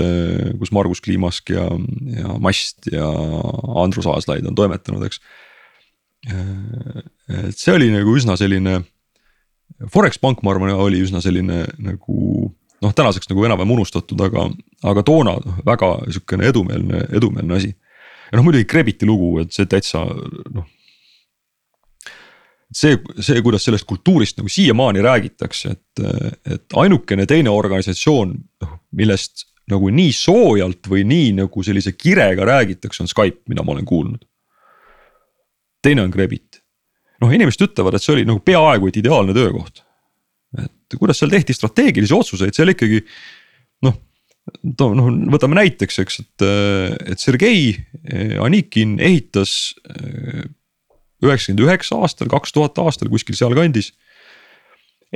kus 0.58 0.70
Margus 0.70 1.00
Kliimask 1.02 1.50
ja, 1.50 1.66
ja 2.14 2.36
Mast 2.38 2.86
ja 2.92 3.08
Andrus 3.82 4.06
Aaslaid 4.06 4.46
on 4.46 4.54
toimetanud, 4.54 5.02
eks. 5.02 5.18
et 7.26 7.58
see 7.58 7.74
oli 7.74 7.90
nagu 7.90 8.14
üsna 8.14 8.36
selline 8.38 8.84
Forex 9.92 10.18
pank, 10.18 10.40
ma 10.42 10.54
arvan, 10.54 10.72
oli 10.80 11.02
üsna 11.04 11.20
selline 11.24 11.64
nagu 11.82 12.20
noh, 12.82 12.94
tänaseks 12.96 13.28
nagu 13.30 13.44
enam-vähem 13.48 13.74
unustatud, 13.76 14.20
aga, 14.24 14.46
aga 14.88 15.04
toona 15.06 15.36
väga 15.66 15.90
sihukene 16.10 16.48
edumeelne, 16.52 17.02
edumeelne 17.16 17.58
asi. 17.58 17.74
ja 18.30 18.38
noh, 18.38 18.46
muidugi 18.46 18.68
Krebiti 18.68 19.08
lugu, 19.08 19.36
et 19.42 19.52
see 19.56 19.68
täitsa 19.70 20.04
noh. 20.54 20.68
see, 22.72 22.98
see, 23.20 23.42
kuidas 23.44 23.66
sellest 23.68 23.88
kultuurist 23.88 24.40
nagu 24.40 24.52
siiamaani 24.52 25.04
räägitakse, 25.04 25.74
et, 25.76 26.06
et 26.52 26.80
ainukene 26.84 27.26
teine 27.26 27.52
organisatsioon, 27.52 28.34
noh 28.64 28.78
millest 28.96 29.46
nagu 29.70 29.90
nii 29.90 30.12
soojalt 30.14 30.86
või 30.88 31.02
nii 31.08 31.32
nagu 31.40 31.62
sellise 31.66 31.96
kirega 31.98 32.46
räägitakse, 32.46 33.02
on 33.02 33.10
Skype, 33.10 33.42
mida 33.50 33.64
ma 33.66 33.74
olen 33.74 33.84
kuulnud. 33.84 34.22
teine 35.82 36.02
on 36.02 36.10
Krebit 36.10 36.55
noh, 37.22 37.32
inimesed 37.32 37.66
ütlevad, 37.68 37.96
et 37.96 38.04
see 38.04 38.14
oli 38.16 38.26
nagu 38.28 38.42
peaaegu 38.44 38.90
et 38.90 39.00
ideaalne 39.02 39.36
töökoht. 39.36 39.82
et 40.62 40.98
kuidas 40.98 41.18
seal 41.20 41.32
tehti 41.32 41.56
strateegilisi 41.56 42.14
otsuseid, 42.14 42.54
seal 42.56 42.72
ikkagi 42.72 43.02
noh 43.86 43.96
noh, 44.96 45.08
võtame 45.34 45.58
näiteks, 45.58 45.98
eks, 46.04 46.20
et, 46.22 46.44
et 47.12 47.22
Sergei 47.22 47.74
Anikin 48.42 48.96
ehitas 49.02 49.74
üheksakümmend 51.24 51.64
üheksa 51.64 51.98
aastal, 52.02 52.30
kaks 52.30 52.54
tuhat 52.54 52.78
aastal 52.78 53.10
kuskil 53.12 53.38
sealkandis. 53.38 53.92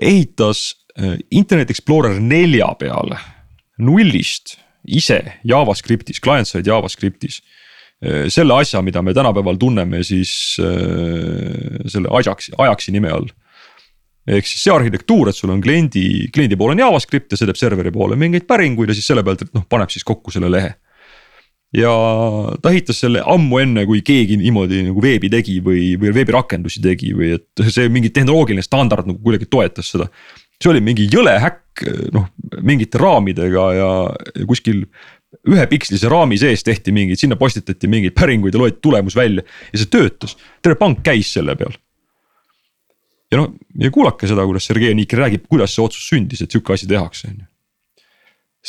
ehitas 0.00 0.74
Internet 1.30 1.70
Explorer 1.70 2.18
nelja 2.20 2.72
peale 2.78 3.20
nullist 3.80 4.56
ise 4.84 5.20
JavaScriptis, 5.46 6.20
client-side 6.20 6.66
JavaScriptis 6.68 7.40
selle 8.32 8.56
asja, 8.56 8.80
mida 8.82 9.02
me 9.04 9.12
tänapäeval 9.14 9.58
tunneme 9.60 10.02
siis 10.06 10.56
äh, 10.60 11.80
selle 11.86 12.08
Ajaxi, 12.16 12.54
Ajaxi 12.58 12.94
nime 12.96 13.10
all. 13.12 13.28
ehk 14.30 14.46
siis 14.46 14.62
see 14.64 14.72
arhitektuur, 14.72 15.30
et 15.30 15.36
sul 15.36 15.50
on 15.50 15.62
kliendi, 15.64 16.28
kliendi 16.32 16.56
pool 16.56 16.74
on 16.74 16.80
JavaScript 16.80 17.32
ja 17.32 17.40
see 17.40 17.48
teeb 17.48 17.58
serveri 17.58 17.90
poole 17.92 18.18
mingeid 18.20 18.46
päringuid 18.48 18.92
ja 18.92 18.96
siis 18.96 19.08
selle 19.10 19.24
pealt, 19.26 19.42
et 19.42 19.52
noh, 19.56 19.64
paneb 19.68 19.90
siis 19.92 20.04
kokku 20.06 20.32
selle 20.32 20.50
lehe. 20.52 20.74
ja 21.76 21.90
ta 22.62 22.72
ehitas 22.72 23.00
selle 23.04 23.22
ammu 23.26 23.60
enne, 23.62 23.84
kui 23.86 24.00
keegi 24.06 24.38
niimoodi 24.40 24.84
nagu 24.88 25.02
veebi 25.02 25.28
tegi 25.32 25.58
või, 25.64 25.94
või 26.00 26.14
veebirakendusi 26.16 26.82
tegi 26.84 27.12
või 27.16 27.34
et 27.36 27.64
see 27.68 27.88
mingi 27.92 28.12
tehnoloogiline 28.14 28.64
standard 28.64 29.08
nagu 29.08 29.20
kuidagi 29.22 29.48
toetas 29.50 29.92
seda. 29.92 30.08
see 30.60 30.72
oli 30.72 30.84
mingi 30.84 31.08
jõle 31.12 31.36
häkk, 31.40 31.84
noh 32.16 32.32
mingite 32.64 33.00
raamidega 33.00 33.66
ja 33.76 33.90
kuskil 34.48 34.86
ühe 35.30 35.66
pikslise 35.70 36.08
raami 36.10 36.38
sees 36.40 36.64
tehti 36.66 36.92
mingeid, 36.94 37.20
sinna 37.20 37.38
postitati 37.38 37.88
mingeid 37.90 38.16
päringuid 38.18 38.56
ja 38.56 38.60
loeti 38.62 38.80
tulemus 38.82 39.16
välja 39.16 39.44
ja 39.70 39.78
see 39.78 39.90
töötas, 39.92 40.36
terve 40.62 40.78
pank 40.80 41.04
käis 41.06 41.30
selle 41.36 41.54
peal. 41.58 41.76
ja 43.30 43.38
noh, 43.38 43.52
ja 43.78 43.90
kuulake 43.94 44.26
seda, 44.26 44.44
kuidas 44.48 44.66
Sergei 44.66 44.94
Nik 44.94 45.14
räägib, 45.14 45.46
kuidas 45.48 45.76
see 45.76 45.84
otsus 45.84 46.08
sündis, 46.10 46.42
et 46.42 46.50
sihuke 46.50 46.74
asi 46.74 46.88
tehakse, 46.90 47.30
on 47.30 47.44
ju. 47.44 47.46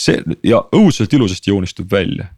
see 0.05 0.37
ja 0.47 0.61
õudselt 0.77 1.13
ilusasti 1.17 1.49
joonistub 1.49 1.89
välja, 1.91 2.29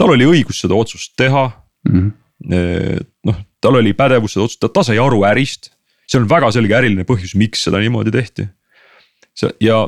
tal 0.00 0.16
oli 0.16 0.26
õigus 0.28 0.64
seda 0.64 0.78
otsust 0.78 1.12
teha 1.20 1.44
mm. 1.88 1.98
-hmm. 2.00 3.04
noh, 3.28 3.42
tal 3.60 3.82
oli 3.82 3.92
pädevus 3.92 4.36
seda 4.36 4.48
otsustada, 4.48 4.72
ta 4.72 4.86
sai 4.88 4.98
aru 5.02 5.22
ärist, 5.28 5.74
see 6.08 6.20
on 6.22 6.28
väga 6.30 6.50
selge 6.56 6.74
äriline 6.74 7.04
põhjus, 7.04 7.36
miks 7.36 7.68
seda 7.68 7.84
niimoodi 7.84 8.16
tehti. 8.16 8.48
see 9.36 9.52
ja 9.60 9.84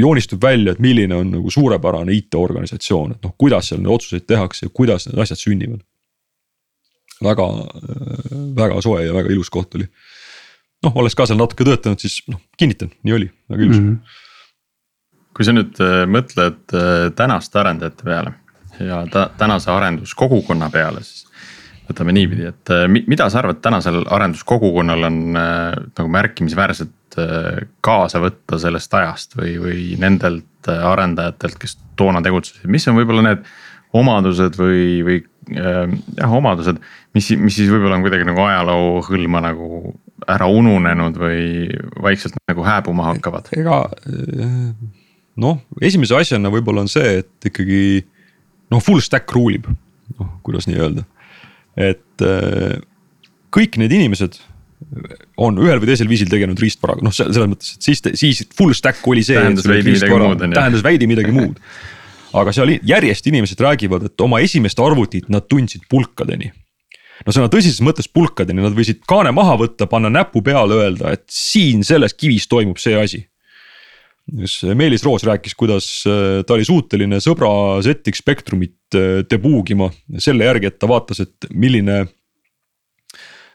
joonistub 0.00 0.42
välja, 0.42 0.72
et 0.72 0.82
milline 0.82 1.16
on 1.16 1.30
nagu 1.36 1.50
suurepärane 1.50 2.14
IT-organisatsioon, 2.16 3.16
et 3.16 3.26
noh, 3.26 3.34
kuidas 3.38 3.70
seal 3.70 3.82
neid 3.82 3.94
otsuseid 3.94 4.26
tehakse 4.28 4.66
ja 4.66 4.74
kuidas 4.74 5.08
need 5.08 5.22
asjad 5.22 5.40
sünnivad. 5.40 5.84
väga, 7.20 7.46
väga 8.56 8.80
soe 8.80 9.04
ja 9.04 9.14
väga 9.14 9.32
ilus 9.32 9.50
koht 9.50 9.74
oli. 9.74 9.88
noh, 10.84 10.96
olles 10.96 11.14
ka 11.14 11.26
seal 11.26 11.38
natuke 11.38 11.64
töötanud, 11.68 12.00
siis 12.00 12.22
noh, 12.28 12.40
kinnitan, 12.58 12.92
nii 13.02 13.16
oli, 13.16 13.30
väga 13.50 13.62
ilus 13.62 13.80
mm. 13.80 13.88
-hmm. 13.88 15.26
kui 15.36 15.44
sa 15.44 15.52
nüüd 15.52 15.80
äh, 15.84 16.04
mõtled 16.08 16.76
äh, 16.76 17.10
tänaste 17.16 17.60
arendajate 17.60 18.04
peale 18.04 18.32
ja 18.80 19.06
ta, 19.12 19.30
tänase 19.38 19.70
arenduskogukonna 19.70 20.70
peale, 20.70 21.02
siis 21.04 21.26
võtame 21.90 22.14
niipidi, 22.16 22.48
et 22.50 22.72
äh, 22.74 22.86
mida 22.88 23.28
sa 23.30 23.42
arvad, 23.42 23.60
tänasel 23.64 24.02
arenduskogukonnal 24.06 25.10
on 25.10 25.20
nagu 25.34 26.08
märkimisväärselt 26.16 26.96
Äh, 27.18 27.64
kaasa 27.82 28.20
võtta 28.22 28.58
sellest 28.60 28.92
ajast 28.94 29.32
või, 29.34 29.56
või 29.58 29.80
nendelt 29.98 30.68
äh, 30.70 30.82
arendajatelt, 30.86 31.56
kes 31.58 31.74
toona 31.98 32.20
tegutsesid, 32.22 32.68
mis 32.70 32.86
on 32.86 32.94
võib-olla 33.00 33.24
need 33.24 33.48
omadused 33.98 34.54
või, 34.60 34.84
või 35.02 35.16
äh, 35.58 35.90
jah, 36.20 36.36
omadused, 36.38 36.78
mis, 37.18 37.32
mis 37.34 37.56
siis 37.58 37.72
võib-olla 37.72 37.98
on 37.98 38.04
kuidagi 38.04 38.28
nagu 38.28 38.44
ajaloo 38.44 39.00
hõlma 39.08 39.42
nagu 39.42 39.90
ära 40.30 40.46
ununenud 40.46 41.18
või 41.18 41.42
vaikselt 41.98 42.38
nagu 42.46 42.62
hääbuma 42.68 43.08
hakkavad? 43.08 43.50
ega 43.58 43.80
noh, 45.40 45.58
esimese 45.82 46.14
asjana 46.14 46.52
võib-olla 46.54 46.86
on 46.86 46.92
see, 46.92 47.24
et 47.24 47.50
ikkagi 47.50 48.04
noh, 48.70 48.78
full 48.78 49.02
stack 49.02 49.34
rule 49.34 49.58
ib, 49.58 49.66
noh 50.20 50.36
kuidas 50.46 50.70
nii 50.70 50.78
öelda, 50.78 51.08
et 51.78 52.24
kõik 53.54 53.76
need 53.80 53.92
inimesed 53.94 54.40
on 55.40 55.58
ühel 55.60 55.80
või 55.80 55.90
teisel 55.90 56.08
viisil 56.10 56.30
tegelenud 56.30 56.60
riistvaraga, 56.60 57.04
noh, 57.04 57.14
selles 57.14 57.48
mõttes, 57.50 57.74
et 57.76 57.86
siis, 57.86 58.00
siis 58.18 58.42
full 58.56 58.74
stack 58.76 59.04
oli 59.08 59.22
see. 59.26 59.36
tähendas 59.38 59.68
veidi 59.68 59.94
midagi 59.94 60.16
muud 60.16 60.44
on 60.44 60.54
ju. 60.54 60.56
tähendas 60.56 60.84
veidi 60.86 61.08
midagi 61.10 61.34
muud. 61.36 61.60
aga 62.40 62.54
seal 62.54 62.76
järjest 62.86 63.26
inimesed 63.26 63.60
räägivad, 63.60 64.06
et 64.06 64.24
oma 64.24 64.40
esimest 64.44 64.80
arvutit 64.82 65.28
nad 65.32 65.46
tundsid 65.50 65.86
pulkadeni. 65.90 66.52
no 67.26 67.34
sõna 67.36 67.50
tõsises 67.52 67.82
mõttes 67.84 68.08
pulkadeni, 68.08 68.62
nad 68.64 68.76
võisid 68.76 69.02
kaane 69.08 69.32
maha 69.36 69.58
võtta, 69.60 69.88
panna 69.90 70.12
näpu 70.12 70.42
peale, 70.46 70.78
öelda, 70.84 71.14
et 71.18 71.26
siin 71.30 71.84
selles 71.86 72.16
kivis 72.16 72.48
toimub 72.50 72.80
see 72.80 72.96
asi. 72.96 73.24
Meelis 74.78 75.02
Roos 75.02 75.24
rääkis, 75.26 75.56
kuidas 75.58 75.86
äh, 76.06 76.40
ta 76.46 76.54
oli 76.54 76.64
suuteline 76.64 77.18
sõbra 77.24 77.50
Spectrumit 77.82 78.76
äh, 78.76 78.79
debuugima 79.30 79.90
selle 80.18 80.48
järgi, 80.48 80.70
et 80.70 80.78
ta 80.80 80.88
vaatas, 80.90 81.20
et 81.22 81.50
milline 81.54 82.02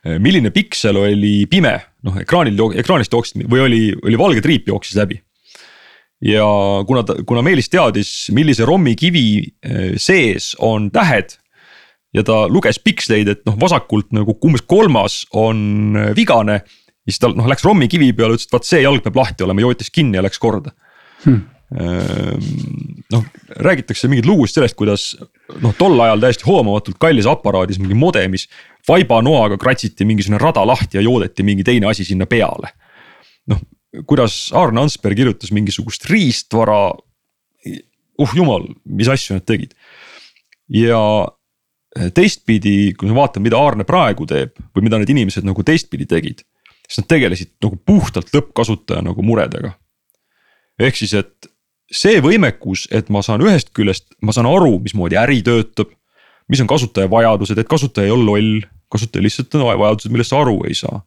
Äh, 0.05 0.19
milline 0.21 0.51
piksel 0.53 0.99
oli 1.01 1.47
pime, 1.49 1.73
noh 2.05 2.17
ekraanil, 2.21 2.59
ekraanist 2.77 3.13
jooksis 3.13 3.47
või 3.49 3.63
oli, 3.63 3.79
oli 4.05 4.19
valge 4.19 4.43
triip 4.45 4.69
jooksis 4.69 4.99
läbi. 4.99 5.17
ja 6.21 6.45
kuna 6.87 7.01
ta, 7.03 7.15
kuna 7.25 7.41
Meelis 7.41 7.69
teadis, 7.69 8.11
millise 8.31 8.67
ROM-i 8.69 8.93
kivi 8.95 9.25
äh, 9.41 9.95
sees 9.97 10.53
on 10.59 10.91
tähed. 10.91 11.39
ja 12.13 12.23
ta 12.23 12.45
luges 12.47 12.77
piksleid, 12.79 13.27
et 13.27 13.41
noh, 13.49 13.57
vasakult 13.59 14.13
nagu 14.13 14.37
umbes 14.45 14.61
kolmas 14.61 15.25
on 15.33 15.97
äh, 15.97 16.13
vigane. 16.15 16.61
siis 17.09 17.19
ta 17.19 17.33
noh 17.33 17.49
läks 17.49 17.65
ROM-i 17.65 17.89
kivi 17.89 18.13
peale, 18.13 18.37
ütles, 18.37 18.45
et 18.45 18.53
vaat 18.53 18.69
see 18.69 18.85
jalg 18.85 19.01
peab 19.01 19.17
lahti 19.17 19.43
olema, 19.43 19.65
jootis 19.65 19.89
kinni 19.89 20.21
ja 20.21 20.25
läks 20.25 20.37
korda 20.37 20.75
hmm 21.25 21.54
noh, 21.73 23.23
räägitakse 23.57 24.07
mingeid 24.07 24.27
lugusid 24.29 24.59
sellest, 24.59 24.77
kuidas 24.77 25.05
noh, 25.63 25.73
tol 25.77 25.97
ajal 26.05 26.21
täiesti 26.21 26.45
hoomamatult 26.45 26.99
kallis 27.01 27.25
aparaadis 27.29 27.79
mingi 27.81 27.97
modemis 27.97 28.45
vaibanoaga 28.87 29.57
kratsiti 29.57 30.05
mingisugune 30.05 30.39
rada 30.41 30.65
lahti 30.67 30.99
ja 30.99 31.03
joodeti 31.05 31.43
mingi 31.43 31.65
teine 31.65 31.89
asi 31.89 32.05
sinna 32.05 32.27
peale. 32.29 32.69
noh, 33.49 33.61
kuidas 34.05 34.51
Aarne 34.53 34.83
Ansberg 34.85 35.17
kirjutas 35.17 35.51
mingisugust 35.51 36.05
riistvara. 36.09 36.93
uh 38.19 38.35
jumal, 38.35 38.69
mis 38.85 39.07
asju 39.07 39.39
nad 39.39 39.45
tegid. 39.45 39.73
ja 40.69 41.01
teistpidi, 42.13 42.93
kui 42.93 43.09
me 43.09 43.15
vaatame, 43.15 43.47
mida 43.47 43.57
Aarne 43.57 43.85
praegu 43.87 44.27
teeb 44.27 44.53
või 44.75 44.85
mida 44.85 44.99
need 44.99 45.09
inimesed 45.09 45.47
nagu 45.47 45.63
teistpidi 45.63 46.05
tegid. 46.05 46.45
siis 46.85 47.01
nad 47.01 47.09
tegelesid 47.09 47.55
nagu 47.63 47.75
puhtalt 47.85 48.29
lõppkasutaja 48.29 49.01
nagu 49.01 49.21
muredega. 49.23 49.73
ehk 50.79 50.95
siis, 50.95 51.13
et 51.13 51.54
see 51.95 52.21
võimekus, 52.23 52.85
et 52.91 53.09
ma 53.13 53.23
saan 53.25 53.43
ühest 53.45 53.71
küljest, 53.75 54.09
ma 54.21 54.35
saan 54.35 54.49
aru, 54.49 54.77
mismoodi 54.83 55.19
äri 55.19 55.41
töötab. 55.45 55.93
mis 56.47 56.61
on 56.61 56.67
kasutaja 56.69 57.09
vajadused, 57.09 57.57
et 57.57 57.67
kasutaja 57.67 58.05
ei 58.05 58.13
ole 58.13 58.25
loll, 58.27 58.65
kasutaja 58.91 59.23
lihtsalt 59.23 59.55
on 59.57 59.63
vajadused, 59.79 60.11
millest 60.13 60.29
sa 60.29 60.41
aru 60.43 60.59
ei 60.69 60.75
saa. 60.77 61.01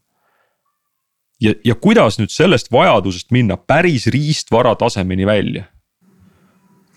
ja, 1.40 1.54
ja 1.64 1.74
kuidas 1.74 2.18
nüüd 2.18 2.32
sellest 2.34 2.72
vajadusest 2.72 3.30
minna 3.30 3.56
päris 3.56 4.06
riistvara 4.06 4.74
tasemeni 4.74 5.26
välja 5.26 5.68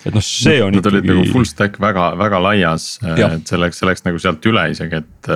et 0.06 0.16
noh, 0.16 0.24
see 0.26 0.58
on 0.64 0.74
Nad 0.74 0.82
ikkagi. 0.82 0.98
olid 0.98 1.10
nagu 1.12 1.28
full 1.34 1.46
stack 1.46 1.78
väga, 1.82 2.08
väga 2.18 2.42
laias, 2.42 2.96
et 3.06 3.48
selleks, 3.50 3.82
selleks 3.82 4.06
nagu 4.08 4.22
sealt 4.22 4.46
üle 4.50 4.66
isegi, 4.74 5.02
et. 5.04 5.32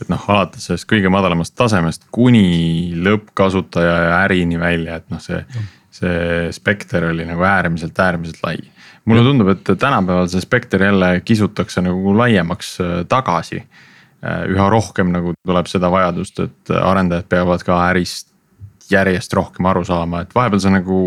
et 0.00 0.08
noh, 0.08 0.22
alates 0.32 0.64
sellest 0.64 0.86
kõige 0.88 1.10
madalamast 1.12 1.52
tasemest 1.58 2.06
kuni 2.14 2.94
lõppkasutaja 3.04 3.96
ja 4.06 4.14
ärini 4.22 4.56
välja, 4.60 4.96
et 4.96 5.10
noh, 5.12 5.20
see. 5.20 5.42
See 5.90 6.48
spekter 6.54 7.08
oli 7.10 7.26
nagu 7.26 7.42
äärmiselt, 7.46 7.98
äärmiselt 7.98 8.42
lai. 8.44 8.56
mulle 9.04 9.22
tundub, 9.26 9.48
et 9.48 9.64
tänapäeval 9.78 10.28
see 10.30 10.42
spekter 10.44 10.82
jälle 10.82 11.20
kisutakse 11.24 11.82
nagu 11.82 12.16
laiemaks 12.16 12.74
äh, 12.80 12.96
tagasi. 13.08 13.64
Äh, 14.20 14.44
üha 14.52 14.68
rohkem 14.70 15.12
nagu 15.12 15.34
tuleb 15.46 15.66
seda 15.66 15.90
vajadust, 15.90 16.40
et 16.44 16.74
arendajad 16.76 17.28
peavad 17.28 17.64
ka 17.64 17.78
ärist 17.90 18.28
järjest 18.90 19.32
rohkem 19.32 19.66
aru 19.70 19.84
saama, 19.86 20.24
et 20.24 20.34
vahepeal 20.34 20.62
see 20.62 20.74
nagu 20.74 21.00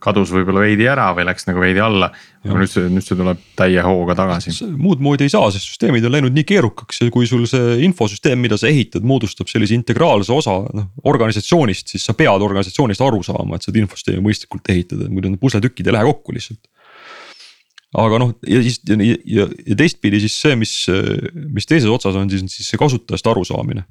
kadus 0.00 0.30
võib-olla 0.32 0.62
veidi 0.64 0.86
ära 0.88 1.10
või 1.16 1.26
läks 1.28 1.46
nagu 1.48 1.60
veidi 1.62 1.82
alla. 1.84 2.10
aga 2.40 2.56
nüüd 2.56 2.70
see, 2.72 2.88
nüüd 2.88 3.04
see 3.04 3.18
tuleb 3.18 3.40
täie 3.58 3.82
hooga 3.84 4.16
tagasi. 4.16 4.52
muud 4.80 5.02
moodi 5.04 5.26
ei 5.28 5.32
saa, 5.32 5.50
sest 5.52 5.68
süsteemid 5.68 6.06
on 6.08 6.14
läinud 6.14 6.34
nii 6.36 6.46
keerukaks 6.48 7.02
ja 7.02 7.10
kui 7.12 7.28
sul 7.28 7.44
see 7.50 7.76
infosüsteem, 7.84 8.40
mida 8.40 8.56
sa 8.60 8.70
ehitad, 8.70 9.04
moodustab 9.06 9.50
sellise 9.52 9.76
integraalse 9.76 10.32
osa 10.32 10.56
noh 10.76 10.88
organisatsioonist, 11.10 11.92
siis 11.92 12.06
sa 12.08 12.16
pead 12.16 12.44
organisatsioonist 12.46 13.04
aru 13.04 13.22
saama, 13.26 13.58
et 13.58 13.68
seda 13.68 13.82
infosüsteemi 13.82 14.24
mõistlikult 14.24 14.72
ehitada, 14.72 15.08
muidu 15.12 15.32
need 15.32 15.42
pusletükid 15.42 15.90
ei 15.90 15.96
lähe 15.98 16.08
kokku 16.08 16.36
lihtsalt. 16.36 16.64
aga 18.00 18.22
noh, 18.22 18.34
ja 18.48 18.64
siis 18.64 18.80
ja, 18.88 18.96
ja, 19.36 19.48
ja 19.66 19.78
teistpidi 19.78 20.22
siis 20.24 20.40
see, 20.40 20.56
mis, 20.56 20.74
mis 21.52 21.68
teises 21.68 21.90
otsas 21.92 22.16
on, 22.16 22.32
siis 22.32 22.46
on 22.46 22.52
siis 22.52 22.72
see 22.72 22.80
kasutajast 22.80 23.32
arusaamine. 23.34 23.84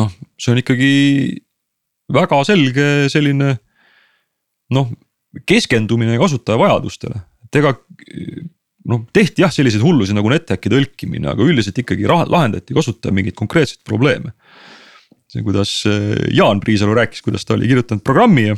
noh, 0.00 0.14
see 0.40 0.56
on 0.56 0.62
ikkagi 0.62 0.94
väga 2.12 2.42
selge 2.48 2.88
selline 3.12 3.56
noh, 4.72 4.90
keskendumine 5.48 6.18
kasutaja 6.20 6.60
vajadustele, 6.60 7.22
et 7.46 7.60
ega 7.60 7.74
noh, 8.88 9.02
tehti 9.14 9.44
jah, 9.44 9.52
selliseid 9.54 9.82
hullusi 9.84 10.14
nagu 10.16 10.30
NetHacki 10.32 10.70
tõlkimine, 10.72 11.30
aga 11.32 11.46
üldiselt 11.46 11.78
ikkagi 11.82 12.08
lahendati 12.08 12.76
kasutaja 12.76 13.14
mingeid 13.14 13.36
konkreetseid 13.38 13.82
probleeme. 13.86 14.34
see, 15.32 15.44
kuidas 15.46 15.70
eh, 15.88 16.34
Jaan 16.36 16.60
Priisalu 16.60 16.94
rääkis, 16.98 17.22
kuidas 17.24 17.46
ta 17.48 17.54
oli 17.54 17.70
kirjutanud 17.70 18.02
programmi 18.04 18.50
ja 18.50 18.56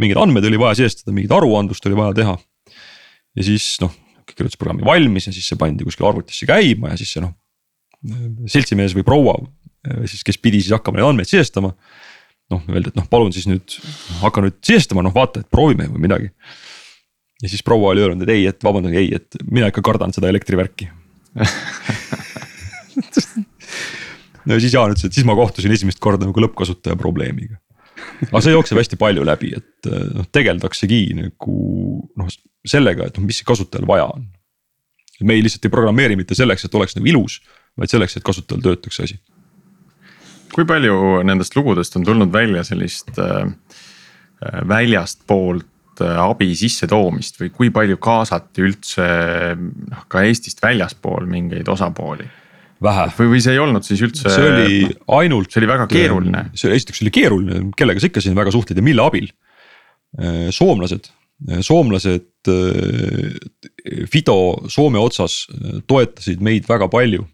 mingeid 0.00 0.18
andmeid 0.18 0.48
oli 0.48 0.58
vaja 0.58 0.80
sisestada, 0.80 1.14
mingit 1.14 1.32
aruandlust 1.34 1.86
oli 1.86 1.98
vaja 1.98 2.16
teha. 2.22 2.38
ja 3.36 3.46
siis 3.46 3.76
noh, 3.82 3.94
kirjutas 4.26 4.58
programmi 4.58 4.86
valmis 4.86 5.28
ja 5.28 5.34
siis 5.36 5.46
see 5.52 5.60
pandi 5.60 5.86
kuskile 5.86 6.08
arvutisse 6.10 6.48
käima 6.48 6.94
ja 6.94 6.98
siis 6.98 7.14
see 7.14 7.22
noh. 7.22 7.36
seltsimees 8.48 8.96
või 8.96 9.04
proua 9.06 9.36
eh, 9.38 10.06
siis, 10.08 10.24
kes 10.26 10.40
pidi 10.40 10.62
siis 10.64 10.74
hakkama 10.74 10.98
neid 10.98 11.12
andmeid 11.12 11.30
sisestama 11.30 11.74
noh, 12.50 12.64
öeldi, 12.70 12.90
et 12.90 12.98
noh, 12.98 13.06
palun 13.10 13.32
siis 13.34 13.46
nüüd 13.50 13.76
hakka 14.20 14.42
nüüd 14.44 14.58
sisestama, 14.66 15.04
noh 15.06 15.14
vaata, 15.14 15.42
et 15.42 15.50
proovime 15.52 15.86
või 15.90 16.04
midagi. 16.06 16.30
ja 17.42 17.50
siis 17.50 17.62
proua 17.66 17.92
oli 17.94 18.04
öelnud, 18.04 18.26
et 18.26 18.34
ei, 18.34 18.46
et 18.50 18.64
vabandage, 18.66 18.98
ei, 19.00 19.08
et 19.16 19.28
mina 19.46 19.70
ikka 19.70 19.82
kardan 19.86 20.12
seda 20.16 20.30
elektrivärki 20.32 20.90
no 24.44 24.56
ja 24.56 24.60
siis 24.60 24.74
Jaan 24.74 24.94
ütles, 24.94 25.06
et 25.06 25.16
siis 25.16 25.26
ma 25.28 25.36
kohtusin 25.38 25.72
esimest 25.74 26.00
korda 26.02 26.26
nagu 26.26 26.42
lõppkasutaja 26.42 26.96
probleemiga. 27.00 27.56
aga 28.28 28.42
see 28.44 28.54
jookseb 28.56 28.80
hästi 28.80 28.96
palju 29.00 29.22
läbi, 29.26 29.54
et 29.60 29.80
noh, 30.16 30.26
tegeldaksegi 30.32 31.02
nagu 31.20 31.56
noh 32.18 32.28
sellega, 32.66 33.08
et 33.08 33.16
noh, 33.16 33.24
mis 33.28 33.42
kasutajal 33.46 33.86
vaja 33.88 34.06
on. 34.10 34.26
me 35.22 35.36
ei 35.36 35.44
lihtsalt 35.44 35.64
ei 35.68 35.72
programmeeri 35.72 36.16
mitte 36.16 36.34
selleks, 36.34 36.64
et 36.64 36.74
oleks 36.74 36.96
nagu 36.96 37.06
ilus, 37.12 37.40
vaid 37.78 37.92
selleks, 37.92 38.16
et 38.16 38.26
kasutajal 38.26 38.62
töötaks 38.64 39.00
asi 39.06 39.16
kui 40.54 40.66
palju 40.68 41.22
nendest 41.26 41.56
lugudest 41.58 41.96
on 41.98 42.06
tulnud 42.06 42.32
välja 42.32 42.64
sellist 42.66 43.18
äh, 43.18 43.50
äh 44.40 44.60
väljastpoolt 44.68 46.02
äh, 46.04 46.18
abi 46.22 46.52
sissetoomist 46.56 47.40
või 47.40 47.52
kui 47.54 47.70
palju 47.74 48.00
kaasati 48.02 48.64
üldse 48.66 49.08
noh, 49.58 50.04
ka 50.08 50.24
Eestist 50.26 50.62
väljaspool 50.64 51.28
mingeid 51.30 51.68
osapooli? 51.68 52.28
vähe. 52.82 53.06
või, 53.18 53.30
või 53.34 53.44
see 53.44 53.56
ei 53.56 53.62
olnud 53.62 53.86
siis 53.86 54.02
üldse. 54.06 54.32
see 54.32 54.50
oli 54.50 54.90
ainult. 55.20 55.52
see 55.52 55.62
oli 55.62 55.70
väga 55.70 55.86
keeruline. 55.90 56.44
see 56.56 56.74
esiteks 56.76 57.02
oli 57.04 57.14
keeruline, 57.14 57.64
kellega 57.76 58.02
sa 58.02 58.10
ikka 58.10 58.24
siin 58.24 58.38
väga 58.38 58.54
suhtled 58.54 58.80
ja 58.80 58.84
mille 58.84 59.04
abil. 59.04 59.28
Äh, 60.20 60.48
soomlased, 60.54 61.12
soomlased 61.64 62.48
Fido 64.12 64.34
Soome 64.68 65.00
otsas 65.00 65.46
toetasid 65.88 66.42
meid 66.44 66.66
väga 66.68 66.88
palju. 66.92 67.26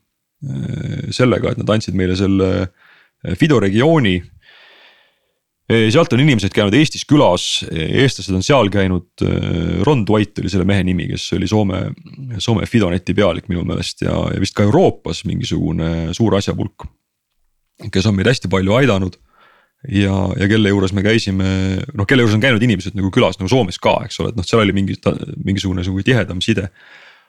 sellega, 1.11 1.51
et 1.51 1.59
nad 1.59 1.71
andsid 1.73 1.97
meile 1.97 2.15
selle 2.15 2.69
Fido 3.35 3.61
regiooni. 3.61 4.17
sealt 5.67 6.13
on 6.15 6.21
inimesed 6.23 6.53
käinud 6.55 6.75
Eestis 6.79 7.03
külas, 7.11 7.65
eestlased 7.75 8.35
on 8.39 8.45
seal 8.47 8.69
käinud. 8.71 9.25
Ron 9.83 10.05
Dwight 10.07 10.39
oli 10.39 10.53
selle 10.53 10.67
mehe 10.69 10.85
nimi, 10.87 11.09
kes 11.11 11.25
oli 11.35 11.49
Soome, 11.51 11.81
Soome 12.39 12.69
Fidoneti 12.71 13.17
pealik 13.19 13.49
minu 13.51 13.65
meelest 13.67 14.05
ja, 14.07 14.15
ja 14.31 14.39
vist 14.39 14.55
ka 14.55 14.63
Euroopas 14.63 15.25
mingisugune 15.27 16.15
suur 16.15 16.39
asjapulk. 16.39 16.87
kes 17.93 18.07
on 18.07 18.15
meid 18.15 18.31
hästi 18.31 18.49
palju 18.49 18.73
aidanud 18.79 19.19
ja, 19.91 20.15
ja 20.39 20.49
kelle 20.51 20.71
juures 20.71 20.95
me 20.97 21.05
käisime, 21.05 21.49
noh, 21.95 22.07
kelle 22.09 22.25
juures 22.25 22.37
on 22.37 22.45
käinud 22.45 22.63
inimesed 22.63 22.97
nagu 22.97 23.11
külas 23.15 23.39
nagu 23.41 23.51
Soomes 23.51 23.79
ka, 23.83 23.99
eks 24.07 24.21
ole, 24.23 24.33
et 24.33 24.39
noh, 24.39 24.47
seal 24.47 24.63
oli 24.63 24.75
mingi, 24.77 24.97
mingisugune 25.45 25.85
sihuke 25.87 26.07
tihedam 26.07 26.41
side. 26.45 26.71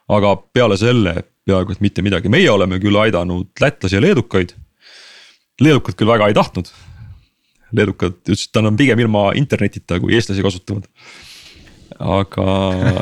aga 0.08 0.38
peale 0.56 0.78
selle 0.80 1.18
peaaegu 1.48 1.74
et 1.76 1.82
mitte 1.84 2.04
midagi, 2.04 2.30
meie 2.32 2.48
oleme 2.52 2.80
küll 2.80 2.96
aidanud 2.96 3.50
lätlasi 3.60 3.98
ja 3.98 4.04
leedukaid 4.04 4.54
leedukad 5.64 5.98
küll 5.98 6.10
väga 6.10 6.30
ei 6.30 6.38
tahtnud. 6.38 6.70
leedukad 7.76 8.22
ütlesid, 8.24 8.48
et 8.48 8.60
nad 8.62 8.70
on 8.70 8.78
pigem 8.80 9.00
ilma 9.04 9.32
internetita, 9.36 9.98
kui 10.00 10.16
eestlasi 10.16 10.46
kasutavad. 10.46 10.86
aga 11.98 12.46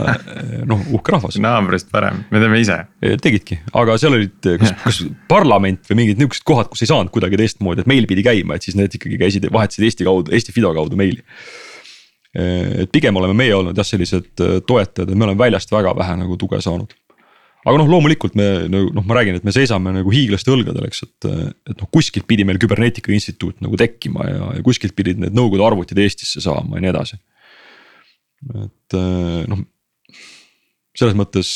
noh, 0.71 0.81
uhke 0.95 1.13
rahvas. 1.13 1.37
naabrist 1.41 1.91
parem, 1.91 2.23
me 2.31 2.41
teeme 2.41 2.61
ise. 2.63 2.79
tegidki, 3.21 3.59
aga 3.73 3.97
seal 4.01 4.17
olid, 4.17 4.39
kas, 4.41 4.73
kas 4.87 5.03
parlament 5.29 5.85
või 5.91 6.01
mingid 6.03 6.21
nihukesed 6.21 6.47
kohad, 6.47 6.71
kus 6.71 6.85
ei 6.85 6.91
saanud 6.93 7.13
kuidagi 7.13 7.39
teistmoodi, 7.41 7.83
et 7.83 7.91
meil 7.91 8.07
pidi 8.09 8.25
käima, 8.25 8.57
et 8.57 8.67
siis 8.67 8.77
need 8.79 8.97
ikkagi 8.97 9.19
käisid, 9.21 9.49
vahetasid 9.53 9.87
Eesti 9.89 10.07
kaudu, 10.07 10.33
Eesti 10.35 10.55
Fido 10.55 10.73
kaudu 10.75 10.99
meili 10.99 11.23
et 12.35 12.89
pigem 12.91 13.15
oleme 13.15 13.31
meie 13.31 13.53
olnud 13.55 13.77
jah, 13.79 13.87
sellised 13.87 14.33
toetajad, 14.67 15.07
et 15.07 15.15
me 15.15 15.23
oleme 15.23 15.39
väljast 15.39 15.69
väga 15.71 15.93
vähe 15.95 16.17
nagu 16.19 16.35
tuge 16.35 16.59
saanud 16.59 16.91
aga 17.65 17.79
noh, 17.81 17.87
loomulikult 17.89 18.35
me 18.37 18.47
nagu 18.69 18.91
noh, 18.93 19.05
ma 19.07 19.17
räägin, 19.17 19.39
et 19.39 19.45
me 19.47 19.53
seisame 19.53 19.93
nagu 19.95 20.11
hiiglaste 20.13 20.51
õlgadel, 20.53 20.85
eks, 20.85 21.05
et, 21.07 21.27
et 21.71 21.79
noh, 21.81 21.89
kuskilt 21.93 22.27
pidi 22.29 22.45
meil 22.47 22.59
küberneetika 22.61 23.13
instituut 23.15 23.57
nagu 23.65 23.79
tekkima 23.79 24.27
ja, 24.29 24.49
ja 24.59 24.65
kuskilt 24.65 24.93
pidid 24.97 25.21
need 25.21 25.35
nõukogude 25.35 25.65
arvutid 25.65 26.01
Eestisse 26.03 26.43
saama 26.45 26.77
ja 26.77 26.85
nii 26.85 26.91
edasi. 26.93 27.17
et 28.61 28.97
noh, 29.49 29.63
selles 30.95 31.17
mõttes 31.17 31.49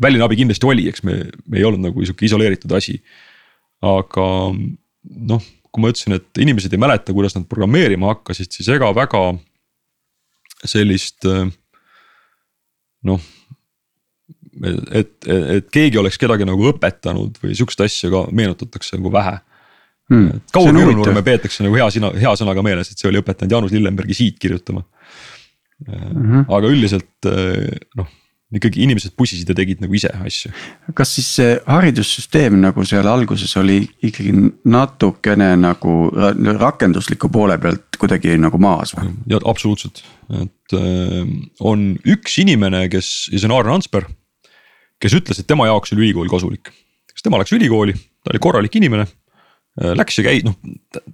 väline 0.00 0.24
abi 0.24 0.38
kindlasti 0.38 0.68
oli, 0.70 0.86
eks 0.88 1.02
me, 1.04 1.18
me 1.50 1.58
ei 1.58 1.66
olnud 1.66 1.88
nagu 1.88 2.04
sihuke 2.04 2.28
isoleeritud 2.28 2.72
asi. 2.78 3.00
aga 3.82 4.26
noh, 4.54 5.48
kui 5.68 5.82
ma 5.82 5.90
ütlesin, 5.90 6.14
et 6.14 6.42
inimesed 6.42 6.72
ei 6.72 6.80
mäleta, 6.80 7.14
kuidas 7.16 7.34
nad 7.34 7.48
programmeerima 7.50 8.14
hakkasid, 8.14 8.54
siis 8.54 8.70
ega 8.70 8.92
väga 8.94 9.32
sellist 10.66 11.26
noh 13.06 13.26
et, 14.66 15.12
et 15.28 15.68
keegi 15.74 16.00
oleks 16.00 16.18
kedagi 16.20 16.46
nagu 16.48 16.70
õpetanud 16.72 17.40
või 17.42 17.54
sihukest 17.54 17.84
asja 17.86 18.10
ka 18.12 18.24
meenutatakse 18.32 18.98
nagu 18.98 19.12
vähe 19.14 19.36
hmm,. 20.10 20.44
Kaur 20.54 20.70
Virunurme 20.74 21.24
peetakse 21.26 21.66
nagu 21.66 21.78
hea 21.78 21.88
sõna, 21.94 22.12
hea 22.18 22.36
sõnaga 22.40 22.64
meeles, 22.66 22.92
et 22.92 23.00
see 23.00 23.10
oli 23.10 23.22
õpetanud 23.22 23.56
Jaanus 23.56 23.74
Lillenbergi 23.74 24.16
siit 24.18 24.38
kirjutama 24.42 24.82
mm. 24.82 25.92
-hmm. 25.92 26.48
aga 26.48 26.72
üldiselt 26.72 27.30
noh, 27.98 28.10
ikkagi 28.54 28.80
inimesed 28.86 29.12
pusisid 29.16 29.48
ja 29.50 29.56
tegid 29.56 29.82
nagu 29.84 29.94
ise 29.96 30.08
asju. 30.24 30.50
kas 30.96 31.10
siis 31.18 31.28
see 31.38 31.56
haridussüsteem 31.66 32.56
nagu 32.62 32.84
seal 32.88 33.08
alguses 33.10 33.52
oli 33.60 33.82
ikkagi 34.08 34.32
natukene 34.72 35.50
nagu 35.60 35.96
rakendusliku 36.62 37.28
poole 37.32 37.58
pealt 37.60 37.98
kuidagi 38.00 38.38
nagu 38.40 38.60
maas 38.62 38.94
või? 38.96 39.12
ja 39.28 39.40
absoluutselt, 39.44 40.00
et 40.40 40.78
äh, 40.78 41.28
on 41.60 41.90
üks 42.08 42.38
inimene, 42.40 42.86
kes 42.92 43.28
ja 43.32 43.42
see 43.42 43.50
on 43.50 43.58
Aaren 43.58 43.76
Ansper 43.76 44.08
kes 45.02 45.16
ütles, 45.18 45.40
et 45.40 45.48
tema 45.48 45.68
jaoks 45.68 45.94
oli 45.94 46.06
ülikool 46.08 46.30
kasulik. 46.30 46.72
siis 47.12 47.24
tema 47.24 47.40
läks 47.40 47.54
ülikooli, 47.56 47.94
ta 48.22 48.32
oli 48.32 48.42
korralik 48.42 48.76
inimene. 48.78 49.06
Äh, 49.78 49.94
läks 49.98 50.18
ja 50.18 50.26
käis, 50.26 50.42
noh 50.46 50.56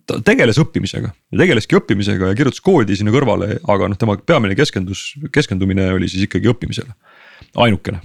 ta 0.08 0.20
tegeles 0.24 0.58
õppimisega 0.60 1.10
ja 1.10 1.40
tegeleski 1.40 1.76
õppimisega 1.76 2.30
ja 2.30 2.38
kirjutas 2.38 2.62
koodi 2.64 2.96
sinna 2.96 3.12
kõrvale, 3.12 3.58
aga 3.68 3.90
noh, 3.90 3.98
tema 4.00 4.16
peamine 4.16 4.56
keskendus, 4.56 5.10
keskendumine 5.32 5.90
oli 5.96 6.08
siis 6.08 6.24
ikkagi 6.28 6.48
õppimisele, 6.52 6.94
ainukene. 7.60 8.00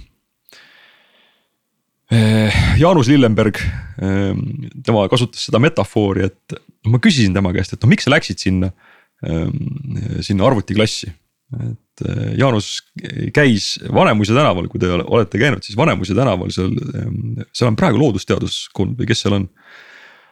Äh, 2.10 2.56
Jaanus 2.80 3.08
Lillenberg, 3.08 3.60
ähm, 4.02 4.42
tema 4.84 5.04
kasutas 5.08 5.44
seda 5.46 5.60
metafoori, 5.62 6.26
et 6.26 6.58
ma 6.90 6.98
küsisin 6.98 7.36
tema 7.36 7.52
käest, 7.54 7.76
et 7.76 7.84
no 7.84 7.92
miks 7.92 8.08
sa 8.08 8.12
läksid 8.12 8.42
sinna, 8.42 8.72
ähm, 9.22 9.54
sinna 10.26 10.48
arvutiklassi. 10.48 11.12
et 11.50 11.78
äh, 12.04 12.32
Jaanus 12.38 12.72
käis 13.34 13.74
Vanemuise 13.92 14.34
tänaval, 14.36 14.68
kui 14.70 14.82
te 14.82 14.90
olete 14.90 15.40
käinud, 15.40 15.64
siis 15.66 15.78
Vanemuise 15.78 16.16
tänaval 16.18 16.52
seal, 16.54 16.72
ähm, 16.96 17.40
seal 17.52 17.70
on 17.70 17.78
praegu 17.80 18.00
loodusteaduskond 18.00 18.98
või 19.00 19.10
kes 19.10 19.24
seal 19.24 19.38
on. 19.40 19.48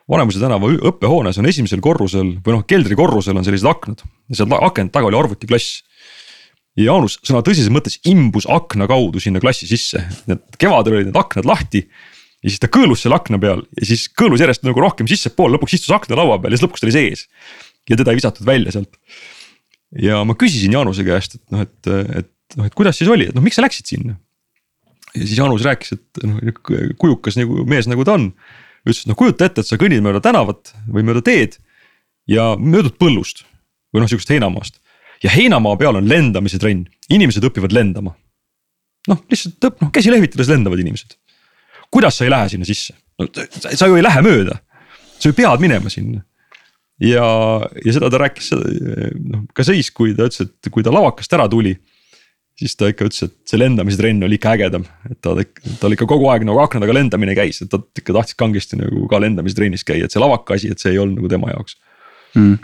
Vanemuise 0.08 0.40
tänava 0.40 0.70
õppehoones 0.88 1.36
on 1.36 1.46
esimesel 1.50 1.82
korrusel 1.84 2.38
või 2.40 2.54
noh, 2.54 2.62
keldrikorrusel 2.64 3.36
on 3.36 3.44
sellised 3.44 3.68
aknad 3.68 4.00
ja 4.00 4.38
seal 4.38 4.54
akende 4.56 4.94
taga 4.94 5.10
oli 5.10 5.18
arvutiklass. 5.18 5.82
ja 6.78 6.86
Jaanus 6.86 7.18
sõna 7.20 7.42
tõsises 7.44 7.68
mõttes 7.68 7.98
imbus 8.08 8.46
akna 8.48 8.88
kaudu 8.88 9.20
sinna 9.20 9.42
klassi 9.42 9.68
sisse, 9.68 10.00
need 10.30 10.40
kevadel 10.56 10.96
olid 10.96 11.10
need 11.10 11.20
aknad 11.20 11.44
lahti 11.48 11.84
ja 12.42 12.52
siis 12.52 12.62
ta 12.62 12.70
kõõlus 12.70 13.02
seal 13.02 13.16
akna 13.16 13.40
peal 13.42 13.64
ja 13.78 13.88
siis 13.88 14.06
kõõlus 14.14 14.42
järjest 14.42 14.64
nagu 14.66 14.82
rohkem 14.82 15.08
sissepoole, 15.10 15.56
lõpuks 15.56 15.78
istus 15.78 15.94
aknalaua 15.94 16.38
peal 16.42 16.54
ja 16.54 16.58
siis 16.58 16.66
lõpuks 16.66 16.82
ta 16.82 16.88
oli 16.88 16.94
sees. 16.94 17.26
ja 17.88 17.98
teda 17.98 18.12
ei 18.12 18.20
visatud 18.20 18.46
välja 18.46 18.74
sealt. 18.74 18.94
Ja 19.96 20.22
ma 20.28 20.36
küsisin 20.38 20.74
Jaanuse 20.74 21.04
käest, 21.06 21.38
et 21.38 21.54
noh, 21.54 21.64
et, 21.64 21.90
et 21.90 22.58
noh, 22.58 22.68
et 22.68 22.76
kuidas 22.76 22.98
siis 23.00 23.10
oli, 23.12 23.28
et 23.30 23.36
noh, 23.36 23.44
miks 23.44 23.58
sa 23.58 23.64
läksid 23.64 23.88
sinna. 23.88 24.16
ja 25.14 25.22
siis 25.24 25.38
Jaanus 25.38 25.64
rääkis, 25.66 25.96
et 25.96 26.24
noh 26.24 26.40
kujukas 27.00 27.38
nagu 27.40 27.64
mees, 27.68 27.88
nagu 27.90 28.04
ta 28.04 28.18
on. 28.18 28.32
ütles, 28.84 29.04
et 29.04 29.12
noh, 29.12 29.18
kujuta 29.18 29.48
ette, 29.48 29.64
et 29.64 29.70
sa 29.70 29.80
kõnnid 29.80 30.04
mööda 30.04 30.20
tänavat 30.24 30.74
või 30.86 31.06
mööda 31.06 31.24
teed 31.24 31.58
ja 32.28 32.54
möödud 32.58 32.98
põllust 33.00 33.44
või 33.92 34.04
noh, 34.04 34.10
sihukesest 34.10 34.34
heinamaast. 34.36 34.82
ja 35.22 35.30
heinamaa 35.32 35.76
peal 35.76 35.96
on 35.96 36.08
lendamise 36.08 36.58
trenn, 36.58 36.86
inimesed 37.08 37.44
õpivad 37.44 37.72
lendama. 37.72 38.14
noh, 39.08 39.24
lihtsalt 39.30 39.80
noh 39.80 39.92
käsi 39.92 40.12
lehvitades 40.12 40.50
lendavad 40.52 40.80
inimesed 40.80 41.16
kuidas 41.90 42.18
sa 42.18 42.24
ei 42.24 42.30
lähe 42.30 42.48
sinna 42.48 42.64
sisse? 42.64 42.94
no 43.18 43.26
sa 43.74 43.86
ju 43.86 43.96
ei 43.98 44.04
lähe 44.04 44.22
mööda, 44.22 44.58
sa 45.18 45.30
ju 45.30 45.34
pead 45.34 45.62
minema 45.62 45.90
sinna. 45.90 46.22
Ja, 47.02 47.28
ja 47.84 47.94
seda 47.94 48.10
ta 48.12 48.20
rääkis 48.24 48.50
noh 48.54 49.46
ka 49.54 49.66
siis, 49.66 49.92
kui 49.94 50.16
ta 50.18 50.28
ütles, 50.28 50.48
et 50.48 50.72
kui 50.72 50.84
ta 50.86 50.94
lavakast 50.94 51.32
ära 51.38 51.48
tuli. 51.50 51.76
siis 52.58 52.74
ta 52.74 52.88
ikka 52.90 53.06
ütles, 53.06 53.22
et 53.22 53.34
see 53.46 53.58
lendamise 53.60 54.00
trenn 54.00 54.24
oli 54.26 54.34
ikka 54.34 54.56
ägedam, 54.56 54.86
et 55.06 55.20
ta, 55.22 55.36
tal 55.78 55.94
ikka 55.94 56.08
kogu 56.10 56.26
aeg 56.32 56.42
nagu 56.46 56.58
akna 56.58 56.82
taga 56.82 56.96
lendamine 56.96 57.36
käis, 57.38 57.62
et 57.62 57.70
ta 57.70 57.78
ikka 57.78 58.16
tahtis 58.16 58.34
kangesti 58.38 58.80
nagu 58.80 59.04
ka 59.10 59.20
lendamise 59.22 59.54
trennis 59.54 59.86
käia, 59.86 60.08
et 60.08 60.14
see 60.14 60.22
lavaka 60.22 60.56
asi, 60.58 60.72
et 60.74 60.82
see 60.82 60.96
ei 60.96 60.98
olnud 60.98 61.20
nagu 61.20 61.30
tema 61.30 61.52
jaoks 61.52 61.78
mm.. 62.34 62.58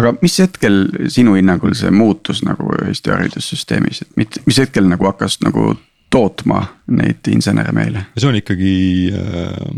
aga 0.00 0.14
mis 0.22 0.38
hetkel 0.40 0.80
sinu 1.12 1.36
hinnangul 1.36 1.76
see 1.76 1.92
muutus 1.94 2.40
nagu 2.46 2.72
Eesti 2.86 3.12
haridussüsteemis, 3.12 4.02
et 4.06 4.16
mit, 4.20 4.40
mis 4.48 4.62
hetkel 4.62 4.88
nagu 4.88 5.08
hakkas 5.10 5.38
nagu 5.44 5.74
tootma 6.12 6.62
neid 6.96 7.28
insenere 7.32 7.74
meile? 7.76 8.08
see 8.16 8.30
on 8.30 8.40
ikkagi 8.40 8.74
äh, 9.12 9.68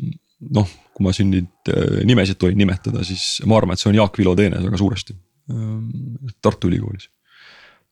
noh, 0.56 0.70
kui 1.00 1.06
ma 1.08 1.14
siin 1.16 1.30
nüüd 1.32 1.72
äh, 1.72 2.02
nimesid 2.04 2.36
tohin 2.36 2.58
nimetada, 2.60 3.00
siis 3.08 3.40
ma 3.48 3.56
arvan, 3.56 3.72
et 3.72 3.80
see 3.80 3.88
on 3.88 3.96
Jaak 3.96 4.18
Vilo 4.20 4.34
teenes 4.36 4.60
väga 4.66 4.80
suuresti 4.80 5.16
äh, 5.16 6.34
Tartu 6.44 6.68
Ülikoolis. 6.68 7.08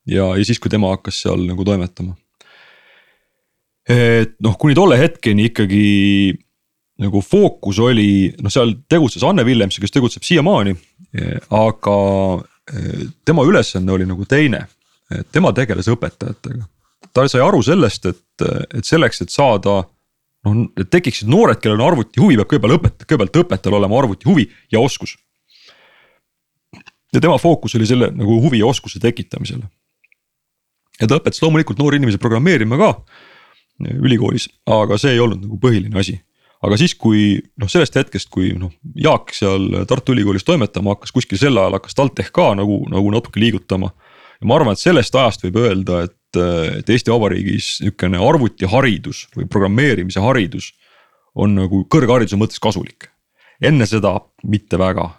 ja, 0.04 0.28
ja 0.36 0.44
siis, 0.44 0.60
kui 0.60 0.68
tema 0.68 0.92
hakkas 0.92 1.22
seal 1.24 1.46
nagu 1.48 1.64
toimetama. 1.64 2.12
et 3.88 4.36
noh, 4.44 4.58
kuni 4.60 4.76
tolle 4.76 5.00
hetkeni 5.00 5.48
ikkagi 5.48 6.36
nagu 7.00 7.22
fookus 7.24 7.78
oli, 7.80 8.34
noh, 8.42 8.52
seal 8.52 8.74
tegutses 8.90 9.24
Anne 9.24 9.46
Villemsi, 9.46 9.80
kes 9.80 9.94
tegutseb 9.94 10.26
siiamaani, 10.26 10.74
aga 11.54 11.98
tema 13.24 13.44
ülesanne 13.46 13.94
oli 13.94 14.04
nagu 14.04 14.26
teine, 14.28 14.66
tema 15.32 15.54
tegeles 15.56 15.88
õpetajatega 15.88 16.66
ta 17.14 17.26
sai 17.30 17.42
aru 17.44 17.62
sellest, 17.64 18.10
et, 18.10 18.46
et 18.74 18.84
selleks, 18.84 19.22
et 19.24 19.32
saada 19.32 19.80
noh, 20.54 20.68
et 20.78 20.90
tekiksid 20.90 21.30
noored, 21.30 21.60
kellel 21.62 21.80
on 21.80 21.92
arvuti 21.92 22.20
huvi, 22.22 22.36
peab 22.38 22.50
kõigepealt 22.50 22.78
õpetaja, 22.78 23.08
kõigepealt 23.08 23.40
õpetajal 23.42 23.78
olema 23.80 23.98
arvuti 23.98 24.28
huvi 24.28 24.46
ja 24.72 24.80
oskus. 24.80 25.16
ja 27.12 27.20
tema 27.20 27.38
fookus 27.38 27.74
oli 27.74 27.86
selle 27.88 28.10
nagu 28.12 28.40
huvi 28.42 28.60
ja 28.60 28.66
oskuse 28.66 29.00
tekitamisele. 29.00 29.64
ja 31.00 31.06
ta 31.06 31.18
õpetas 31.18 31.42
loomulikult 31.42 31.78
noori 31.78 32.00
inimesi 32.00 32.18
programmeerima 32.18 32.78
ka 32.78 32.94
ülikoolis, 33.78 34.48
aga 34.66 34.98
see 34.98 35.14
ei 35.14 35.22
olnud 35.22 35.44
nagu 35.44 35.58
põhiline 35.62 35.98
asi. 35.98 36.18
aga 36.62 36.76
siis, 36.76 36.94
kui 36.98 37.38
noh, 37.56 37.70
sellest 37.70 37.94
hetkest, 37.94 38.28
kui 38.34 38.50
noh, 38.58 38.72
Jaak 38.98 39.30
seal 39.30 39.84
Tartu 39.86 40.12
Ülikoolis 40.12 40.42
toimetama 40.42 40.96
hakkas, 40.96 41.12
kuskil 41.14 41.38
sel 41.38 41.54
ajal 41.54 41.76
hakkas 41.78 41.94
TalTech 41.94 42.32
ka 42.34 42.50
nagu, 42.58 42.80
nagu 42.90 43.12
natuke 43.14 43.40
liigutama. 43.40 43.92
ja 44.40 44.46
ma 44.46 44.58
arvan, 44.58 44.74
et 44.74 44.82
sellest 44.82 45.14
ajast 45.14 45.46
võib 45.46 45.60
öelda, 45.62 46.02
et 46.08 46.17
et 46.78 46.90
Eesti 46.90 47.12
Vabariigis 47.12 47.78
niukene 47.84 48.20
arvutiharidus 48.22 49.26
või 49.36 49.48
programmeerimise 49.50 50.22
haridus 50.24 50.72
on 51.38 51.54
nagu 51.58 51.84
kõrghariduse 51.90 52.38
mõttes 52.40 52.60
kasulik. 52.62 53.10
enne 53.60 53.86
seda 53.86 54.20
mitte 54.44 54.78
väga. 54.78 55.10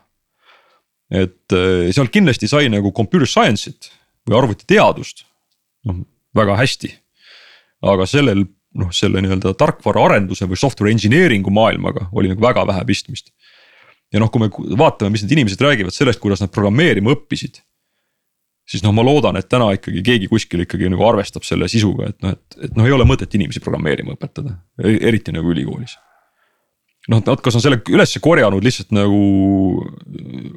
et 1.11 1.53
eh, 1.53 1.91
seal 1.91 2.07
kindlasti 2.07 2.47
sai 2.47 2.69
nagu 2.69 2.91
computer 2.91 3.27
science'it 3.27 3.91
või 4.27 4.37
arvutiteadust 4.37 5.25
noh 5.85 6.05
väga 6.35 6.57
hästi. 6.59 6.91
aga 7.81 8.05
sellel 8.05 8.43
noh, 8.79 8.91
selle 8.93 9.21
nii-öelda 9.23 9.55
tarkvaraarenduse 9.57 10.47
või 10.49 10.59
software 10.59 10.91
engineering'u 10.93 11.51
maailmaga 11.53 12.09
oli 12.11 12.29
nagu 12.31 12.43
väga 12.43 12.65
vähe 12.67 12.85
pistmist. 12.85 13.31
ja 14.13 14.19
noh, 14.19 14.29
kui 14.31 14.41
me 14.41 14.49
vaatame, 14.77 15.13
mis 15.13 15.23
need 15.23 15.37
inimesed 15.37 15.61
räägivad 15.61 15.95
sellest, 15.95 16.19
kuidas 16.19 16.41
nad 16.43 16.51
programmeerima 16.53 17.13
õppisid 17.15 17.61
siis 18.69 18.83
noh, 18.85 18.93
ma 18.95 19.05
loodan, 19.05 19.39
et 19.39 19.49
täna 19.49 19.71
ikkagi 19.75 20.03
keegi 20.05 20.29
kuskil 20.29 20.65
ikkagi 20.65 20.91
nagu 20.93 21.07
arvestab 21.07 21.47
selle 21.47 21.69
sisuga, 21.71 22.11
et 22.11 22.19
noh, 22.25 22.35
et, 22.37 22.59
et 22.67 22.77
noh, 22.77 22.85
ei 22.85 22.93
ole 22.93 23.07
mõtet 23.09 23.33
inimesi 23.39 23.63
programmeerima 23.63 24.13
õpetada, 24.17 24.59
eriti 24.83 25.33
nagu 25.35 25.49
ülikoolis. 25.53 25.97
noh, 27.09 27.23
nad 27.25 27.41
kas 27.41 27.57
on 27.57 27.65
selle 27.65 27.81
üles 27.89 28.15
korjanud 28.21 28.63
lihtsalt 28.65 28.93
nagu 28.95 29.23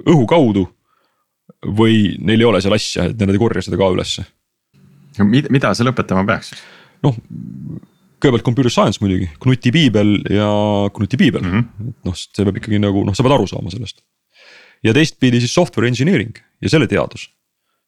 õhu 0.05 0.29
kaudu. 0.29 0.69
või 1.63 2.17
neil 2.19 2.41
ei 2.41 2.47
ole 2.49 2.61
seal 2.63 2.75
asja, 2.75 3.05
et 3.11 3.19
nad 3.21 3.31
ei 3.31 3.39
korja 3.39 3.63
seda 3.63 3.77
ka 3.79 3.91
ülesse. 3.95 4.25
mida, 5.23 5.49
mida 5.53 5.75
seal 5.75 5.93
õpetama 5.93 6.27
peaks 6.27 6.55
noh, 7.03 7.19
kõigepealt 8.23 8.47
computer 8.47 8.73
science 8.73 9.03
muidugi, 9.03 9.29
Knuti 9.43 9.73
piibel 9.75 10.17
ja 10.31 10.49
Knuti 10.95 11.19
piibel 11.21 11.43
mm, 11.43 11.53
-hmm. 11.53 11.95
noh, 12.09 12.17
see 12.17 12.47
peab 12.47 12.59
ikkagi 12.61 12.81
nagu 12.83 13.05
noh, 13.07 13.17
sa 13.17 13.25
pead 13.27 13.37
aru 13.37 13.49
saama 13.51 13.73
sellest. 13.73 14.03
ja 14.85 14.95
teistpidi 14.95 15.41
siis 15.43 15.55
software 15.55 15.89
engineering 15.91 16.39
ja 16.63 16.73
selle 16.73 16.89
teadus 16.91 17.29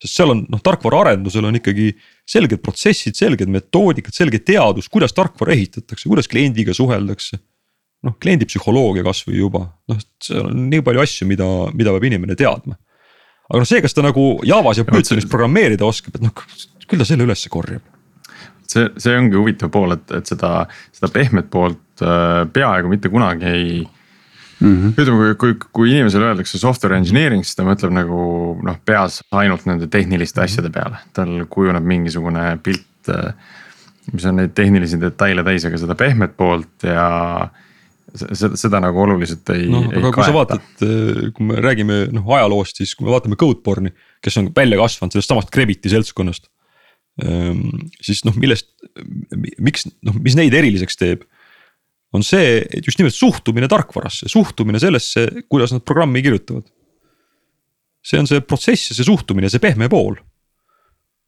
sest 0.05 0.21
seal 0.21 0.35
on 0.35 0.45
noh, 0.53 0.61
tarkvaraarendusel 0.65 1.49
on 1.49 1.59
ikkagi 1.59 1.91
selged 2.29 2.61
protsessid, 2.65 3.17
selged 3.19 3.51
metoodikad, 3.53 4.15
selge 4.17 4.43
teadus, 4.45 4.91
kuidas 4.93 5.17
tarkvara 5.17 5.57
ehitatakse, 5.57 6.09
kuidas 6.11 6.31
kliendiga 6.31 6.77
suheldakse. 6.77 7.41
noh, 8.05 8.19
kliendi 8.21 8.45
psühholoogia 8.45 9.01
kasvõi 9.01 9.39
juba, 9.39 9.63
noh, 9.89 10.01
seal 10.21 10.51
on 10.51 10.67
nii 10.69 10.83
palju 10.85 11.01
asju, 11.01 11.25
mida, 11.25 11.47
mida 11.73 11.95
peab 11.95 12.05
inimene 12.05 12.37
teadma. 12.37 12.77
aga 13.49 13.63
noh, 13.63 13.69
see, 13.69 13.81
kas 13.85 13.97
ta 13.97 14.05
nagu 14.05 14.27
Javas 14.45 14.81
ja 14.81 14.85
Pythonis 14.85 15.29
programmeerida 15.31 15.89
oskab, 15.89 16.19
et 16.19 16.27
noh, 16.27 16.45
küll 16.85 17.01
ta 17.01 17.09
selle 17.09 17.25
ülesse 17.25 17.49
korjab 17.53 17.95
see, 18.69 18.89
see 19.01 19.17
ongi 19.19 19.39
huvitav 19.39 19.73
pool, 19.73 19.97
et, 19.97 20.05
et 20.19 20.29
seda, 20.29 20.67
seda 20.95 21.11
pehmet 21.13 21.49
poolt 21.53 22.05
äh, 22.05 22.45
peaaegu 22.53 22.91
mitte 22.93 23.11
kunagi 23.13 23.49
ei 23.51 23.85
mm 24.65 24.77
-hmm.. 24.77 24.95
ütleme, 25.01 25.19
kui, 25.19 25.35
kui, 25.55 25.71
kui 25.79 25.93
inimesele 25.95 26.31
öeldakse 26.31 26.59
software 26.61 26.97
engineering, 26.99 27.45
siis 27.45 27.59
ta 27.59 27.67
mõtleb 27.67 27.93
nagu 27.95 28.21
noh, 28.65 28.79
peas 28.85 29.21
ainult 29.33 29.67
nende 29.71 29.89
tehniliste 29.91 30.41
mhm. 30.41 30.51
asjade 30.51 30.73
peale, 30.75 31.03
tal 31.13 31.45
kujuneb 31.51 31.85
mingisugune 31.85 32.55
pilt. 32.63 32.89
mis 34.13 34.25
on 34.29 34.37
neid 34.37 34.53
tehnilisi 34.53 34.99
detaile 35.01 35.43
täis, 35.45 35.65
aga 35.65 35.79
seda 35.81 35.95
pehmet 35.97 36.35
poolt 36.37 36.85
ja 36.85 37.05
seda, 38.15 38.57
seda 38.57 38.81
nagu 38.85 39.01
oluliselt 39.01 39.49
ei. 39.55 39.67
noh, 39.71 39.87
aga 39.89 40.11
kui 40.13 40.27
sa 40.27 40.35
vaatad, 40.35 40.67
kui 41.37 41.47
me 41.49 41.61
räägime 41.65 41.99
noh 42.13 42.29
ajaloost, 42.37 42.81
siis 42.81 42.95
kui 42.95 43.07
me 43.07 43.15
vaatame 43.15 43.39
Codeborne'i, 43.41 43.95
kes 44.25 44.37
on 44.41 44.51
välja 44.57 44.79
kasvanud 44.81 45.17
sellest 45.17 45.33
samast 45.33 45.53
Gravity 45.55 45.93
seltskonnast. 45.93 46.49
Ehm, 47.25 47.89
siis 48.03 48.25
noh, 48.27 48.37
millest, 48.41 48.71
miks 49.63 49.89
noh, 50.03 50.17
mis 50.21 50.37
neid 50.39 50.55
eriliseks 50.57 50.99
teeb 51.01 51.25
on 52.15 52.23
see, 52.23 52.61
et 52.63 52.87
just 52.87 53.01
nimelt 53.01 53.17
suhtumine 53.17 53.69
tarkvarasse, 53.71 54.29
suhtumine 54.31 54.81
sellesse, 54.83 55.27
kuidas 55.51 55.75
nad 55.75 55.85
programmi 55.87 56.23
kirjutavad. 56.23 56.67
see 58.05 58.21
on 58.21 58.29
see 58.29 58.43
protsess 58.45 58.91
ja 58.91 58.99
see 58.99 59.07
suhtumine, 59.07 59.49
see 59.51 59.63
pehme 59.63 59.89
pool. 59.93 60.17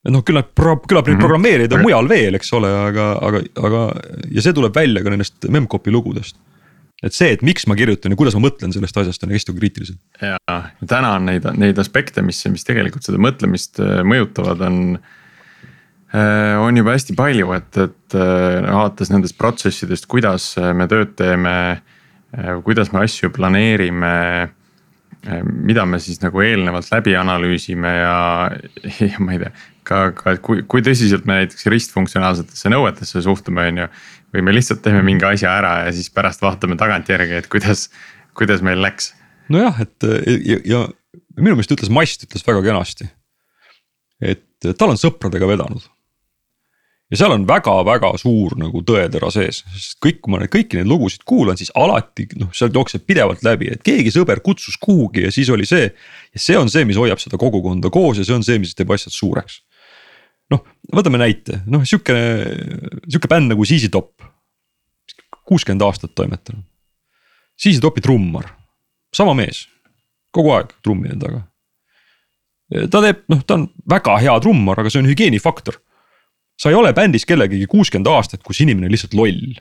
et 0.06 0.12
noh, 0.14 0.22
küllap, 0.22 0.52
küllap 0.54 1.08
neid 1.08 1.16
mhm. 1.16 1.22
programmeerijaid 1.24 1.72
on 1.74 1.82
mujal 1.82 2.08
veel, 2.08 2.38
eks 2.38 2.52
ole, 2.54 2.70
aga, 2.90 3.08
aga, 3.26 3.40
aga 3.68 3.86
ja 4.30 4.44
see 4.44 4.54
tuleb 4.54 4.76
välja 4.76 5.02
ka 5.02 5.14
nendest 5.14 5.48
memcpy 5.50 5.94
lugudest 5.94 6.38
et 7.04 7.12
see, 7.12 7.34
et 7.34 7.42
miks 7.44 7.66
ma 7.68 7.76
kirjutan 7.76 8.12
ja 8.12 8.18
kuidas 8.18 8.36
ma 8.36 8.46
mõtlen 8.46 8.72
sellest 8.72 8.96
asjast 9.00 9.24
on 9.26 9.34
hästi 9.34 9.54
kriitilised. 9.56 9.98
ja 10.22 10.38
täna 10.88 11.16
on 11.18 11.28
neid, 11.28 11.44
neid 11.60 11.78
aspekte, 11.80 12.24
mis, 12.24 12.40
mis 12.52 12.64
tegelikult 12.64 13.04
seda 13.04 13.20
mõtlemist 13.20 13.80
äh, 13.82 14.00
mõjutavad, 14.06 14.62
on 14.64 14.78
on 16.14 16.76
juba 16.78 16.94
hästi 16.94 17.16
palju, 17.18 17.50
et, 17.56 17.78
et 17.82 18.14
äh, 18.14 18.68
alates 18.70 19.10
nendest 19.10 19.36
protsessidest, 19.40 20.06
kuidas 20.10 20.52
äh, 20.60 20.72
me 20.76 20.86
tööd 20.90 21.16
teeme, 21.18 21.56
kuidas 22.66 22.92
me 22.92 23.00
asju 23.06 23.30
planeerime. 23.32 24.52
mida 25.42 25.82
me 25.86 25.98
siis 25.98 26.20
nagu 26.22 26.38
eelnevalt 26.44 26.86
läbi 26.92 27.14
analüüsime 27.16 27.90
ja, 27.96 28.50
ja 29.00 29.22
ma 29.24 29.32
ei 29.32 29.40
tea, 29.40 29.48
ka, 29.88 30.00
ka 30.14 30.34
kui, 30.44 30.62
kui 30.68 30.84
tõsiselt 30.86 31.24
me 31.26 31.40
näiteks 31.40 31.66
ristfunktsionaalsetesse 31.72 32.70
nõuetesse 32.70 33.22
suhtume, 33.24 33.64
on 33.72 33.80
ju. 33.80 33.88
või 34.34 34.44
me 34.46 34.54
lihtsalt 34.54 34.84
teeme 34.84 35.02
mingi 35.06 35.26
asja 35.26 35.56
ära 35.56 35.72
ja 35.86 35.94
siis 35.96 36.12
pärast 36.14 36.44
vaatame 36.44 36.76
tagantjärgi, 36.78 37.40
et 37.40 37.48
kuidas, 37.50 37.88
kuidas 38.38 38.62
meil 38.62 38.82
läks. 38.82 39.14
nojah, 39.48 39.80
et 39.82 40.06
ja, 40.46 40.60
ja 40.64 40.84
minu 41.40 41.56
meelest 41.56 41.74
ütles 41.74 41.90
Mast 41.90 42.22
ütles 42.28 42.46
väga 42.46 42.62
kenasti. 42.68 43.08
et 44.20 44.70
tal 44.78 44.94
on 44.94 45.00
sõpradega 45.00 45.48
vedanud. 45.48 45.90
Ja 47.10 47.18
seal 47.20 47.34
on 47.34 47.44
väga-väga 47.46 48.10
suur 48.18 48.56
nagu 48.58 48.82
tõetera 48.86 49.30
sees, 49.34 49.60
sest 49.70 49.98
kõik, 50.02 50.18
kui 50.22 50.32
ma 50.32 50.40
neid 50.42 50.50
kõiki 50.52 50.78
neid 50.78 50.90
lugusid 50.90 51.22
kuulan, 51.28 51.58
siis 51.58 51.70
alati 51.78 52.26
noh, 52.40 52.50
sealt 52.56 52.74
jookseb 52.74 53.06
pidevalt 53.06 53.44
läbi, 53.46 53.70
et 53.74 53.84
keegi 53.86 54.12
sõber 54.14 54.42
kutsus 54.44 54.78
kuhugi 54.82 55.26
ja 55.26 55.32
siis 55.34 55.50
oli 55.54 55.68
see. 55.68 55.92
ja 56.34 56.42
see 56.42 56.58
on 56.58 56.70
see, 56.72 56.86
mis 56.88 56.98
hoiab 56.98 57.22
seda 57.22 57.38
kogukonda 57.40 57.92
koos 57.94 58.18
ja 58.18 58.26
see 58.26 58.36
on 58.36 58.46
see, 58.46 58.58
mis 58.62 58.74
teeb 58.74 58.90
asjad 58.94 59.14
suureks. 59.14 59.62
noh, 60.50 60.62
võtame 60.94 61.22
näite, 61.22 61.62
noh 61.66 61.86
sihukene, 61.86 62.24
sihuke 63.06 63.30
bänd 63.30 63.54
nagu 63.54 63.66
ZZ 63.66 63.90
Top. 63.94 64.14
kuuskümmend 65.46 65.82
aastat 65.86 66.10
toimetanud. 66.14 66.66
ZZ 67.62 67.78
Topi 67.80 68.02
trummar, 68.02 68.50
sama 69.14 69.34
mees, 69.38 69.68
kogu 70.34 70.50
aeg 70.56 70.74
trummide 70.82 71.20
taga 71.22 71.46
ta 72.90 73.02
teeb, 73.02 73.22
noh, 73.30 73.42
ta 73.46 73.58
on 73.58 73.68
väga 73.88 74.16
hea 74.22 74.34
trummar, 74.42 74.80
aga 74.80 74.90
see 74.90 75.02
on 75.02 75.10
hügieenifaktor. 75.10 75.78
Sa 76.56 76.72
ei 76.72 76.76
ole 76.78 76.92
bändis 76.96 77.26
kellegagi 77.28 77.66
kuuskümmend 77.70 78.08
aastat, 78.10 78.42
kus 78.44 78.60
inimene 78.64 78.88
on 78.88 78.94
lihtsalt 78.94 79.16
loll. 79.16 79.56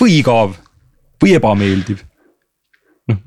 või 0.00 0.18
igav 0.20 0.56
või 1.22 1.34
ebameeldiv. 1.38 2.02
noh, 3.10 3.18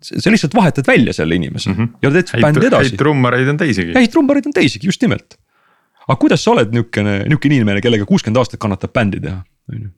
sa 0.00 0.30
lihtsalt 0.30 0.54
vahetad 0.54 0.86
välja 0.86 1.12
selle 1.16 1.34
inimese 1.34 1.70
mm 1.70 1.76
-hmm. 1.76 1.88
ja 2.02 2.10
teed 2.10 2.42
bändi 2.42 2.66
edasi. 2.66 2.90
häid 2.90 2.98
trummareid 2.98 3.48
on 3.48 3.56
teisigi. 3.56 3.94
häid 3.94 4.12
trummareid 4.12 4.46
on 4.46 4.52
teisigi, 4.52 4.86
just 4.86 5.02
nimelt. 5.02 5.38
aga 6.08 6.16
kuidas 6.16 6.44
sa 6.44 6.50
oled 6.50 6.74
niukene, 6.74 7.24
niukene 7.28 7.60
inimene, 7.60 7.80
kellega 7.80 8.04
kuuskümmend 8.06 8.42
aastat 8.42 8.60
kannatab 8.60 8.92
bändi 8.92 9.20
teha, 9.20 9.42
on 9.72 9.82
ju. 9.82 9.90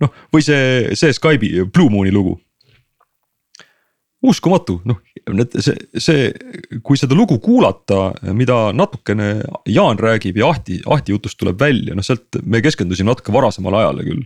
noh, 0.00 0.14
või 0.34 0.42
see, 0.42 0.94
see 0.94 1.12
Skype'i 1.12 1.66
Blue 1.70 1.90
Moon'i 1.90 2.12
lugu 2.12 2.40
uskumatu, 4.24 4.78
noh 4.88 5.00
see, 5.24 5.76
see, 6.00 6.28
kui 6.84 6.98
seda 7.00 7.16
lugu 7.16 7.38
kuulata, 7.42 8.12
mida 8.36 8.68
natukene 8.76 9.38
Jaan 9.70 10.00
räägib 10.00 10.38
ja 10.40 10.50
Ahti, 10.52 10.80
Ahti 10.86 11.14
jutust 11.14 11.38
tuleb 11.40 11.60
välja, 11.60 11.96
noh 11.96 12.04
sealt 12.04 12.40
me 12.44 12.60
keskendusime 12.64 13.10
natuke 13.10 13.32
varasemale 13.32 13.82
ajale 13.82 14.04
küll. 14.08 14.24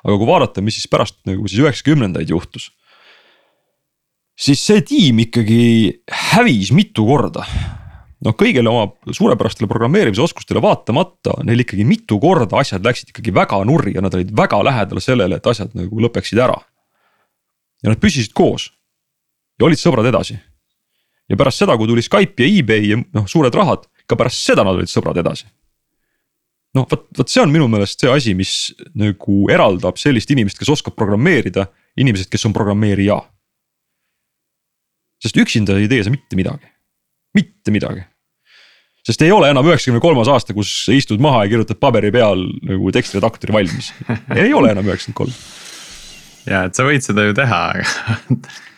aga 0.00 0.16
kui 0.16 0.28
vaadata, 0.28 0.62
mis 0.64 0.78
siis 0.78 0.88
pärast 0.88 1.18
nagu 1.28 1.48
siis 1.48 1.60
üheksakümnendaid 1.60 2.30
juhtus. 2.30 2.70
siis 4.38 4.64
see 4.64 4.80
tiim 4.80 5.18
ikkagi 5.26 6.00
hävis 6.32 6.72
mitu 6.72 7.04
korda. 7.06 7.44
noh, 8.24 8.36
kõigile 8.36 8.68
oma 8.68 8.88
suurepärastele 9.12 9.68
programmeerimise 9.68 10.22
oskustele 10.22 10.62
vaatamata, 10.62 11.40
neil 11.44 11.66
ikkagi 11.66 11.84
mitu 11.84 12.20
korda 12.20 12.60
asjad 12.60 12.84
läksid 12.84 13.12
ikkagi 13.12 13.34
väga 13.34 13.62
nurri 13.64 13.94
ja 13.96 14.04
nad 14.04 14.14
olid 14.14 14.32
väga 14.36 14.64
lähedal 14.64 15.00
sellele, 15.00 15.36
et 15.36 15.46
asjad 15.46 15.76
nagu 15.76 16.00
lõpeksid 16.00 16.40
ära. 16.40 16.60
ja 17.82 17.92
nad 17.92 18.00
püsisid 18.00 18.32
koos 18.32 18.70
ja 19.60 19.68
olid 19.68 19.80
sõbrad 19.80 20.08
edasi. 20.08 20.38
ja 21.30 21.38
pärast 21.38 21.62
seda, 21.62 21.76
kui 21.78 21.88
tuli 21.88 22.02
Skype 22.02 22.42
ja 22.42 22.60
eBay 22.60 22.92
ja 22.92 23.00
noh, 23.00 23.26
suured 23.30 23.54
rahad, 23.54 23.86
ka 24.08 24.18
pärast 24.18 24.42
seda 24.48 24.64
nad 24.66 24.78
olid 24.78 24.90
sõbrad 24.90 25.20
edasi. 25.20 25.46
noh, 26.74 26.86
vot, 26.90 27.06
vot 27.18 27.28
see 27.28 27.42
on 27.42 27.52
minu 27.52 27.68
meelest 27.68 28.00
see 28.00 28.10
asi, 28.10 28.34
mis 28.34 28.54
nagu 28.94 29.42
eraldab 29.52 30.00
sellist 30.00 30.30
inimest, 30.30 30.58
kes 30.58 30.72
oskab 30.72 30.96
programmeerida, 30.98 31.68
inimesest, 32.00 32.30
kes 32.32 32.46
on 32.48 32.56
programmeerija. 32.56 33.20
sest 35.20 35.36
üksinda 35.36 35.76
ei 35.78 35.90
tee 35.90 36.04
sa 36.06 36.14
mitte 36.14 36.38
midagi, 36.38 36.72
mitte 37.36 37.74
midagi 37.74 38.06
sest 39.06 39.22
ei 39.24 39.32
ole 39.32 39.48
enam 39.50 39.66
üheksakümne 39.66 40.00
kolmas 40.02 40.28
aasta, 40.28 40.54
kus 40.56 40.70
istud 40.92 41.22
maha 41.24 41.44
ja 41.44 41.54
kirjutad 41.54 41.80
paberi 41.80 42.12
peal 42.12 42.42
nagu 42.68 42.92
tekstiredaktori 42.92 43.54
valmis, 43.56 43.92
ei 44.36 44.52
ole 44.54 44.74
enam 44.74 44.88
üheksakümmend 44.88 45.16
kolm. 45.22 45.38
ja, 46.52 46.66
et 46.66 46.76
sa 46.76 46.84
võid 46.86 47.04
seda 47.04 47.24
ju 47.24 47.36
teha, 47.36 47.62
aga 47.72 48.36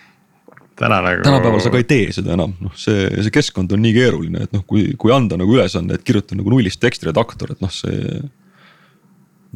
täna 0.79 1.01
nagu. 1.05 1.25
tänapäeval 1.27 1.63
sa 1.63 1.73
ka 1.73 1.81
ei 1.81 1.89
tee 1.89 2.13
seda 2.15 2.37
enam, 2.37 2.55
noh, 2.63 2.75
see, 2.79 3.09
see 3.23 3.35
keskkond 3.35 3.73
on 3.75 3.83
nii 3.85 3.95
keeruline, 3.97 4.47
et 4.47 4.55
noh, 4.55 4.65
kui, 4.69 4.93
kui 5.01 5.13
anda 5.15 5.39
nagu 5.41 5.57
ülesanne, 5.57 5.99
et 5.99 6.07
kirjuta 6.07 6.39
nagu 6.39 6.53
nullist 6.53 6.81
tekstiredaktor, 6.83 7.55
et 7.55 7.65
noh, 7.65 7.73
see 7.75 8.23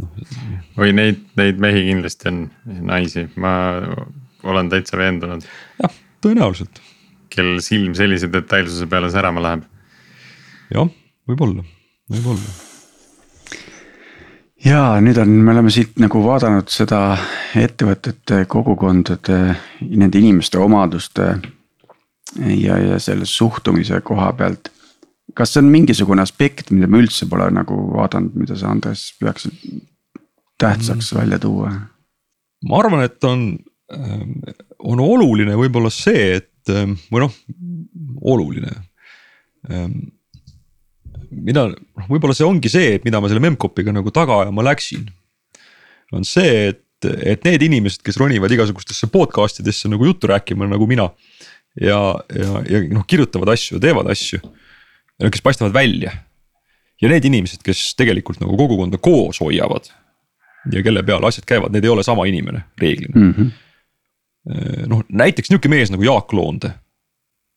no.. 0.02 0.10
või 0.78 0.92
neid, 0.96 1.22
neid 1.40 1.62
mehi 1.62 1.86
kindlasti 1.88 2.30
on, 2.32 2.42
naisi, 2.90 3.26
ma 3.40 3.54
olen 4.46 4.70
täitsa 4.72 5.00
veendunud. 5.00 5.48
jah, 5.82 5.98
tõenäoliselt. 6.24 6.82
kellel 7.32 7.58
silm 7.64 7.96
sellise 7.98 8.30
detailsuse 8.32 8.86
peale 8.90 9.10
särama 9.12 9.44
läheb. 9.48 9.66
jah, 10.74 10.94
võib-olla, 11.28 11.66
võib-olla 12.12 12.65
ja 14.66 14.80
nüüd 15.02 15.18
on, 15.22 15.32
me 15.44 15.52
oleme 15.54 15.72
siit 15.72 15.98
nagu 16.02 16.20
vaadanud 16.24 16.70
seda 16.72 17.00
ettevõtete, 17.58 18.44
kogukondade, 18.50 19.38
nende 19.86 20.20
inimeste 20.20 20.60
omaduste 20.62 21.28
ja, 22.36 22.78
ja 22.80 22.98
selle 23.02 23.28
suhtumise 23.30 24.00
koha 24.06 24.32
pealt. 24.38 24.72
kas 25.36 25.52
see 25.52 25.62
on 25.62 25.70
mingisugune 25.70 26.22
aspekt, 26.22 26.70
mida 26.72 26.88
me 26.88 27.02
üldse 27.02 27.28
pole 27.30 27.48
nagu 27.52 27.78
vaadanud, 27.94 28.34
mida 28.38 28.56
sa 28.56 28.70
Andres 28.72 29.10
peaksid 29.20 29.54
tähtsaks 30.58 31.12
mm. 31.12 31.20
välja 31.20 31.38
tuua? 31.38 31.72
ma 32.66 32.78
arvan, 32.80 33.04
et 33.04 33.24
on, 33.24 33.48
on 34.78 35.00
oluline 35.00 35.56
võib-olla 35.58 35.92
see, 35.92 36.40
et 36.40 36.74
või 37.12 37.22
noh, 37.22 37.34
oluline 38.26 38.72
mida, 41.36 41.66
noh 41.70 42.10
võib-olla 42.10 42.36
see 42.36 42.46
ongi 42.46 42.70
see, 42.72 42.96
et 42.96 43.06
mida 43.06 43.20
ma 43.20 43.30
selle 43.30 43.42
Memcpy'ga 43.44 43.94
nagu 43.94 44.12
taga 44.14 44.42
ajama 44.44 44.64
läksin. 44.70 45.06
on 46.14 46.24
see, 46.24 46.70
et, 46.70 47.08
et 47.26 47.44
need 47.44 47.66
inimesed, 47.66 48.02
kes 48.06 48.18
ronivad 48.20 48.52
igasugustesse 48.54 49.08
podcast 49.12 49.60
idesse 49.60 49.90
nagu 49.90 50.06
juttu 50.06 50.30
rääkima 50.30 50.68
nagu 50.70 50.86
mina. 50.86 51.10
ja, 51.80 51.98
ja, 52.32 52.62
ja 52.70 52.80
noh, 52.92 53.04
kirjutavad 53.06 53.52
asju, 53.52 53.80
teevad 53.82 54.08
asju, 54.12 54.40
kes 55.20 55.44
paistavad 55.44 55.74
välja. 55.74 56.12
ja 57.02 57.12
need 57.12 57.28
inimesed, 57.28 57.62
kes 57.64 57.92
tegelikult 57.98 58.40
nagu 58.40 58.56
kogukonda 58.56 58.98
koos 58.98 59.40
hoiavad. 59.44 59.92
ja 60.72 60.82
kelle 60.82 61.02
peal 61.06 61.24
asjad 61.24 61.46
käivad, 61.46 61.74
need 61.74 61.84
ei 61.84 61.92
ole 61.92 62.02
sama 62.02 62.26
inimene 62.26 62.66
reeglina 62.80 63.20
mm. 63.20 63.32
-hmm 63.32 63.54
noh 64.86 65.00
näiteks 65.10 65.50
nihuke 65.50 65.66
mees 65.66 65.90
nagu 65.90 66.04
Jaak 66.06 66.30
Loonde. 66.32 66.70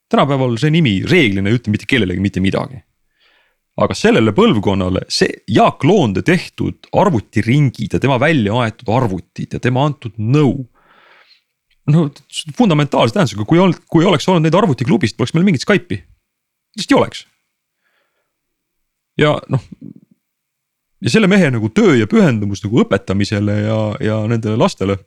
tänapäeval 0.09 0.55
see 0.57 0.71
nimi 0.73 1.03
reeglina 1.05 1.49
ei 1.49 1.59
ütle 1.59 1.69
mitte 1.69 1.85
kellelegi 1.85 2.19
mitte 2.19 2.41
midagi 2.41 2.81
aga 3.79 3.95
sellele 3.95 4.33
põlvkonnale 4.35 5.05
see 5.11 5.31
Jaak 5.51 5.85
Loonde 5.87 6.23
tehtud 6.25 6.89
arvutiringid 6.99 7.95
ja 7.95 8.01
tema 8.01 8.19
välja 8.21 8.57
aetud 8.63 8.91
arvutid 8.93 9.55
ja 9.55 9.61
tema 9.63 9.85
antud 9.87 10.15
nõu. 10.19 10.65
no 11.89 12.09
fundamentaalse 12.57 13.15
tähendusega, 13.15 13.45
kui 13.49 13.59
olnud, 13.59 13.79
kui 13.89 14.05
oleks 14.05 14.27
olnud 14.27 14.45
neid 14.45 14.57
arvutiklubisid, 14.57 15.17
poleks 15.17 15.33
meil 15.33 15.47
mingit 15.47 15.63
Skype'i, 15.65 16.01
lihtsalt 16.77 16.95
ei 16.95 16.99
oleks. 16.99 17.23
ja 19.17 19.37
noh, 19.49 19.63
ja 21.01 21.13
selle 21.13 21.29
mehe 21.31 21.51
nagu 21.51 21.71
töö 21.71 21.95
ja 21.97 22.07
pühendumus 22.07 22.63
nagu 22.65 22.83
õpetamisele 22.83 23.61
ja, 23.63 23.79
ja 24.03 24.19
nendele 24.27 24.59
lastele. 24.59 24.99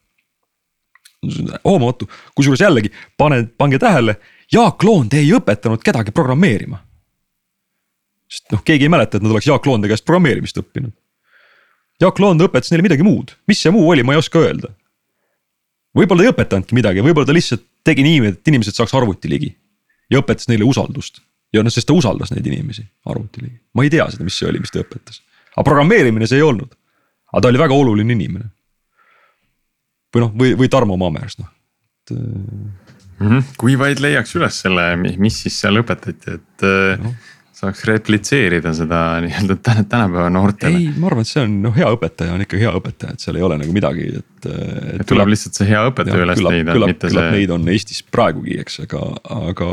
hoomamatu, 1.65 2.09
kusjuures 2.35 2.65
jällegi 2.65 2.91
pane, 3.17 3.45
pange 3.59 3.79
tähele, 3.79 4.17
Jaak 4.53 4.83
Loond 4.83 5.13
ei 5.15 5.29
õpetanud 5.37 5.85
kedagi 5.85 6.11
programmeerima 6.11 6.81
sest 8.33 8.53
noh, 8.55 8.63
keegi 8.65 8.89
ei 8.89 8.93
mäleta, 8.93 9.19
et 9.19 9.25
nad 9.25 9.35
oleks 9.35 9.49
Jaak 9.49 9.67
Loonde 9.69 9.91
käest 9.91 10.07
programmeerimist 10.09 10.59
õppinud. 10.61 10.95
Jaak 12.03 12.21
Loond 12.23 12.43
õpetas 12.43 12.73
neile 12.73 12.87
midagi 12.87 13.05
muud, 13.07 13.35
mis 13.51 13.61
see 13.63 13.73
muu 13.75 13.85
oli, 13.93 14.05
ma 14.07 14.17
ei 14.17 14.23
oska 14.23 14.41
öelda. 14.41 14.73
võib-olla 15.97 16.25
ei 16.25 16.33
õpetanudki 16.33 16.75
midagi, 16.75 17.03
võib-olla 17.05 17.29
ta 17.29 17.37
lihtsalt 17.37 17.67
tegi 17.85 18.07
niimoodi, 18.07 18.39
et 18.39 18.49
inimesed 18.49 18.79
saaks 18.79 18.95
arvuti 18.97 19.29
ligi. 19.29 19.53
ja 20.11 20.21
õpetas 20.21 20.49
neile 20.49 20.65
usaldust 20.69 21.21
ja 21.53 21.63
noh, 21.63 21.73
sest 21.73 21.89
ta 21.89 21.97
usaldas 21.97 22.33
neid 22.33 22.47
inimesi 22.49 22.85
arvuti 23.09 23.45
ligi, 23.45 23.59
ma 23.77 23.85
ei 23.85 23.93
tea 23.93 24.09
seda, 24.13 24.25
mis 24.25 24.39
see 24.41 24.49
oli, 24.49 24.61
mis 24.63 24.73
ta 24.73 24.81
õpetas. 24.81 25.21
aga 25.53 25.67
programmeerimine 25.69 26.27
see 26.27 26.41
ei 26.41 26.47
olnud. 26.47 26.73
aga 27.33 27.43
ta 27.43 27.53
oli 27.53 27.61
väga 27.61 27.77
oluline 27.77 28.17
inimene. 28.17 28.49
või 30.15 30.25
noh, 30.25 30.33
või, 30.33 30.57
või 30.57 30.73
Tarmo 30.73 30.97
Maamers 30.97 31.37
noh, 31.39 31.53
et 32.01 32.17
mm. 32.17 32.73
-hmm. 33.21 33.53
kui 33.61 33.77
vaid 33.77 34.01
leiaks 34.01 34.35
üles 34.41 34.65
selle, 34.65 34.89
mis 34.97 35.43
siis 35.45 35.61
seal 35.61 35.85
õpetati, 35.85 36.41
et 36.41 36.67
no 37.05 37.15
saaks 37.63 37.85
replitseerida 37.87 38.73
seda 38.75 39.01
nii-öelda 39.23 39.57
tänapäeva 39.63 40.29
noortele. 40.33 40.81
ei, 40.81 40.89
ma 40.99 41.09
arvan, 41.11 41.27
et 41.27 41.31
see 41.31 41.45
on 41.45 41.55
noh, 41.63 41.75
hea 41.77 41.89
õpetaja 41.95 42.35
on 42.35 42.43
ikka 42.45 42.59
hea 42.59 42.73
õpetaja, 42.79 43.15
et 43.15 43.25
seal 43.25 43.39
ei 43.39 43.47
ole 43.47 43.59
nagu 43.61 43.75
midagi, 43.75 44.09
et. 44.19 44.49
et 44.97 45.07
tuleb 45.09 45.31
lihtsalt 45.31 45.61
see 45.61 45.69
hea 45.71 45.85
õpetaja 45.93 46.27
üles 46.27 46.43
leida, 46.43 46.75
mitte 46.75 47.09
küllap 47.11 47.29
see. 47.29 47.37
Neid 47.37 47.55
on 47.55 47.71
Eestis 47.73 48.03
praegugi, 48.15 48.59
eks, 48.65 48.81
aga, 48.87 49.05
aga 49.53 49.71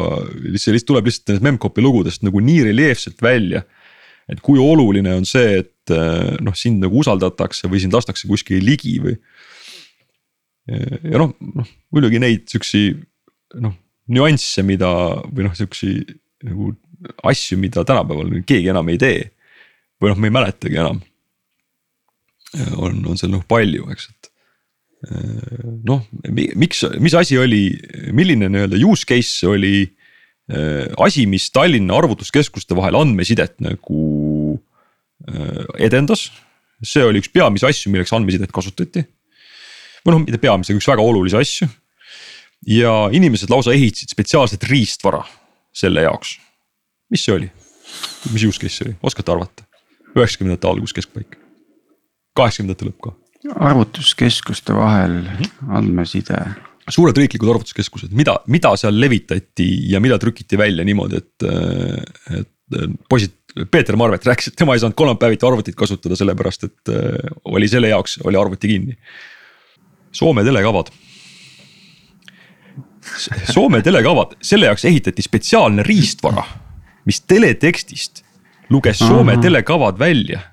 see 0.54 0.76
lihtsalt 0.76 0.92
tuleb 0.94 1.10
lihtsalt 1.10 1.34
nendest 1.34 1.48
Memcpy 1.50 1.86
lugudest 1.86 2.26
nagu 2.28 2.44
nii 2.46 2.64
reljeefselt 2.70 3.26
välja. 3.26 3.66
et 4.30 4.42
kui 4.46 4.62
oluline 4.62 5.16
on 5.18 5.26
see, 5.26 5.64
et 5.64 5.94
noh, 6.46 6.54
sind 6.54 6.84
nagu 6.84 7.00
usaldatakse 7.02 7.70
või 7.72 7.82
sind 7.82 7.96
lastakse 7.98 8.30
kuskile 8.30 8.62
ligi 8.62 9.00
või. 9.02 9.18
ja 10.70 11.18
noh, 11.18 11.34
noh 11.42 11.70
muidugi 11.90 12.22
neid 12.22 12.46
siuksi 12.52 12.92
noh 13.58 13.74
nüansse, 14.10 14.62
mida 14.66 14.90
või 15.30 15.48
noh, 15.48 15.56
siuksi 15.58 15.96
nagu 16.46 16.74
asju, 17.24 17.58
mida 17.62 17.86
tänapäeval 17.88 18.42
keegi 18.48 18.72
enam 18.74 18.90
ei 18.92 19.00
tee. 19.02 19.30
või 20.00 20.14
noh, 20.14 20.20
me 20.20 20.30
ei 20.30 20.36
mäletagi 20.36 20.80
enam. 20.80 21.02
on, 22.78 23.04
on 23.06 23.18
seal 23.20 23.32
noh 23.32 23.46
palju, 23.48 23.90
eks, 23.94 24.10
et 24.10 24.30
noh, 25.88 26.04
miks, 26.34 26.84
mis 27.00 27.16
asi 27.16 27.38
oli, 27.40 27.64
milline 28.16 28.50
nii-öelda 28.52 28.80
use 28.84 29.08
case 29.08 29.48
oli 29.48 29.88
asi, 30.98 31.26
mis 31.30 31.50
Tallinna 31.54 31.98
arvutuskeskuste 32.00 32.76
vahel 32.78 32.98
andmesidet 32.98 33.60
nagu 33.64 34.58
edendas. 35.80 36.30
see 36.80 37.04
oli 37.04 37.20
üks 37.20 37.28
peamisi 37.28 37.68
asju, 37.68 37.92
milleks 37.92 38.14
andmesidet 38.16 38.52
kasutati. 38.52 39.04
või 40.06 40.16
noh, 40.16 40.24
mitte 40.24 40.40
peamisi, 40.40 40.74
aga 40.74 40.80
üks 40.80 40.90
väga 40.90 41.06
olulisi 41.06 41.38
asju. 41.38 41.70
ja 42.68 43.10
inimesed 43.12 43.50
lausa 43.50 43.72
ehitasid 43.72 44.10
spetsiaalset 44.10 44.64
riistvara 44.64 45.24
selle 45.72 46.02
jaoks. 46.02 46.40
Mis 47.10 47.26
see 47.26 47.36
oli? 47.36 47.50
mis 48.34 48.46
use 48.46 48.62
case 48.62 48.76
see 48.78 48.90
oli, 48.90 48.98
oskate 49.04 49.34
arvata? 49.34 49.66
üheksakümnendate 50.16 50.68
algus, 50.70 50.94
keskpaik, 50.98 51.38
kaheksakümnendate 52.38 52.90
lõpp 52.90 53.04
ka. 53.06 53.16
arvutuskeskuste 53.70 54.76
vahel 54.78 55.22
andmeside 55.68 56.42
suured 56.90 57.18
riiklikud 57.18 57.50
arvutuskeskused, 57.52 58.14
mida, 58.18 58.40
mida 58.50 58.72
seal 58.80 58.96
levitati 59.00 59.68
ja 59.92 60.00
mida 60.02 60.18
trükiti 60.22 60.58
välja 60.58 60.86
niimoodi, 60.88 61.20
et, 61.22 61.46
et 62.40 62.80
poisid, 63.10 63.36
Peeter 63.72 63.98
Marvet 63.98 64.26
rääkis, 64.26 64.52
et 64.52 64.58
tema 64.58 64.76
ei 64.76 64.82
saanud 64.82 64.98
kolmapäeviti 64.98 65.46
arvutit 65.46 65.78
kasutada, 65.78 66.18
sellepärast 66.20 66.66
et 66.68 66.92
oli 67.50 67.68
selle 67.70 67.90
jaoks, 67.90 68.20
oli 68.30 68.38
arvuti 68.38 68.70
kinni. 68.70 68.98
Soome 70.12 70.44
telekavad. 70.46 70.92
Soome 73.50 73.82
telekavad, 73.86 74.36
selle 74.42 74.70
jaoks 74.70 74.86
ehitati 74.86 75.26
spetsiaalne 75.26 75.84
riistvara, 75.86 76.44
mis 77.10 77.24
teletekstist 77.26 78.24
luges 78.70 79.02
Soome 79.02 79.34
Aha. 79.36 79.42
telekavad 79.42 79.98
välja 80.00 80.44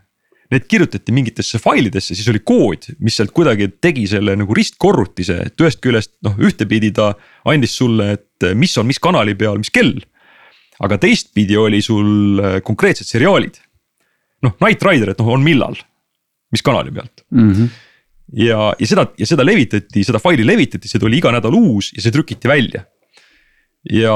need 0.52 0.66
kirjutati 0.70 1.14
mingitesse 1.14 1.58
failidesse, 1.62 2.14
siis 2.14 2.28
oli 2.30 2.40
kood, 2.46 2.86
mis 3.02 3.16
sealt 3.18 3.32
kuidagi 3.34 3.68
tegi 3.82 4.06
selle 4.10 4.36
nagu 4.38 4.54
ristkorrutise, 4.54 5.40
et 5.48 5.62
ühest 5.62 5.80
küljest 5.82 6.12
noh, 6.26 6.36
ühtepidi 6.38 6.92
ta 6.94 7.12
andis 7.50 7.74
sulle, 7.80 8.12
et 8.14 8.46
mis 8.58 8.76
on 8.78 8.86
mis 8.86 9.02
kanali 9.02 9.34
peal, 9.38 9.58
mis 9.62 9.72
kell. 9.74 9.98
aga 10.76 10.98
teistpidi 11.00 11.56
oli 11.56 11.80
sul 11.82 12.38
äh, 12.38 12.58
konkreetsed 12.62 13.08
seriaalid. 13.08 13.58
noh, 14.44 14.54
Knight 14.60 14.82
Rider, 14.84 15.10
et 15.10 15.18
noh, 15.18 15.32
on 15.34 15.42
millal, 15.42 15.74
mis 16.52 16.62
kanali 16.62 16.92
pealt 16.94 17.24
mm. 17.30 17.52
-hmm. 17.52 17.68
ja, 18.44 18.74
ja 18.78 18.86
seda, 18.86 19.06
ja 19.18 19.26
seda 19.26 19.44
levitati, 19.44 20.04
seda 20.04 20.20
faili 20.22 20.46
levitati, 20.46 20.88
see 20.88 21.00
tuli 21.00 21.18
iga 21.18 21.32
nädal 21.32 21.54
uus 21.58 21.90
ja 21.96 22.02
see 22.02 22.12
trükiti 22.12 22.48
välja. 22.48 22.84
ja, 23.90 24.14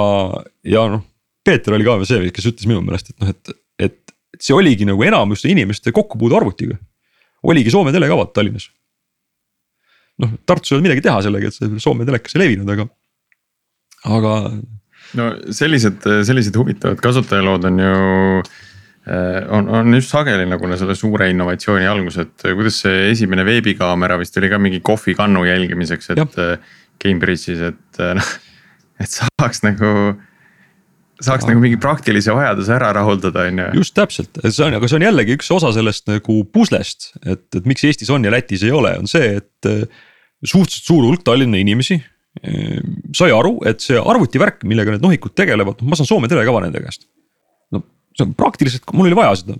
ja 0.65 0.89
noh, 0.89 1.10
Peeter 1.51 1.77
oli 1.77 1.87
ka 1.87 1.99
see, 2.09 2.31
kes 2.35 2.49
ütles 2.55 2.71
minu 2.71 2.81
meelest, 2.87 3.13
et 3.13 3.23
noh, 3.23 3.35
et, 3.35 3.59
et 3.83 4.01
et 4.41 4.47
see 4.49 4.57
oligi 4.57 4.89
nagu 4.89 5.05
enamuste 5.05 5.51
inimeste 5.53 5.93
kokkupuude 5.93 6.39
arvutiga. 6.39 6.79
oligi 7.43 7.71
Soome 7.71 7.93
telekavad 7.93 8.33
Tallinnas. 8.35 8.71
noh, 10.21 10.33
Tartus 10.47 10.73
ei 10.73 10.77
olnud 10.77 10.89
midagi 10.89 11.05
teha 11.05 11.21
sellega, 11.27 11.49
et 11.49 11.57
see 11.57 11.83
Soome 11.83 12.07
telekas 12.09 12.37
ei 12.37 12.45
levinud, 12.45 12.73
aga, 12.73 12.87
aga. 14.17 14.35
no 15.21 15.31
sellised, 15.57 16.09
sellised 16.29 16.57
huvitavad 16.57 17.01
kasutajalood 17.05 17.69
on 17.69 17.83
ju 17.85 17.95
eh, 18.41 19.41
on, 19.57 19.69
on 19.81 19.97
just 19.97 20.13
sageli 20.13 20.49
nagu 20.49 20.73
selle 20.77 20.97
suure 20.97 21.31
innovatsiooni 21.33 21.89
algus, 21.89 22.21
et 22.25 22.49
kuidas 22.49 22.81
see 22.85 23.11
esimene 23.11 23.45
veebikaamera 23.49 24.21
vist 24.21 24.37
oli 24.41 24.53
ka 24.53 24.61
mingi 24.61 24.85
kohvikannu 24.85 25.45
jälgimiseks, 25.49 26.15
et. 26.17 26.39
Cambridge'is, 27.01 27.61
et 27.65 27.99
noh, 28.13 28.27
et 29.01 29.09
saaks 29.09 29.63
nagu 29.65 29.89
saaks 31.21 31.45
aga... 31.45 31.53
nagu 31.53 31.63
mingi 31.63 31.79
praktilise 31.81 32.35
vajaduse 32.35 32.73
ära 32.75 32.93
rahuldada, 32.97 33.47
on 33.51 33.63
ju. 33.63 33.67
just 33.83 33.97
täpselt, 33.97 34.41
see 34.47 34.65
on, 34.67 34.77
aga 34.79 34.89
see 34.89 34.99
on 35.01 35.07
jällegi 35.07 35.37
üks 35.37 35.51
osa 35.55 35.73
sellest 35.77 36.09
nagu 36.11 36.41
puslest, 36.53 37.13
et, 37.25 37.45
et 37.57 37.69
miks 37.69 37.85
Eestis 37.87 38.13
on 38.13 38.25
ja 38.25 38.33
Lätis 38.33 38.65
ei 38.67 38.73
ole, 38.75 38.95
on 39.01 39.11
see, 39.11 39.37
et 39.41 39.69
äh, 39.69 39.85
suhteliselt 40.41 40.89
suur 40.89 41.07
hulk 41.09 41.25
Tallinna 41.27 41.61
inimesi 41.61 41.99
äh, 42.01 42.81
sai 43.17 43.31
aru, 43.37 43.59
et 43.69 43.85
see 43.85 44.01
arvutivärk, 44.01 44.65
millega 44.69 44.97
need 44.97 45.05
nohikud 45.05 45.37
tegelevad, 45.37 45.85
ma 45.85 45.99
saan 45.99 46.09
Soome 46.09 46.31
telekava 46.33 46.65
nende 46.65 46.83
käest. 46.85 47.07
no 47.75 47.85
see 48.17 48.27
on 48.27 48.35
praktiliselt, 48.39 48.89
mul 48.97 49.11
oli 49.11 49.21
vaja 49.21 49.37
seda. 49.43 49.59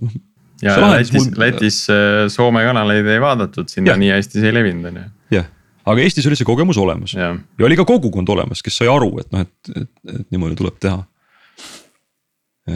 ja 0.65 0.77
Lätis 0.81 1.15
mul..., 1.19 1.31
Lätis 1.45 1.81
äh, 1.93 2.25
Soome 2.33 2.65
kanaleid 2.67 3.09
ei 3.09 3.21
vaadatud, 3.21 3.69
sinna 3.71 3.93
ja. 3.93 4.01
nii 4.01 4.15
hästi 4.17 4.41
see 4.41 4.49
ei 4.49 4.57
levinud, 4.57 4.89
on 4.89 5.03
ju. 5.03 5.07
jah, 5.37 5.53
aga 5.85 6.07
Eestis 6.07 6.25
oli 6.31 6.41
see 6.41 6.49
kogemus 6.49 6.81
olemas 6.81 7.13
ja. 7.17 7.35
ja 7.37 7.69
oli 7.69 7.77
ka 7.77 7.85
kogukond 7.85 8.33
olemas, 8.33 8.65
kes 8.65 8.81
sai 8.81 8.89
aru, 8.89 9.13
et 9.21 9.29
noh, 9.29 9.45
et, 9.45 9.73
et, 9.75 9.93
et 10.17 10.27
niimoodi 10.33 10.57
tuleb 10.57 10.81
teha 10.81 11.03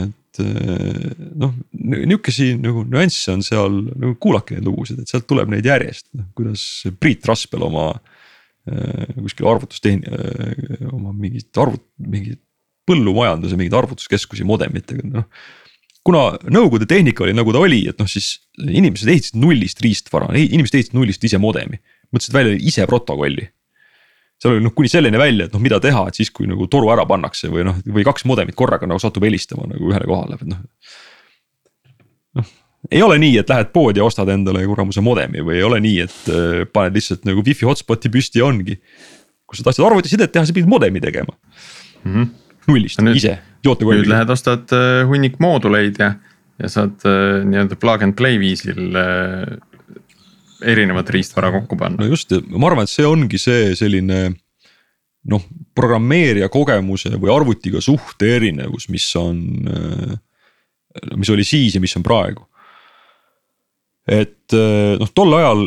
et 0.04 0.42
eh, 0.44 1.16
noh, 1.40 1.54
nihukesi 1.72 2.54
nagu 2.62 2.84
nüansse 2.88 3.34
on 3.34 3.44
seal 3.46 3.80
nagu 3.88 4.16
kuulake 4.22 4.58
neid 4.58 4.68
lugusid, 4.68 5.02
et 5.02 5.12
sealt 5.12 5.28
tuleb 5.30 5.52
neid 5.52 5.66
järjest, 5.68 6.10
noh 6.18 6.30
kuidas 6.38 6.64
Priit 7.02 7.26
Raspel 7.30 7.66
oma 7.66 7.92
äh, 7.94 9.12
kuskil 9.18 9.50
arvutustehn- 9.52 10.06
äh,, 10.10 10.88
oma 10.92 11.14
mingit 11.16 11.52
arvut-, 11.62 11.88
mingit 12.02 12.42
põllumajanduse 12.86 13.58
mingeid 13.58 13.78
arvutuskeskusi 13.80 14.46
modemitega, 14.46 15.06
noh. 15.10 15.26
kuna 16.06 16.28
nõukogude 16.46 16.86
tehnika 16.90 17.26
oli 17.26 17.34
nagu 17.34 17.54
ta 17.56 17.64
oli, 17.66 17.82
et 17.90 18.02
noh, 18.02 18.10
siis 18.10 18.36
inimesed 18.62 19.10
ehitasid 19.10 19.40
nullist 19.42 19.82
riistvara, 19.82 20.30
inimesed 20.38 20.78
ehitasid 20.78 20.98
nullist 20.98 21.26
ise 21.26 21.40
modemi, 21.42 21.82
mõtlesid 22.14 22.36
välja 22.36 22.60
ise 22.62 22.86
protokolli 22.90 23.50
seal 24.42 24.56
oli 24.56 24.66
noh 24.66 24.74
kuni 24.76 24.92
selleni 24.92 25.20
välja, 25.20 25.48
et 25.48 25.56
noh, 25.56 25.64
mida 25.64 25.80
teha, 25.84 26.06
et 26.10 26.20
siis 26.20 26.32
kui 26.34 26.48
nagu 26.50 26.68
toru 26.72 26.92
ära 26.94 27.06
pannakse 27.08 27.50
või 27.52 27.66
noh, 27.68 27.80
või 27.88 28.06
kaks 28.08 28.26
modemit 28.30 28.58
korraga 28.60 28.88
nagu 28.90 29.02
satub 29.02 29.26
helistama 29.26 29.68
nagu 29.72 29.92
ühele 29.92 30.08
kohale, 30.10 30.40
et 30.40 30.50
noh. 30.52 30.62
noh, 32.40 32.54
ei 32.92 33.04
ole 33.06 33.18
nii, 33.22 33.40
et 33.42 33.52
lähed 33.52 33.72
poodi 33.76 34.02
ja 34.02 34.08
ostad 34.08 34.30
endale 34.34 34.66
kuramuse 34.68 35.04
modemi 35.06 35.44
või 35.46 35.60
ei 35.60 35.68
ole 35.68 35.82
nii, 35.84 36.00
et 36.06 36.32
äh, 36.32 36.64
paned 36.72 36.98
lihtsalt 36.98 37.28
nagu 37.28 37.44
wifi 37.46 37.68
hotspot'i 37.68 38.12
püsti 38.14 38.44
ja 38.44 38.50
ongi. 38.50 38.80
kui 39.46 39.58
sa 39.58 39.68
tahtsid 39.68 39.86
arvutisidet 39.86 40.34
teha, 40.34 40.46
sa 40.46 40.54
pidid 40.54 40.70
modemi 40.70 41.00
tegema 41.02 41.32
mm. 41.32 42.14
-hmm. 42.14 42.30
nullist 42.68 43.02
nüüd, 43.02 43.22
ise, 43.22 43.38
jootekolmi. 43.64 44.02
nüüd 44.02 44.12
lähed 44.12 44.30
ostad 44.34 44.74
äh, 44.74 45.06
hunnik 45.08 45.40
mooduleid 45.40 46.02
ja, 46.02 46.16
ja 46.60 46.70
saad 46.70 47.08
äh, 47.08 47.46
nii-öelda 47.46 47.80
plug 47.80 48.04
and 48.04 48.20
play 48.20 48.40
viisil 48.42 48.92
erinevat 50.64 51.10
riistvara 51.10 51.52
kokku 51.56 51.78
panna. 51.80 52.04
no 52.04 52.10
just, 52.10 52.32
ma 52.48 52.70
arvan, 52.70 52.88
et 52.88 52.94
see 52.94 53.06
ongi 53.08 53.40
see 53.42 53.76
selline 53.78 54.20
noh, 55.32 55.46
programmeerija 55.78 56.50
kogemuse 56.54 57.16
või 57.18 57.32
arvutiga 57.34 57.82
suhte 57.82 58.30
erinevus, 58.38 58.90
mis 58.94 59.08
on, 59.20 59.40
mis 61.18 61.32
oli 61.34 61.46
siis 61.48 61.76
ja 61.76 61.82
mis 61.84 61.96
on 61.98 62.06
praegu. 62.06 62.46
et 64.06 64.54
noh, 64.54 65.10
tol 65.18 65.34
ajal 65.34 65.66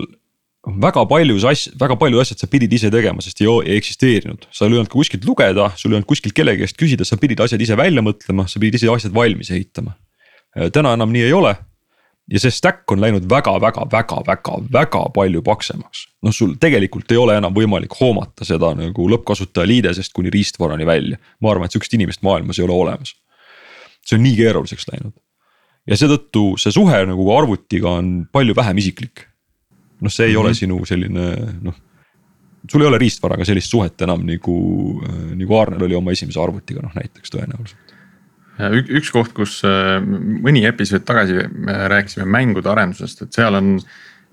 väga 0.78 1.04
paljus 1.10 1.46
asj-, 1.48 1.72
väga 1.80 1.96
paljud 1.98 2.22
asjad 2.22 2.42
sa 2.42 2.48
pidid 2.50 2.72
ise 2.76 2.90
tegema, 2.92 3.22
sest 3.24 3.40
ei, 3.42 3.48
ei 3.66 3.78
eksisteerinud, 3.80 4.46
sa 4.52 4.66
ei 4.66 4.76
olnud 4.76 4.90
ka 4.90 4.98
kuskilt 4.98 5.26
lugeda, 5.26 5.70
sul 5.78 5.92
ei 5.92 5.98
olnud 5.98 6.08
kuskilt 6.08 6.36
kellegi 6.36 6.62
käest 6.62 6.78
küsida, 6.78 7.06
sa 7.08 7.18
pidid 7.20 7.40
asjad 7.42 7.62
ise 7.64 7.78
välja 7.78 8.04
mõtlema, 8.04 8.46
sa 8.50 8.60
pidid 8.62 8.78
ise 8.78 8.90
asjad 8.92 9.14
valmis 9.14 9.50
ehitama. 9.54 9.96
täna 10.74 10.94
enam 10.96 11.10
nii 11.14 11.26
ei 11.26 11.34
ole 11.34 11.56
ja 12.28 12.40
see 12.40 12.52
stack 12.52 12.90
on 12.92 13.00
läinud 13.00 13.28
väga-väga-väga-väga-väga 13.30 15.02
palju 15.14 15.42
paksemaks. 15.42 16.06
noh, 16.22 16.34
sul 16.34 16.54
tegelikult 16.60 17.12
ei 17.12 17.20
ole 17.20 17.38
enam 17.38 17.54
võimalik 17.54 17.94
hoomata 18.00 18.44
seda 18.44 18.74
nagu 18.76 19.08
lõppkasutaja 19.12 19.68
liidesest 19.68 20.12
kuni 20.12 20.30
riistvarani 20.30 20.86
välja. 20.86 21.18
ma 21.40 21.50
arvan, 21.50 21.66
et 21.66 21.72
sihukest 21.76 21.96
inimest 21.96 22.22
maailmas 22.22 22.58
ei 22.58 22.66
ole 22.66 22.76
olemas. 22.76 23.14
see 24.04 24.18
on 24.18 24.24
nii 24.26 24.36
keeruliseks 24.36 24.88
läinud. 24.92 25.16
ja 25.86 25.96
seetõttu 25.96 26.52
see 26.60 26.72
suhe 26.72 27.02
nagu 27.06 27.32
arvutiga 27.36 27.96
on 28.02 28.28
palju 28.32 28.56
vähem 28.56 28.78
isiklik. 28.84 29.26
noh, 30.00 30.12
see 30.12 30.26
ei 30.26 30.32
mm 30.32 30.36
-hmm. 30.36 30.40
ole 30.40 30.48
mhm. 30.48 30.56
sinu 30.56 30.84
selline 30.84 31.26
noh. 31.62 31.74
sul 32.70 32.82
ei 32.82 32.88
ole 32.88 32.98
riistvaraga 32.98 33.44
sellist 33.44 33.70
suhet 33.70 34.02
enam 34.02 34.26
nagu, 34.26 34.56
nagu 35.34 35.54
Aarnel 35.54 35.88
oli 35.88 35.94
oma 35.94 36.12
esimese 36.12 36.40
arvutiga 36.40 36.82
noh 36.82 36.92
näiteks 36.94 37.32
tõenäoliselt 37.32 37.87
üks 38.66 39.12
koht, 39.14 39.34
kus 39.36 39.60
äh, 39.66 39.98
mõni 40.02 40.64
episood 40.68 41.06
tagasi 41.06 41.46
me 41.52 41.76
rääkisime 41.92 42.26
mängude 42.28 42.70
arendusest, 42.72 43.22
et 43.22 43.38
seal 43.38 43.58
on, 43.58 43.76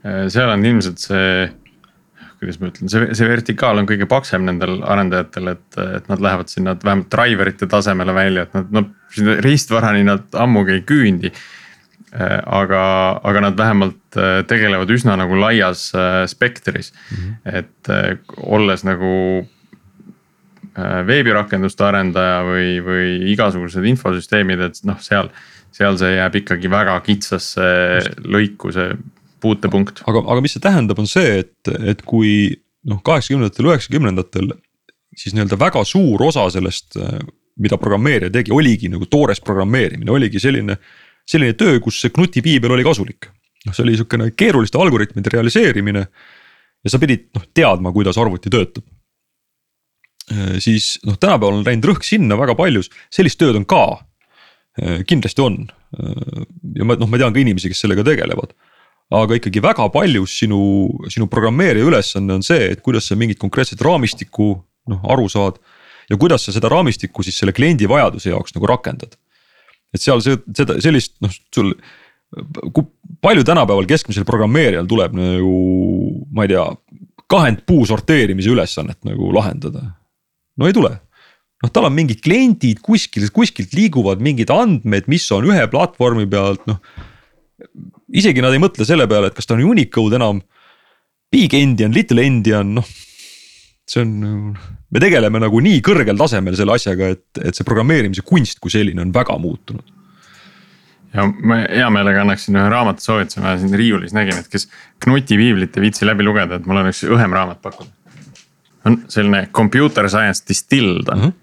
äh, 0.05 0.25
seal 0.33 0.51
on 0.53 0.65
ilmselt 0.65 1.03
see. 1.03 1.51
kuidas 2.35 2.57
ma 2.59 2.67
ütlen, 2.67 2.89
see, 2.91 3.05
see 3.15 3.27
vertikaal 3.29 3.79
on 3.79 3.87
kõige 3.87 4.05
paksem 4.11 4.43
nendel 4.45 4.81
arendajatel, 4.83 5.53
et, 5.53 5.77
et 5.79 6.09
nad 6.11 6.21
lähevad 6.21 6.51
sinna 6.51 6.73
vähemalt 6.75 7.07
driver'ite 7.13 7.69
tasemele 7.71 8.13
välja, 8.13 8.43
et 8.43 8.57
nad 8.57 8.73
noh, 8.75 8.89
riistvarani 9.45 10.03
nad 10.03 10.35
ammugi 10.35 10.75
ei 10.75 10.83
küündi. 10.85 11.31
Äh, 12.15 12.37
aga, 12.43 12.81
aga 13.23 13.47
nad 13.47 13.57
vähemalt 13.59 14.19
tegelevad 14.47 14.91
üsna 14.91 15.17
nagu 15.19 15.35
laias 15.35 15.89
spektris 16.31 16.93
mm, 16.93 17.17
-hmm. 17.17 17.57
et 17.59 18.37
olles 18.55 18.85
nagu 18.87 19.11
Äh, 19.45 19.54
veebirakenduste 20.75 21.85
arendaja 21.87 22.41
või, 22.43 22.79
või 22.83 23.11
igasugused 23.31 23.85
infosüsteemid, 23.87 24.63
et 24.67 24.81
noh, 24.87 24.99
seal, 25.03 25.29
seal 25.75 25.95
see 25.99 26.15
jääb 26.17 26.35
ikkagi 26.41 26.71
väga 26.71 26.97
kitsasse 27.05 27.69
lõiku, 28.25 28.73
see 28.75 28.91
puutepunkt. 29.43 30.03
aga, 30.09 30.23
aga 30.33 30.43
mis 30.43 30.55
see 30.57 30.63
tähendab, 30.63 30.99
on 30.99 31.07
see, 31.09 31.39
et, 31.45 31.73
et 31.93 32.03
kui 32.07 32.55
noh, 32.89 32.99
kaheksakümnendatel, 33.05 33.71
üheksakümnendatel 33.71 34.51
siis 35.15 35.35
nii-öelda 35.35 35.59
väga 35.59 35.83
suur 35.87 36.25
osa 36.27 36.47
sellest, 36.51 36.97
mida 37.61 37.79
programmeerija 37.79 38.33
tegi, 38.33 38.51
oligi 38.51 38.91
nagu 38.91 39.07
toores 39.07 39.39
programmeerimine, 39.43 40.11
oligi 40.11 40.41
selline, 40.43 40.75
selline 41.23 41.55
töö, 41.55 41.79
kus 41.83 42.01
see 42.03 42.11
knutipiibel 42.15 42.75
oli 42.75 42.83
kasulik. 42.83 43.31
noh, 43.65 43.73
see 43.73 43.81
oli 43.81 43.95
sihukene 43.97 44.27
keeruliste 44.37 44.77
algoritmide 44.77 45.31
realiseerimine 45.33 46.03
ja 46.85 46.91
sa 46.91 46.99
pidid 47.01 47.31
noh 47.33 47.47
teadma, 47.55 47.89
kuidas 47.95 48.19
arvuti 48.21 48.51
töötab 48.53 48.83
siis 50.61 50.95
noh, 51.05 51.19
tänapäeval 51.21 51.59
on 51.59 51.65
läinud 51.67 51.85
rõhk 51.91 52.05
sinna 52.07 52.37
väga 52.39 52.55
paljus, 52.57 52.89
sellist 53.13 53.37
tööd 53.37 53.59
on 53.59 53.65
ka. 53.69 54.01
kindlasti 55.07 55.43
on 55.43 55.59
ja 56.75 56.83
ma 56.83 56.97
noh, 56.99 57.07
ma 57.07 57.19
tean 57.21 57.35
ka 57.35 57.39
inimesi, 57.39 57.69
kes 57.71 57.85
sellega 57.85 58.03
tegelevad 58.03 58.55
aga 59.13 59.37
ikkagi 59.37 59.61
väga 59.61 59.87
paljus 59.93 60.33
sinu, 60.41 60.59
sinu 61.13 61.27
programmeerija 61.29 61.85
ülesanne 61.85 62.39
on 62.39 62.45
see, 62.45 62.71
et 62.73 62.81
kuidas 62.85 63.09
sa 63.09 63.17
mingit 63.19 63.39
konkreetset 63.41 63.81
raamistikku 63.85 64.55
noh 64.89 65.11
aru 65.13 65.27
saad. 65.29 65.59
ja 66.09 66.17
kuidas 66.21 66.45
sa 66.45 66.53
seda 66.53 66.69
raamistikku 66.69 67.23
siis 67.25 67.37
selle 67.37 67.53
kliendi 67.53 67.87
vajaduse 67.89 68.29
jaoks 68.29 68.53
nagu 68.55 68.67
rakendad. 68.69 69.15
et 69.93 70.01
seal 70.01 70.21
see, 70.21 70.37
seda 70.57 70.79
sellist 70.81 71.15
noh, 71.21 71.33
sul. 71.53 71.73
kui 72.73 72.85
palju 73.21 73.43
tänapäeval 73.45 73.85
keskmisel 73.85 74.25
programmeerijal 74.25 74.87
tuleb 74.89 75.13
nagu 75.13 75.53
ma 76.33 76.45
ei 76.45 76.55
tea, 76.55 76.65
kahend 77.29 77.61
puu 77.65 77.85
sorteerimise 77.85 78.49
ülesannet 78.49 79.05
nagu 79.05 79.29
lahendada? 79.33 79.91
No 80.59 80.69
ei 80.69 80.75
tule 80.75 80.93
noh, 81.63 81.71
tal 81.71 81.87
on 81.89 81.95
mingid 81.95 82.21
kliendid 82.25 82.81
kuskil, 82.85 83.27
kuskilt 83.33 83.73
liiguvad 83.77 84.23
mingid 84.23 84.51
andmed, 84.53 85.09
mis 85.11 85.27
on 85.35 85.47
ühe 85.49 85.67
platvormi 85.71 86.27
pealt 86.29 86.65
noh 86.69 86.81
isegi 88.15 88.43
nad 88.43 88.53
ei 88.55 88.61
mõtle 88.61 88.85
selle 88.87 89.07
peale, 89.09 89.31
et 89.31 89.37
kas 89.37 89.47
ta 89.47 89.55
on 89.55 89.65
Unicode 89.65 90.19
enam. 90.19 90.43
Big 91.33 91.55
endian, 91.57 91.93
little 91.95 92.23
endian, 92.23 92.75
noh. 92.77 92.85
see 93.89 94.01
on, 94.01 94.53
me 94.89 95.01
tegeleme 95.01 95.41
nagu 95.41 95.59
nii 95.61 95.81
kõrgel 95.85 96.17
tasemel 96.17 96.55
selle 96.57 96.77
asjaga, 96.77 97.11
et, 97.13 97.41
et 97.41 97.57
see 97.57 97.67
programmeerimise 97.67 98.23
kunst 98.25 98.61
kui 98.63 98.73
selline 98.73 99.03
on 99.03 99.11
väga 99.13 99.35
muutunud 99.41 99.91
ja 101.15 101.25
ma 101.29 101.59
hea 101.63 101.85
meelega 101.93 102.23
annaksin 102.23 102.57
ühe 102.57 102.65
raamatu 102.71 103.05
soovituse, 103.05 103.43
ma 103.43 103.53
siin 103.61 103.75
riiulis 103.77 104.15
nägin, 104.15 104.39
et 104.41 104.49
kes 104.51 104.65
Knuti 105.05 105.37
piiblit 105.39 105.77
ei 105.77 105.85
viitsi 105.85 106.07
läbi 106.07 106.25
lugeda, 106.25 106.57
et 106.57 106.65
mul 106.67 106.81
on 106.81 106.89
üks 106.89 107.03
õhem 107.07 107.35
raamat 107.35 107.61
pakkuda. 107.63 107.93
On 108.85 109.01
selline 109.09 109.47
computer 109.51 110.09
science 110.09 110.45
distilled 110.47 111.09
on 111.11 111.19
mm. 111.19 111.25
-hmm 111.25 111.41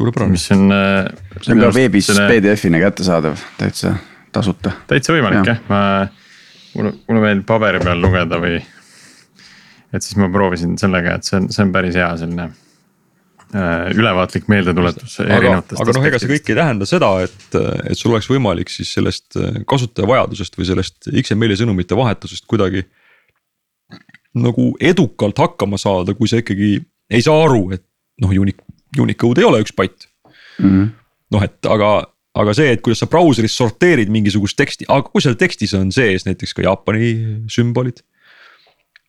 suurepärane. 0.00 0.30
mis 0.30 0.50
on. 0.50 0.72
Äh, 0.72 1.12
see 1.40 1.54
on 1.54 1.60
ka 1.60 1.74
veebis 1.74 2.06
selle... 2.10 2.28
PDF-ina 2.30 2.80
kättesaadav 2.80 3.42
täitsa 3.58 3.94
tasuta. 4.32 4.72
täitsa 4.90 5.14
võimalik 5.16 5.44
jah 5.44 5.60
ja., 5.60 5.68
ma, 5.68 5.82
mulle, 6.76 6.94
mulle 7.08 7.24
meeldib 7.26 7.46
paberi 7.48 7.82
peal 7.82 8.02
lugeda 8.02 8.40
või. 8.42 8.60
et 9.90 10.06
siis 10.06 10.18
ma 10.20 10.30
proovisin 10.32 10.76
sellega, 10.80 11.18
et 11.18 11.28
see 11.28 11.40
on, 11.40 11.48
see 11.52 11.64
on 11.66 11.72
päris 11.74 11.98
hea 11.98 12.08
selline 12.22 12.46
äh, 12.46 13.90
ülevaatlik 13.96 14.48
meeldetuletus. 14.52 15.18
aga, 15.26 15.58
aga 15.58 15.96
noh, 15.98 16.08
ega 16.12 16.22
see 16.22 16.32
kõik 16.36 16.52
ei 16.52 16.60
tähenda 16.62 16.88
seda, 16.88 17.12
et, 17.26 17.58
et 17.90 17.98
sul 17.98 18.14
oleks 18.14 18.30
võimalik 18.30 18.72
siis 18.72 18.94
sellest 18.98 19.38
äh, 19.40 19.62
kasutaja 19.68 20.08
vajadusest 20.10 20.58
või 20.60 20.70
sellest 20.70 21.10
XML-i 21.10 21.58
sõnumite 21.60 21.98
vahetusest 21.98 22.46
kuidagi. 22.50 22.86
Nagu 24.34 24.70
edukalt 24.80 25.38
hakkama 25.38 25.78
saada, 25.80 26.14
kui 26.14 26.28
sa 26.30 26.40
ikkagi 26.40 26.78
ei 27.10 27.22
saa 27.24 27.44
aru, 27.44 27.70
et 27.74 27.82
noh, 28.22 28.30
Unic, 28.30 28.60
Unicode 29.00 29.42
ei 29.42 29.48
ole 29.48 29.62
üks 29.64 29.74
byte 29.76 30.06
mm 30.58 30.68
-hmm.. 30.68 30.90
noh, 31.34 31.46
et 31.46 31.66
aga 31.66 31.90
aga 32.40 32.54
see, 32.54 32.70
et 32.74 32.82
kuidas 32.84 33.02
sa 33.02 33.08
brauseris 33.10 33.56
sorteerid 33.58 34.10
mingisugust 34.12 34.56
teksti, 34.58 34.86
aga 34.88 35.08
kui 35.10 35.22
seal 35.24 35.38
tekstis 35.38 35.74
on 35.74 35.90
sees 35.92 36.26
näiteks 36.28 36.54
ka 36.54 36.62
Jaapani 36.62 37.10
sümbolid. 37.50 38.04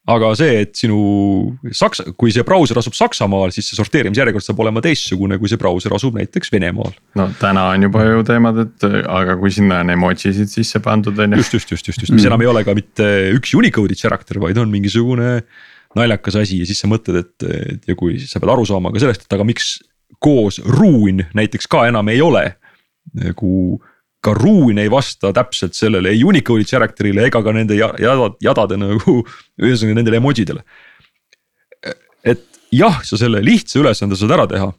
Aga 0.09 0.31
see, 0.37 0.61
et 0.63 0.71
sinu 0.77 0.97
saksa, 1.77 2.07
kui 2.17 2.31
see 2.33 2.45
brauser 2.45 2.79
asub 2.81 2.95
Saksamaal, 2.97 3.51
siis 3.53 3.67
see 3.69 3.77
sorteerimisjärjekord 3.77 4.45
saab 4.45 4.61
olema 4.63 4.81
teistsugune, 4.81 5.37
kui 5.41 5.51
see 5.51 5.61
brauser 5.61 5.93
asub 5.93 6.17
näiteks 6.17 6.49
Venemaal. 6.53 6.95
no 7.19 7.27
täna 7.41 7.67
on 7.75 7.85
juba 7.85 8.05
ju 8.07 8.23
teemad, 8.27 8.63
et 8.65 8.87
aga 8.89 9.37
kui 9.41 9.53
sinna 9.53 9.83
on 9.85 9.93
emojisid 9.93 10.49
sisse 10.49 10.81
pandud 10.83 11.19
on 11.21 11.37
ju. 11.37 11.43
just, 11.43 11.53
just, 11.53 11.75
just, 11.75 11.91
just, 11.91 12.01
just, 12.01 12.15
mis 12.15 12.23
mm. 12.23 12.31
enam 12.31 12.45
ei 12.45 12.49
ole 12.49 12.65
ka 12.65 12.75
mitte 12.77 13.11
üks 13.35 13.53
Unicode'i 13.57 13.99
character, 13.99 14.41
vaid 14.41 14.57
on 14.61 14.73
mingisugune 14.73 15.37
naljakas 15.97 16.39
asi 16.41 16.61
ja 16.63 16.65
siis 16.65 16.81
sa 16.81 16.89
mõtled, 16.89 17.21
et, 17.21 17.47
et 17.75 17.93
ja 17.93 17.97
kui 17.99 18.17
sa 18.23 18.41
pead 18.41 18.53
aru 18.55 18.65
saama 18.65 18.93
ka 18.95 19.03
sellest, 19.03 19.27
et 19.27 19.37
aga 19.37 19.45
miks 19.45 19.75
koos 20.21 20.57
ruun 20.65 21.25
näiteks 21.37 21.69
ka 21.69 21.85
enam 21.91 22.09
ei 22.09 22.21
ole 22.25 22.47
nagu 23.17 23.81
ka 24.22 24.34
ruun 24.38 24.78
ei 24.78 24.89
vasta 24.91 25.32
täpselt 25.34 25.76
sellele 25.78 26.13
ei 26.13 26.22
Unicode'i 26.24 26.67
character'ile 26.69 27.26
ega 27.28 27.41
ka 27.41 27.53
nende 27.55 27.78
jadad, 27.78 28.38
jadade 28.43 28.78
nagu 28.78 29.15
ühesõnaga 29.61 29.97
nendele 29.97 30.22
emoji 30.22 30.45
dele. 30.51 30.63
et 32.24 32.45
jah, 32.72 33.01
sa 33.03 33.17
selle 33.17 33.41
lihtsa 33.43 33.80
ülesande 33.82 34.17
saad 34.17 34.36
ära 34.38 34.45
teha. 34.51 34.69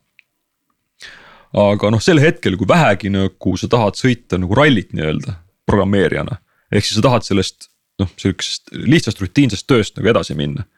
aga 1.62 1.90
noh, 1.93 2.01
sel 2.01 2.22
hetkel, 2.22 2.57
kui 2.57 2.68
vähegi 2.68 3.11
nagu 3.12 3.57
sa 3.59 3.68
tahad 3.68 3.99
sõita 3.99 4.38
nagu 4.40 4.55
rallit 4.55 4.95
nii-öelda 4.95 5.34
programmeerijana. 5.66 6.38
ehk 6.70 6.86
siis 6.86 7.01
sa 7.01 7.09
tahad 7.09 7.26
sellest 7.26 7.68
noh, 7.99 8.14
sihukesest 8.16 8.70
lihtsast 8.72 9.20
rutiinsest 9.20 9.66
tööst 9.66 9.99
nagu 9.99 10.09
edasi 10.14 10.38
minna. 10.38 10.68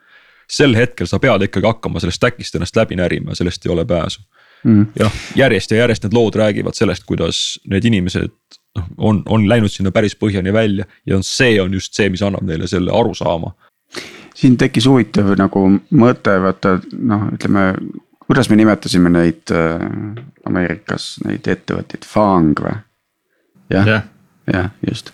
sel 0.49 0.73
hetkel 0.77 1.07
sa 1.09 1.21
pead 1.21 1.45
ikkagi 1.45 1.69
hakkama 1.69 2.01
sellest 2.01 2.23
stack'ist 2.23 2.57
ennast 2.57 2.77
läbi 2.77 2.97
närima, 2.97 3.37
sellest 3.37 3.67
ei 3.67 3.77
ole 3.77 3.85
pääsu 3.85 4.25
mm.. 4.65 4.87
jah, 4.99 5.13
järjest 5.37 5.71
ja 5.71 5.83
järjest 5.85 6.07
need 6.07 6.17
lood 6.17 6.37
räägivad 6.39 6.77
sellest, 6.77 7.05
kuidas 7.09 7.61
need 7.71 7.85
inimesed 7.85 8.33
noh, 8.79 8.89
on, 8.97 9.23
on 9.29 9.47
läinud 9.49 9.73
sinna 9.73 9.93
päris 9.95 10.17
põhjani 10.21 10.53
välja 10.53 10.89
ja 11.07 11.21
see 11.23 11.59
on 11.63 11.75
just 11.77 11.95
see, 11.95 12.11
mis 12.13 12.23
annab 12.23 12.47
neile 12.49 12.69
selle 12.71 12.93
arusaama. 12.95 13.55
siin 14.35 14.59
tekkis 14.61 14.89
huvitav 14.91 15.35
nagu 15.39 15.67
mõte, 15.91 16.37
vaata 16.43 16.79
noh, 16.99 17.29
ütleme, 17.37 17.69
kuidas 18.27 18.51
me 18.51 18.59
nimetasime 18.61 19.13
neid 19.13 19.55
äh, 19.55 19.87
Ameerikas 20.49 21.15
neid 21.25 21.49
ettevõtteid, 21.49 22.07
Fang 22.09 22.67
või? 22.67 22.77
jah 23.73 23.89
yeah., 23.89 24.07
jah, 24.51 24.71
just. 24.87 25.13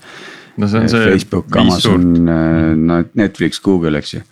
no 0.56 0.68
see 0.68 0.84
on 0.84 0.90
see. 0.90 1.06
Facebook, 1.12 1.56
Amazon, 1.56 2.10
äh, 2.26 2.74
no 2.76 3.02
Netflix, 3.14 3.62
Google, 3.62 3.98
eks 3.98 4.18
ju. 4.18 4.26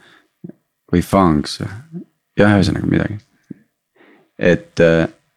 või 0.92 1.04
Fangs, 1.04 1.60
jah, 1.62 2.54
ühesõnaga 2.56 2.88
midagi 2.88 3.18
et, 4.38 4.80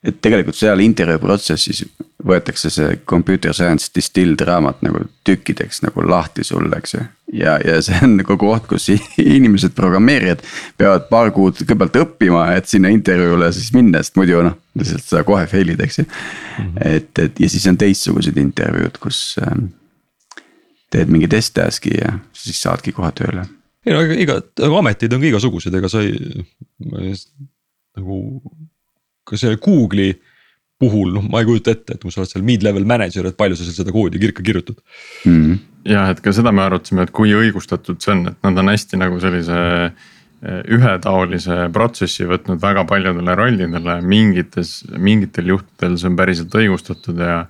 et 0.03 0.21
tegelikult 0.21 0.57
seal 0.57 0.81
intervjuu 0.83 1.21
protsessis 1.21 1.83
võetakse 2.25 2.69
see 2.73 2.99
computer 3.09 3.53
science 3.53 3.89
distilled 3.95 4.41
raamat 4.45 4.81
nagu 4.85 5.03
tükkideks 5.27 5.81
nagu 5.85 6.05
lahti 6.05 6.45
sulle, 6.45 6.77
eks 6.77 6.95
ju. 6.95 7.03
ja, 7.41 7.57
ja 7.65 7.79
see 7.81 7.97
on 8.05 8.15
nagu 8.19 8.37
koht, 8.41 8.67
kus 8.69 8.89
inimesed, 9.37 9.73
programmeerijad 9.77 10.43
peavad 10.77 11.07
paar 11.09 11.31
kuud 11.35 11.59
kõigepealt 11.61 12.01
õppima, 12.03 12.45
et 12.57 12.69
sinna 12.69 12.91
intervjuule 12.93 13.51
siis 13.55 13.71
minna, 13.75 14.03
sest 14.03 14.19
muidu 14.21 14.43
noh, 14.45 14.57
lihtsalt 14.77 15.07
sa 15.07 15.23
kohe 15.27 15.47
fail'id, 15.51 15.81
eks 15.81 16.01
ju 16.01 16.05
mm. 16.05 16.65
-hmm. 16.65 16.81
et, 16.97 17.25
et 17.25 17.45
ja 17.45 17.49
siis 17.49 17.67
on 17.71 17.79
teistsugused 17.81 18.37
intervjuud, 18.37 19.01
kus 19.01 19.39
ähm, 19.45 19.71
teed 20.91 21.09
mingi 21.09 21.29
test 21.31 21.55
task'i 21.57 21.97
ja 21.97 22.19
siis 22.33 22.61
saadki 22.61 22.93
kohe 22.95 23.11
tööle 23.17 23.47
ei 23.85 23.95
no 23.95 24.01
iga, 24.13 24.37
aga 24.61 24.77
ametid 24.77 25.13
on 25.15 25.23
ka 25.23 25.31
igasugused, 25.31 25.73
ega 25.73 25.89
sa 25.89 26.03
ei, 26.05 27.15
nagu 27.97 28.17
ka 29.31 29.39
selle 29.39 29.59
Google'i 29.61 30.13
puhul, 30.81 31.11
noh, 31.15 31.25
ma 31.29 31.41
ei 31.41 31.49
kujuta 31.49 31.75
ette, 31.75 31.95
et 31.95 32.01
kui 32.01 32.13
sa 32.13 32.23
oled 32.23 32.31
seal 32.31 32.45
mid-level 32.45 32.87
manager, 32.89 33.27
et 33.29 33.37
palju 33.37 33.57
sa 33.57 33.67
seal 33.67 33.77
seda 33.83 33.93
koodi 33.93 34.21
kirka 34.21 34.43
kirjutad 34.45 34.79
mm. 34.79 35.35
-hmm. 35.35 35.59
jah, 35.93 36.09
et 36.13 36.21
ka 36.25 36.33
seda 36.35 36.53
me 36.55 36.65
arutasime, 36.65 37.05
et 37.05 37.13
kui 37.15 37.33
õigustatud 37.37 38.01
see 38.01 38.15
on, 38.15 38.25
et 38.33 38.47
nad 38.47 38.61
on 38.63 38.71
hästi 38.73 38.99
nagu 39.01 39.19
sellise 39.21 39.57
eh, 39.61 40.61
ühetaolise 40.77 41.67
protsessi 41.75 42.25
võtnud 42.29 42.61
väga 42.61 42.85
paljudele 42.89 43.35
rollidele, 43.37 43.97
mingites, 44.13 44.79
mingitel 44.97 45.53
juhtudel 45.55 45.97
see 46.01 46.09
on 46.09 46.21
päriselt 46.21 46.57
õigustatud 46.61 47.21
ja. 47.21 47.43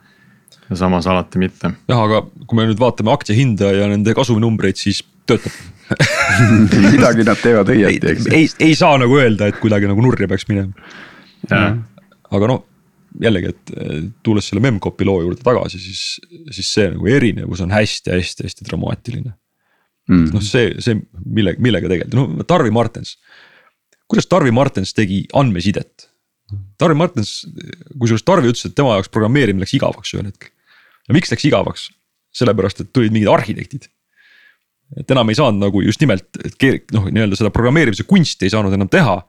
ja 0.70 0.82
samas 0.84 1.08
alati 1.08 1.40
mitte. 1.40 1.72
jah, 1.92 2.02
aga 2.08 2.26
kui 2.48 2.60
me 2.60 2.68
nüüd 2.72 2.82
vaatame 2.84 3.14
aktsiahinda 3.16 3.72
ja 3.78 3.88
nende 3.92 4.18
kasuminumbreid, 4.18 4.80
siis 4.82 5.06
töötab 5.30 5.56
midagi 6.92 7.24
nad 7.28 7.40
teevad 7.40 7.72
õieti, 7.72 8.12
eks. 8.12 8.28
ei, 8.32 8.52
ei 8.68 8.76
saa 8.80 9.00
nagu 9.00 9.16
öelda, 9.20 9.48
et 9.52 9.64
kuidagi 9.64 9.88
nagu 9.92 10.04
nurja 10.04 10.28
peaks 10.32 10.48
minema 10.52 10.76
aga 11.50 12.50
no 12.52 12.62
jällegi, 13.22 13.52
et 13.52 13.72
tulles 14.24 14.46
selle 14.48 14.64
Memcpy 14.64 15.06
loo 15.08 15.22
juurde 15.26 15.44
tagasi, 15.44 15.80
siis, 15.82 16.04
siis 16.56 16.70
see 16.72 16.90
nagu 16.94 17.08
erinevus 17.12 17.64
on 17.66 17.74
hästi-hästi-hästi 17.76 18.68
dramaatiline 18.70 19.34
mm.. 20.12 20.30
noh, 20.32 20.44
see, 20.46 20.72
see 20.84 20.98
mille, 21.26 21.56
millega 21.64 21.92
tegeleda, 21.92 22.18
no 22.18 22.48
Tarvi 22.48 22.72
Martens. 22.74 23.18
kuidas 24.12 24.30
Tarvi 24.32 24.54
Martens 24.56 24.96
tegi 24.98 25.24
andmesidet? 25.38 26.08
Tarvi 26.82 26.98
Martens, 27.00 27.42
kusjuures 28.00 28.26
Tarvi 28.28 28.52
ütles, 28.52 28.68
et 28.68 28.76
tema 28.76 28.98
jaoks 28.98 29.12
programmeerimine 29.14 29.64
läks 29.64 29.76
igavaks 29.78 30.14
ühel 30.16 30.30
hetkel. 30.32 30.52
ja 31.08 31.18
miks 31.18 31.34
läks 31.34 31.48
igavaks? 31.50 31.90
sellepärast, 32.32 32.80
et 32.80 32.94
tulid 32.96 33.12
mingid 33.12 33.28
arhitektid. 33.28 33.90
et 35.00 35.12
enam 35.12 35.30
ei 35.32 35.36
saanud 35.36 35.64
nagu 35.64 35.84
just 35.84 36.00
nimelt, 36.04 36.30
et 36.46 36.92
noh, 36.96 37.08
nii-öelda 37.12 37.40
seda 37.40 37.52
programmeerimise 37.52 38.08
kunsti 38.08 38.48
ei 38.48 38.54
saanud 38.56 38.76
enam 38.76 38.92
teha 38.92 39.20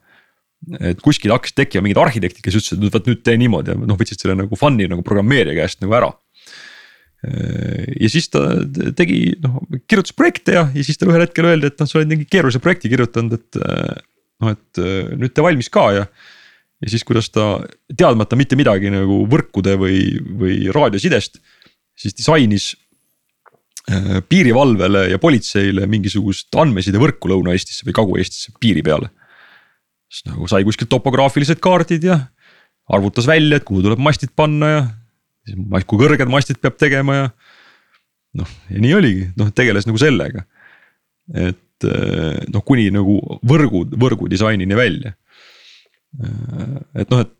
et 0.79 1.01
kuskil 1.03 1.33
hakkasid 1.33 1.57
tekkima 1.57 1.85
mingid 1.85 1.99
arhitektid, 2.01 2.43
kes 2.45 2.57
ütlesid, 2.59 2.83
et 2.83 2.95
vot 2.95 3.09
nüüd 3.09 3.23
tee 3.25 3.39
niimoodi 3.39 3.73
ja 3.73 3.79
noh, 3.79 3.97
võtsid 3.99 4.21
selle 4.21 4.35
nagu 4.39 4.59
fun'i 4.59 4.87
nagu 4.91 5.03
programmeerija 5.05 5.57
käest 5.57 5.81
nagu 5.83 5.97
ära. 5.99 6.11
ja 7.23 8.09
siis 8.11 8.27
ta 8.31 8.43
tegi 8.99 9.33
noh, 9.43 9.61
kirjutas 9.87 10.15
projekte 10.15 10.57
ja, 10.57 10.65
ja 10.75 10.83
siis 10.83 10.99
talle 10.99 11.15
ühel 11.15 11.25
hetkel 11.25 11.47
öeldi, 11.47 11.71
et 11.71 11.79
noh, 11.79 11.89
sa 11.89 11.99
oled 11.99 12.11
mingi 12.11 12.27
keerulise 12.27 12.59
projekti 12.63 12.91
kirjutanud, 12.91 13.39
et 13.39 13.59
noh, 14.43 14.51
et 14.51 14.83
nüüd 15.19 15.35
tee 15.35 15.45
valmis 15.45 15.71
ka 15.71 15.87
ja. 15.95 16.05
ja 16.83 16.91
siis, 16.91 17.05
kuidas 17.07 17.31
ta 17.31 17.57
teadmata 17.95 18.39
mitte 18.39 18.59
midagi 18.59 18.91
nagu 18.91 19.23
võrkude 19.31 19.77
või, 19.79 19.99
või 20.39 20.57
raadiosidest, 20.75 21.39
siis 21.95 22.17
disainis 22.19 22.73
piirivalvele 24.31 25.09
ja 25.11 25.19
politseile 25.19 25.87
mingisugust 25.91 26.55
andmesidevõrku 26.55 27.31
Lõuna-Eestisse 27.31 27.83
või 27.87 27.95
Kagu-Eestisse 27.97 28.55
piiri 28.63 28.83
peale 28.83 29.11
siis 30.13 30.27
nagu 30.29 30.47
sai 30.49 30.65
kuskilt 30.67 30.91
topograafilised 30.93 31.61
kaardid 31.63 32.05
ja 32.05 32.19
arvutas 32.93 33.27
välja, 33.29 33.57
et 33.57 33.65
kuhu 33.67 33.81
tuleb 33.81 34.01
mastid 34.03 34.33
panna 34.35 34.69
ja. 34.69 34.81
kui 35.87 35.99
kõrged 36.01 36.29
mastid 36.31 36.59
peab 36.61 36.77
tegema 36.79 37.17
ja. 37.17 37.27
noh, 38.39 38.55
ja 38.69 38.83
nii 38.83 38.95
oligi, 38.97 39.29
noh 39.39 39.51
tegeles 39.55 39.87
nagu 39.89 40.01
sellega. 40.01 40.45
et 41.33 41.59
noh, 42.53 42.63
kuni 42.65 42.89
nagu 42.93 43.17
võrgu, 43.47 43.85
võrgu 43.99 44.29
disainini 44.31 44.75
välja. 44.77 45.15
et 46.93 47.09
noh, 47.09 47.23
et 47.23 47.33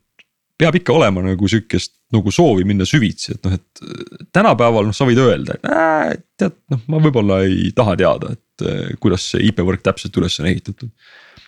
peab 0.60 0.78
ikka 0.78 0.96
olema 0.96 1.24
nagu 1.26 1.48
sihukest 1.50 1.96
nagu 2.14 2.32
soovi 2.32 2.66
minna 2.68 2.86
süvitsi, 2.88 3.34
et 3.36 3.46
noh, 3.48 3.56
et 3.58 4.30
tänapäeval 4.36 4.88
noh, 4.88 4.96
sa 4.96 5.08
võid 5.10 5.20
öelda, 5.22 5.58
et 5.58 5.70
äh, 5.70 6.10
tead 6.40 6.58
noh, 6.72 6.82
ma 6.94 7.02
võib-olla 7.04 7.42
ei 7.48 7.72
taha 7.76 7.96
teada, 8.00 8.34
et 8.38 8.98
kuidas 9.02 9.26
see 9.34 9.48
IP 9.50 9.64
võrk 9.66 9.84
täpselt 9.86 10.18
üles 10.22 10.38
on 10.40 10.50
ehitatud. 10.52 10.92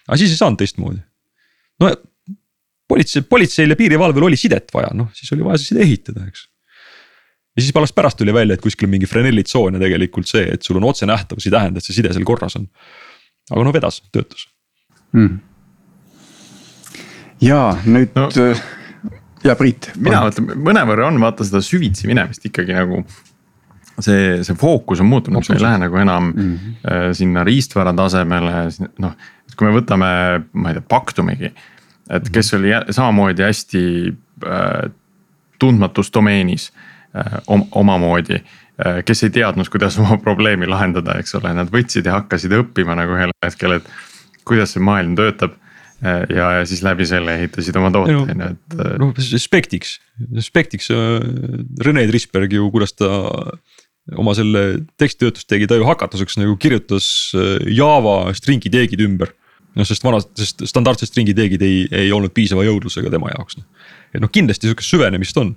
aga 0.08 0.18
siis 0.20 0.34
ei 0.34 0.40
saanud 0.40 0.60
teistmoodi. 0.62 1.04
No 1.84 1.92
politsei, 2.88 3.24
politseil 3.30 3.74
ja 3.74 3.80
piirivalvel 3.80 4.28
oli 4.30 4.40
sidet 4.40 4.70
vaja, 4.74 4.92
noh 4.94 5.10
siis 5.16 5.32
oli 5.36 5.46
vaja 5.46 5.62
see 5.62 5.74
side 5.74 5.84
ehitada, 5.86 6.28
eks. 6.30 6.46
ja 7.56 7.64
siis 7.64 7.76
alles 7.76 7.96
pärast 7.96 8.20
tuli 8.22 8.34
välja, 8.36 8.58
et 8.58 8.64
kuskil 8.64 8.90
mingi 8.92 9.10
Fresneli 9.10 9.44
tsoon 9.48 9.78
ja 9.78 9.84
tegelikult 9.84 10.30
see, 10.30 10.46
et 10.54 10.66
sul 10.66 10.80
on 10.82 10.88
otsenähtavus, 10.92 11.48
ei 11.48 11.56
tähenda, 11.56 11.82
et 11.82 11.88
see 11.88 11.98
side 11.98 12.14
seal 12.14 12.28
korras 12.28 12.58
on. 12.60 12.70
aga 13.52 13.68
no 13.68 13.76
vedas, 13.76 14.02
töötas 14.16 14.48
hmm.. 15.14 15.38
ja 17.46 17.62
nüüd 17.86 18.18
no 18.18 18.30
ja 19.46 19.56
Priit. 19.60 19.92
mina 20.02 20.26
mõtlen, 20.26 20.52
mõnevõrra 20.66 21.10
on 21.12 21.22
vaata 21.22 21.46
seda 21.48 21.62
süvitsi 21.64 22.10
minemist 22.10 22.46
ikkagi 22.50 22.76
nagu 22.76 23.04
see, 24.04 24.44
see 24.44 24.58
fookus 24.60 25.02
on 25.04 25.10
muutunud, 25.10 25.46
me 25.50 25.58
ei 25.58 25.64
lähe 25.64 25.80
nagu 25.86 26.00
enam 26.02 26.32
mm 26.32 26.54
-hmm. 26.56 27.14
sinna 27.18 27.44
riistvara 27.48 27.94
tasemele, 27.94 28.68
noh. 29.00 29.16
Kui 29.58 29.70
me 29.70 29.76
võtame, 29.80 30.12
ma 30.54 30.72
ei 30.72 30.78
tea, 30.78 30.86
Paktumigi, 30.92 31.52
et 32.14 32.30
kes 32.34 32.54
oli 32.58 32.74
samamoodi 32.94 33.46
hästi 33.46 33.82
äh, 34.46 34.92
tundmatus 35.60 36.12
domeenis 36.14 36.70
äh, 37.16 37.40
om, 37.48 37.66
omamoodi 37.72 38.38
äh,. 38.38 39.02
kes 39.06 39.26
ei 39.26 39.34
teadnud, 39.36 39.70
kuidas 39.74 40.00
oma 40.02 40.18
probleemi 40.22 40.70
lahendada, 40.70 41.18
eks 41.20 41.38
ole, 41.40 41.54
nad 41.58 41.72
võtsid 41.74 42.08
ja 42.08 42.20
hakkasid 42.20 42.54
õppima 42.60 42.98
nagu 42.98 43.16
ühel 43.18 43.34
hetkel, 43.46 43.80
et 43.80 43.88
kuidas 44.46 44.76
see 44.76 44.84
maailm 44.84 45.16
töötab 45.18 45.56
äh, 46.04 46.26
ja, 46.30 46.52
ja 46.60 46.68
siis 46.70 46.84
läbi 46.86 47.08
selle 47.10 47.40
ehitasid 47.40 47.80
oma 47.80 47.94
toote 47.96 48.18
on 48.20 48.36
ju, 48.36 48.52
et. 48.52 48.78
Äh, 48.78 48.98
noh 49.02 49.16
Spectics, 49.22 49.98
Spectics 50.46 50.92
Rene 50.92 52.06
Trisberg 52.12 52.54
ju, 52.54 52.70
kuidas 52.74 52.94
ta 52.98 53.10
oma 54.22 54.36
selle 54.38 54.84
tekstitöötlust 55.02 55.50
tegi, 55.50 55.66
ta 55.66 55.80
ju 55.80 55.88
hakatuseks 55.88 56.38
nagu 56.38 56.54
kirjutas 56.62 57.08
Java 57.74 58.36
string'i 58.38 58.70
teegid 58.70 59.02
ümber 59.02 59.32
noh, 59.76 59.88
sest 59.88 60.06
vanad, 60.06 60.28
sest 60.40 60.66
standardsed 60.70 61.12
string'i 61.12 61.36
teegid 61.38 61.64
ei, 61.66 61.86
ei 61.92 62.12
olnud 62.16 62.34
piisava 62.36 62.66
jõudlusega 62.68 63.12
tema 63.14 63.32
jaoks. 63.34 63.60
et 64.14 64.22
noh, 64.24 64.32
kindlasti 64.32 64.70
sihukest 64.70 64.96
süvenemist 64.96 65.38
on 65.42 65.56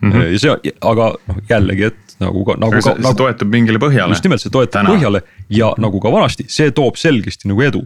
mm. 0.00 0.12
-hmm. 0.12 0.26
ja 0.32 0.42
see, 0.42 0.74
aga 0.80 1.12
noh 1.28 1.40
jällegi, 1.48 1.88
et 1.90 2.16
nagu 2.22 2.44
ka, 2.44 2.58
nagu 2.60 2.82
see 2.82 2.98
nagu, 2.98 3.16
toetub 3.22 3.50
mingile 3.52 3.80
põhjale. 3.82 4.14
just 4.14 4.26
nimelt, 4.26 4.42
see 4.42 4.52
toetub 4.52 4.78
Täna. 4.78 4.94
põhjale 4.94 5.22
ja 5.50 5.72
nagu 5.78 6.00
ka 6.00 6.12
vanasti, 6.12 6.46
see 6.48 6.70
toob 6.76 7.00
selgesti 7.00 7.50
nagu 7.50 7.66
edu. 7.66 7.82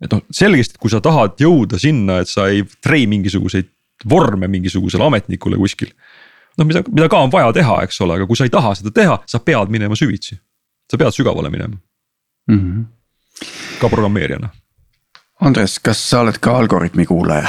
et 0.00 0.12
noh, 0.12 0.24
selgesti, 0.32 0.80
kui 0.80 0.90
sa 0.90 1.02
tahad 1.04 1.36
jõuda 1.40 1.78
sinna, 1.78 2.20
et 2.24 2.28
sa 2.28 2.48
ei 2.48 2.64
trei 2.80 3.06
mingisuguseid 3.06 3.68
vorme 4.08 4.48
mingisugusele 4.48 5.04
ametnikule 5.04 5.58
kuskil. 5.60 5.92
noh, 6.58 6.66
mida, 6.66 6.82
mida 6.88 7.08
ka 7.08 7.20
on 7.20 7.32
vaja 7.32 7.52
teha, 7.52 7.82
eks 7.84 8.00
ole, 8.00 8.16
aga 8.16 8.26
kui 8.26 8.36
sa 8.36 8.48
ei 8.48 8.54
taha 8.54 8.72
seda 8.78 8.94
teha, 8.94 9.18
sa 9.26 9.38
pead 9.38 9.68
minema 9.68 9.98
süvitsi. 9.98 10.40
sa 10.90 10.98
pead 10.98 11.12
sügavale 11.14 11.50
minema 11.50 11.76
mm. 12.48 12.58
-hmm 12.58 12.99
ka 13.80 13.88
programmeerijana. 13.88 14.50
Andres, 15.40 15.78
kas 15.80 16.00
sa 16.10 16.24
oled 16.24 16.36
ka 16.40 16.58
Algorütmi 16.58 17.06
kuulaja? 17.08 17.48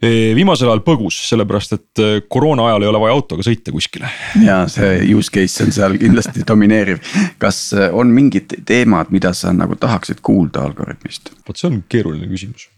viimasel 0.00 0.70
ajal 0.70 0.80
põgus, 0.84 1.18
sellepärast 1.28 1.74
et 1.76 2.00
äh, 2.00 2.14
koroona 2.32 2.64
ajal 2.70 2.86
ei 2.86 2.88
ole 2.88 3.00
vaja 3.02 3.16
autoga 3.18 3.44
sõita 3.44 3.72
kuskile. 3.74 4.08
ja 4.40 4.62
see 4.72 5.02
use 5.12 5.32
case 5.32 5.64
on 5.64 5.74
seal 5.76 5.98
kindlasti 6.00 6.44
domineeriv. 6.48 7.02
kas 7.38 7.72
äh, 7.76 7.92
on 7.92 8.12
mingid 8.16 8.54
teemad, 8.66 9.12
mida 9.12 9.34
sa 9.36 9.52
nagu 9.52 9.76
tahaksid 9.76 10.22
kuulda 10.24 10.64
Algorütmist? 10.64 11.34
vot 11.48 11.60
see 11.60 11.68
on 11.68 11.82
keeruline 11.88 12.30
küsimus. 12.32 12.70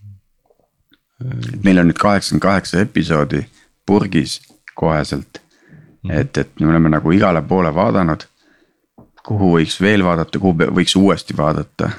meil 1.62 1.78
on 1.78 1.92
nüüd 1.92 2.00
kaheksakümmend 2.02 2.42
kaheksa 2.42 2.82
episoodi 2.82 3.46
purgis 3.86 4.40
koheselt. 4.74 5.38
Mhm. 6.02 6.18
et, 6.18 6.38
et 6.38 6.60
me 6.60 6.66
oleme 6.66 6.90
nagu 6.90 7.12
igale 7.14 7.42
poole 7.46 7.70
vaadanud 7.74 8.26
kuhu 9.26 9.52
võiks 9.56 9.78
veel 9.82 10.04
vaadata, 10.06 10.40
kuhu 10.42 10.70
võiks 10.76 10.96
uuesti 10.98 11.36
vaadata? 11.38 11.92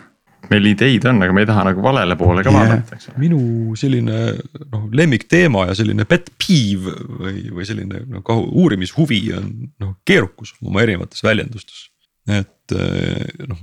meil 0.52 0.68
ideid 0.74 1.06
on, 1.08 1.22
aga 1.24 1.36
me 1.36 1.44
ei 1.44 1.48
taha 1.48 1.64
nagu 1.70 1.84
valele 1.84 2.18
poole 2.20 2.44
ka 2.44 2.52
yeah. 2.52 2.68
vaadata, 2.68 2.98
eks 2.98 3.10
ole. 3.10 3.22
minu 3.24 3.78
selline 3.80 4.20
noh 4.74 4.90
lemmikteema 4.92 5.70
ja 5.70 5.78
selline 5.78 6.06
pet 6.10 6.30
peeve 6.42 6.94
või, 7.00 7.48
või 7.56 7.68
selline 7.68 8.04
noh 8.12 8.34
uurimishuvi 8.44 9.22
on 9.38 9.50
noh 9.82 9.96
keerukus 10.08 10.54
oma 10.62 10.84
erinevates 10.84 11.24
väljendustes. 11.24 11.88
et 12.28 12.76
eh, 12.76 13.48
noh 13.48 13.60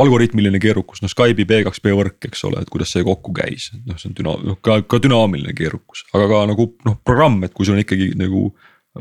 algoritmiline 0.00 0.60
keerukus, 0.60 1.04
noh 1.04 1.12
Skype'i 1.12 1.46
B2B 1.48 1.94
võrk, 1.96 2.18
eks 2.28 2.44
ole, 2.48 2.64
et 2.64 2.72
kuidas 2.72 2.92
see 2.96 3.04
kokku 3.04 3.32
käis, 3.36 3.70
noh 3.84 4.00
see 4.00 4.10
on 4.10 4.18
düna-, 4.18 4.40
noh 4.48 4.60
ka, 4.64 4.80
ka 4.88 5.00
dünaamiline 5.04 5.56
keerukus, 5.56 6.06
aga 6.16 6.28
ka 6.32 6.44
nagu 6.52 6.70
noh 6.88 7.00
programm, 7.04 7.42
et 7.44 7.52
kui 7.56 7.68
sul 7.68 7.76
on 7.76 7.84
ikkagi 7.84 8.12
nagu 8.20 8.48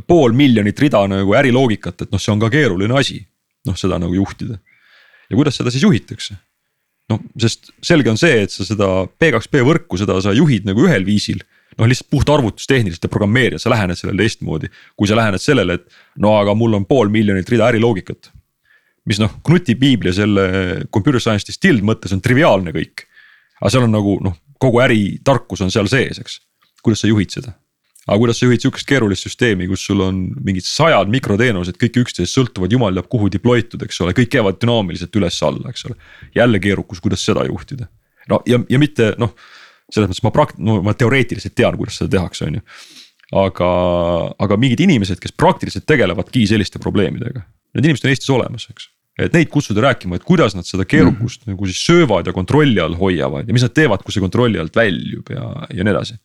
pool 0.08 0.36
miljonit 0.36 0.80
rida 0.80 1.04
nagu 1.08 1.36
äriloogikat, 1.38 2.06
et 2.06 2.14
noh, 2.14 2.22
see 2.22 2.34
on 2.34 2.42
ka 2.42 2.52
keeruline 2.54 2.96
asi 3.00 3.22
noh, 3.68 3.78
seda 3.80 4.00
nagu 4.02 4.16
juhtida. 4.16 4.60
ja 5.30 5.38
kuidas 5.38 5.58
seda 5.60 5.72
siis 5.74 5.86
juhitakse? 5.86 6.38
noh, 7.12 7.24
sest 7.40 7.72
selge 7.84 8.12
on 8.12 8.20
see, 8.20 8.44
et 8.46 8.54
sa 8.54 8.66
seda 8.68 8.90
P2P 9.20 9.64
võrku, 9.68 10.00
seda 10.00 10.20
sa 10.24 10.34
juhid 10.36 10.68
nagu 10.70 10.86
ühel 10.88 11.06
viisil. 11.08 11.42
noh, 11.80 11.90
lihtsalt 11.90 12.12
puht 12.14 12.30
arvutustehniliselt 12.30 13.08
ja 13.08 13.10
programmeerija, 13.10 13.60
sa 13.62 13.72
lähened 13.74 13.98
sellele 13.98 14.24
teistmoodi. 14.24 14.70
kui 14.96 15.10
sa 15.10 15.18
lähened 15.20 15.42
sellele, 15.42 15.80
et 15.80 16.22
no 16.22 16.36
aga 16.38 16.56
mul 16.56 16.78
on 16.78 16.86
pool 16.86 17.10
miljonit 17.10 17.50
rida 17.50 17.72
äriloogikat. 17.72 18.32
mis 19.06 19.20
noh, 19.20 19.40
Knuti 19.44 19.76
piibli 19.76 20.12
ja 20.12 20.20
selle 20.22 20.46
computer 20.94 21.20
science 21.20 21.48
distilled 21.48 21.84
mõttes 21.84 22.14
on 22.14 22.22
triviaalne 22.22 22.72
kõik. 22.72 23.08
aga 23.62 23.70
seal 23.70 23.90
on 23.90 23.96
nagu 23.96 24.20
noh, 24.24 24.38
kogu 24.60 24.80
äritarkus 24.84 25.62
on 25.62 25.72
seal 25.72 25.90
sees, 25.92 26.20
eks. 26.20 26.40
kuidas 26.84 27.04
sa 27.04 27.12
juhid 27.12 27.32
seda? 27.32 27.58
Aga 28.04 28.20
kuidas 28.20 28.40
sa 28.40 28.48
juhid 28.48 28.64
sihukest 28.64 28.88
keerulist 28.88 29.28
süsteemi, 29.28 29.68
kus 29.72 29.86
sul 29.88 30.02
on 30.04 30.24
mingid 30.44 30.66
sajad 30.68 31.12
mikroteenused, 31.12 31.78
kõik 31.80 32.02
üksteisest 32.04 32.36
sõltuvad, 32.36 32.74
jumal 32.76 32.96
teab 32.98 33.08
kuhu 33.12 33.30
deploy 33.32 33.64
tud, 33.68 33.86
eks 33.88 34.02
ole, 34.04 34.16
kõik 34.18 34.32
käivad 34.34 34.60
dünaamiliselt 34.60 35.16
üles-alla, 35.20 35.72
eks 35.72 35.88
ole. 35.88 35.96
jälle 36.36 36.60
keerukus, 36.64 37.00
kuidas 37.04 37.24
seda 37.24 37.46
juhtida. 37.48 37.88
no 38.32 38.42
ja, 38.50 38.60
ja 38.70 38.80
mitte 38.80 39.14
noh, 39.22 39.36
selles 39.92 40.12
mõttes 40.12 40.26
ma 40.26 40.34
prakt-, 40.36 40.60
no 40.60 40.82
ma 40.84 40.96
teoreetiliselt 40.98 41.56
tean, 41.56 41.78
kuidas 41.80 42.02
seda 42.02 42.18
tehakse, 42.18 42.50
on 42.50 42.60
ju. 42.60 42.66
aga, 43.40 43.70
aga 44.48 44.60
mingid 44.60 44.84
inimesed, 44.84 45.22
kes 45.24 45.36
praktiliselt 45.40 45.88
tegelevadki 45.88 46.44
selliste 46.50 46.84
probleemidega, 46.84 47.46
need 47.74 47.88
inimesed 47.88 48.10
on 48.10 48.16
Eestis 48.16 48.36
olemas, 48.36 48.68
eks 48.74 48.92
et 49.22 49.36
neid 49.36 49.46
kutsuda 49.54 49.84
rääkima, 49.84 50.18
et 50.18 50.24
kuidas 50.26 50.56
nad 50.58 50.66
seda 50.66 50.88
keerukust 50.90 51.44
mm 51.44 51.46
-hmm. 51.46 51.54
nagu 51.54 51.66
siis 51.70 51.86
söövad 51.86 52.28
ja 52.28 52.34
kontrolli 52.34 52.80
all 52.82 52.96
hoiavad 52.98 53.48
ja 53.48 53.54
mis 53.54 53.62
nad 53.62 53.70
teevad, 53.70 54.02
kui 54.02 54.12
see 54.12 54.24
kontrolli 54.24 54.58
alt 54.58 54.76
väljub 54.76 55.30
ja, 55.30 55.44
ja 55.70 55.84
nii 55.86 55.94
edasi 55.94 56.18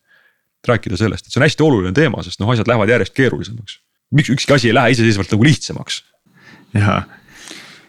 rääkida 0.67 0.97
sellest, 0.99 1.27
et 1.27 1.33
see 1.33 1.39
on 1.41 1.47
hästi 1.47 1.65
oluline 1.65 1.93
teema, 1.95 2.23
sest 2.25 2.41
noh, 2.41 2.51
asjad 2.53 2.67
lähevad 2.69 2.91
järjest 2.91 3.15
keerulisemaks. 3.17 3.79
miks 4.15 4.31
ükski 4.33 4.55
asi 4.55 4.71
ei 4.71 4.75
lähe 4.75 4.91
iseseisvalt 4.95 5.31
nagu 5.31 5.47
lihtsamaks? 5.47 6.01
jaa, 6.75 7.03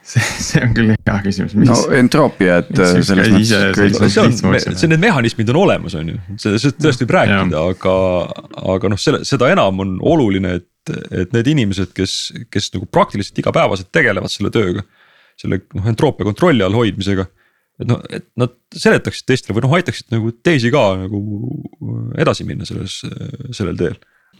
see, 0.02 0.22
see 0.46 0.62
on 0.64 0.74
küll 0.76 0.92
hea 0.92 1.16
küsimus. 1.24 1.56
no 1.58 1.78
entroopia, 1.96 2.60
et 2.62 2.70
selles 2.76 3.32
mõttes. 3.34 4.14
see 4.14 4.22
on, 4.22 4.60
see 4.76 4.90
need 4.92 5.02
mehhanismid 5.02 5.50
on 5.54 5.62
olemas, 5.64 5.96
on 5.98 6.14
ju, 6.14 6.20
sellest 6.40 6.80
tõesti 6.80 7.06
võib 7.06 7.16
rääkida, 7.18 7.64
aga, 7.74 7.96
aga 8.76 8.94
noh, 8.94 9.00
selle, 9.00 9.24
seda 9.28 9.50
enam 9.52 9.82
on 9.84 9.98
oluline, 10.14 10.60
et, 10.60 10.94
et 11.10 11.36
need 11.36 11.52
inimesed, 11.56 11.92
kes, 11.96 12.16
kes 12.52 12.72
nagu 12.76 12.88
praktiliselt 12.90 13.42
igapäevaselt 13.42 13.90
tegelevad 13.94 14.32
selle 14.32 14.52
tööga. 14.54 14.86
selle 15.40 15.62
noh 15.72 15.86
entroopia 15.88 16.26
kontrolli 16.28 16.60
all 16.64 16.76
hoidmisega 16.76 17.24
et 17.80 17.88
noh, 17.88 18.00
et 18.12 18.26
nad 18.40 18.54
seletaksid 18.76 19.26
teistele 19.28 19.56
või 19.56 19.64
noh, 19.64 19.74
aitaksid 19.78 20.12
nagu 20.12 20.32
teisi 20.44 20.72
ka 20.72 20.84
nagu 21.00 21.20
edasi 22.20 22.46
minna 22.48 22.68
selles, 22.68 23.00
sellel 23.56 23.76
teel. 23.80 23.98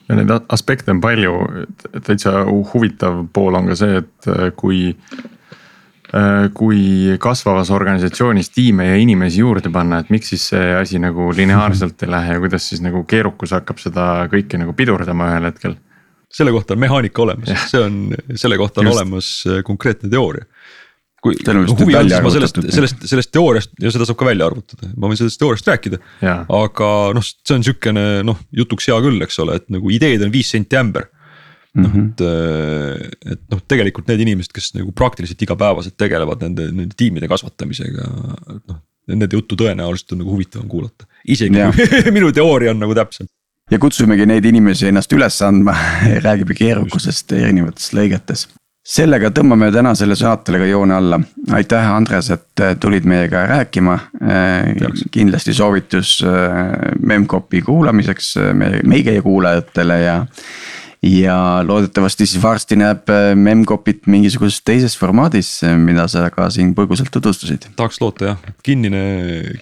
ja 0.09 0.19
neid 0.19 0.33
aspekte 0.53 0.93
on 0.93 1.03
palju, 1.03 1.35
täitsa 2.05 2.45
huvitav 2.73 3.23
pool 3.35 3.59
on 3.59 3.71
ka 3.71 3.79
see, 3.79 4.01
et 4.03 4.31
äh, 4.31 4.49
kui 4.59 4.81
äh, 4.93 6.49
kui 6.57 6.81
kasvavas 7.23 7.73
organisatsioonis 7.75 8.53
tiime 8.55 8.91
ja 8.91 8.99
inimesi 9.01 9.41
juurde 9.45 9.73
panna, 9.73 10.03
et 10.03 10.11
miks 10.13 10.35
siis 10.35 10.49
see 10.53 10.73
asi 10.77 11.01
nagu 11.03 11.31
lineaarselt 11.37 12.03
ei 12.05 12.13
lähe 12.13 12.37
ja 12.37 12.43
kuidas 12.43 12.69
siis 12.69 12.85
nagu 12.85 13.05
keerukus 13.09 13.55
hakkab 13.57 13.81
seda 13.83 14.11
kõike 14.33 14.61
nagu 14.61 14.77
pidurdama 14.77 15.33
ühel 15.33 15.49
hetkel. 15.53 15.79
selle 16.31 16.53
kohta 16.55 16.77
on 16.77 16.85
mehaanika 16.85 17.23
olemas, 17.25 17.71
see 17.73 17.81
on, 17.83 18.03
selle 18.37 18.61
kohta 18.61 18.85
on 18.85 18.91
Just. 18.91 18.99
olemas 18.99 19.33
äh, 19.49 19.65
konkreetne 19.65 20.13
teooria 20.13 20.47
kui 21.21 21.37
huvi 21.37 21.97
on, 21.99 22.09
siis 22.09 22.25
ma 22.25 22.33
sellest, 22.33 22.59
sellest, 22.73 23.07
sellest 23.11 23.33
teooriast 23.35 23.73
ja 23.83 23.93
seda 23.93 24.07
saab 24.09 24.19
ka 24.21 24.29
välja 24.31 24.49
arvutada, 24.49 24.89
ma 24.97 25.11
võin 25.11 25.21
sellest 25.21 25.41
teooriast 25.41 25.69
rääkida. 25.69 26.01
aga 26.25 26.91
noh, 27.17 27.25
see 27.25 27.57
on 27.59 27.65
sihukene 27.67 28.05
noh, 28.27 28.39
jutuks 28.57 28.89
hea 28.91 28.99
küll, 29.05 29.21
eks 29.27 29.41
ole, 29.45 29.59
et 29.61 29.67
nagu 29.73 29.93
ideed 29.93 30.25
on 30.27 30.33
viis 30.33 30.53
senti 30.53 30.79
ämber. 30.81 31.11
noh, 31.79 31.87
mhm. 31.87 32.07
et, 32.09 32.23
äh, 32.27 33.35
et 33.37 33.43
noh, 33.53 33.61
tegelikult 33.71 34.09
need 34.11 34.25
inimesed, 34.25 34.51
kes 34.57 34.73
nagu 34.75 34.91
praktiliselt 34.97 35.43
igapäevaselt 35.47 35.95
tegelevad 36.01 36.41
nende, 36.43 36.67
nende 36.75 36.97
tiimide 36.99 37.29
kasvatamisega, 37.31 38.09
noh. 38.65 38.81
nende 39.13 39.29
juttu 39.31 39.59
tõenäoliselt 39.61 40.17
on 40.17 40.25
nagu 40.25 40.35
huvitavam 40.35 40.67
kuulata, 40.73 41.07
isegi 41.31 41.69
kui 41.77 42.11
minu 42.17 42.33
teooria 42.35 42.73
on 42.75 42.83
nagu 42.83 42.97
täpsem 42.99 43.29
ja 43.71 43.79
kutsumegi 43.79 44.27
neid 44.27 44.47
inimesi 44.51 44.89
ennast 44.91 45.13
üles 45.15 45.37
andma 45.47 45.77
räägime 46.27 46.57
keerukusest 46.59 47.37
erinevates 47.39 47.93
lõigetes. 47.97 48.49
Sellega 48.91 49.31
tõmbame 49.35 49.71
tänasele 49.75 50.17
saatele 50.19 50.61
ka 50.63 50.67
joone 50.71 50.97
alla, 50.97 51.21
aitäh, 51.55 51.87
Andres, 51.95 52.31
et 52.35 52.65
tulid 52.81 53.07
meiega 53.09 53.45
rääkima. 53.47 53.99
kindlasti 55.11 55.55
soovitus 55.55 56.19
Memcpy 57.01 57.63
kuulamiseks 57.63 58.35
meie 58.85 59.23
kuulajatele 59.23 60.01
ja 60.01 60.19
ja 61.03 61.65
loodetavasti 61.65 62.27
siis 62.27 62.43
varsti 62.43 62.77
näeb 62.77 63.09
Memcpyt 63.35 64.07
mingisuguses 64.07 64.61
teises 64.65 64.99
formaadis, 64.99 65.63
mida 65.79 66.05
sa 66.09 66.27
ka 66.31 66.51
siin 66.51 66.75
põgusalt 66.75 67.09
tutvustasid. 67.13 67.71
tahaks 67.77 68.01
loota 68.01 68.25
jah, 68.25 68.43
kinnine, 68.63 69.03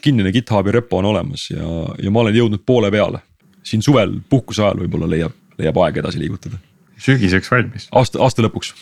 kinnine 0.02 0.32
GitHubi 0.32 0.72
repo 0.72 0.98
on 0.98 1.12
olemas 1.12 1.50
ja, 1.50 1.68
ja 2.02 2.10
ma 2.10 2.24
olen 2.24 2.40
jõudnud 2.40 2.64
poole 2.66 2.90
peale 2.90 3.22
siin 3.62 3.82
suvel 3.82 4.18
puhkuse 4.30 4.64
ajal 4.64 4.82
võib-olla 4.82 5.10
leiab, 5.10 5.36
leiab 5.58 5.78
aega 5.84 6.02
edasi 6.02 6.18
liigutada. 6.22 6.58
Sügiseks 6.98 7.50
valmis. 7.50 7.88
aasta, 7.92 8.20
aasta 8.22 8.44
lõpuks. 8.46 8.72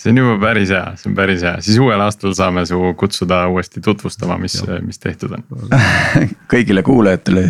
see 0.00 0.12
on 0.12 0.22
juba 0.22 0.36
päris 0.46 0.70
hea, 0.74 0.84
see 1.00 1.10
on 1.10 1.16
päris 1.18 1.42
hea, 1.46 1.56
siis 1.64 1.80
uuel 1.82 2.00
aastal 2.00 2.34
saame 2.38 2.64
su 2.68 2.94
kutsuda 2.98 3.42
uuesti 3.52 3.82
tutvustama, 3.84 4.38
mis, 4.38 4.60
mis 4.86 5.02
tehtud 5.02 5.36
on 5.38 5.44
kõigile 6.52 6.84
kuulajatele 6.86 7.48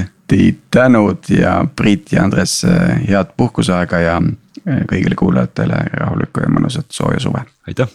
tänud 0.70 1.26
ja 1.34 1.64
Priit 1.76 2.12
ja 2.12 2.24
Andres 2.24 2.61
head 3.09 3.34
puhkuseaega 3.36 4.03
ja 4.05 4.18
kõigile 4.66 5.18
kuulajatele 5.18 5.84
rahulikku 5.92 6.44
ja 6.44 6.53
mõnusat 6.53 6.90
sooja 6.94 7.20
suve. 7.20 7.46
aitäh. 7.66 7.88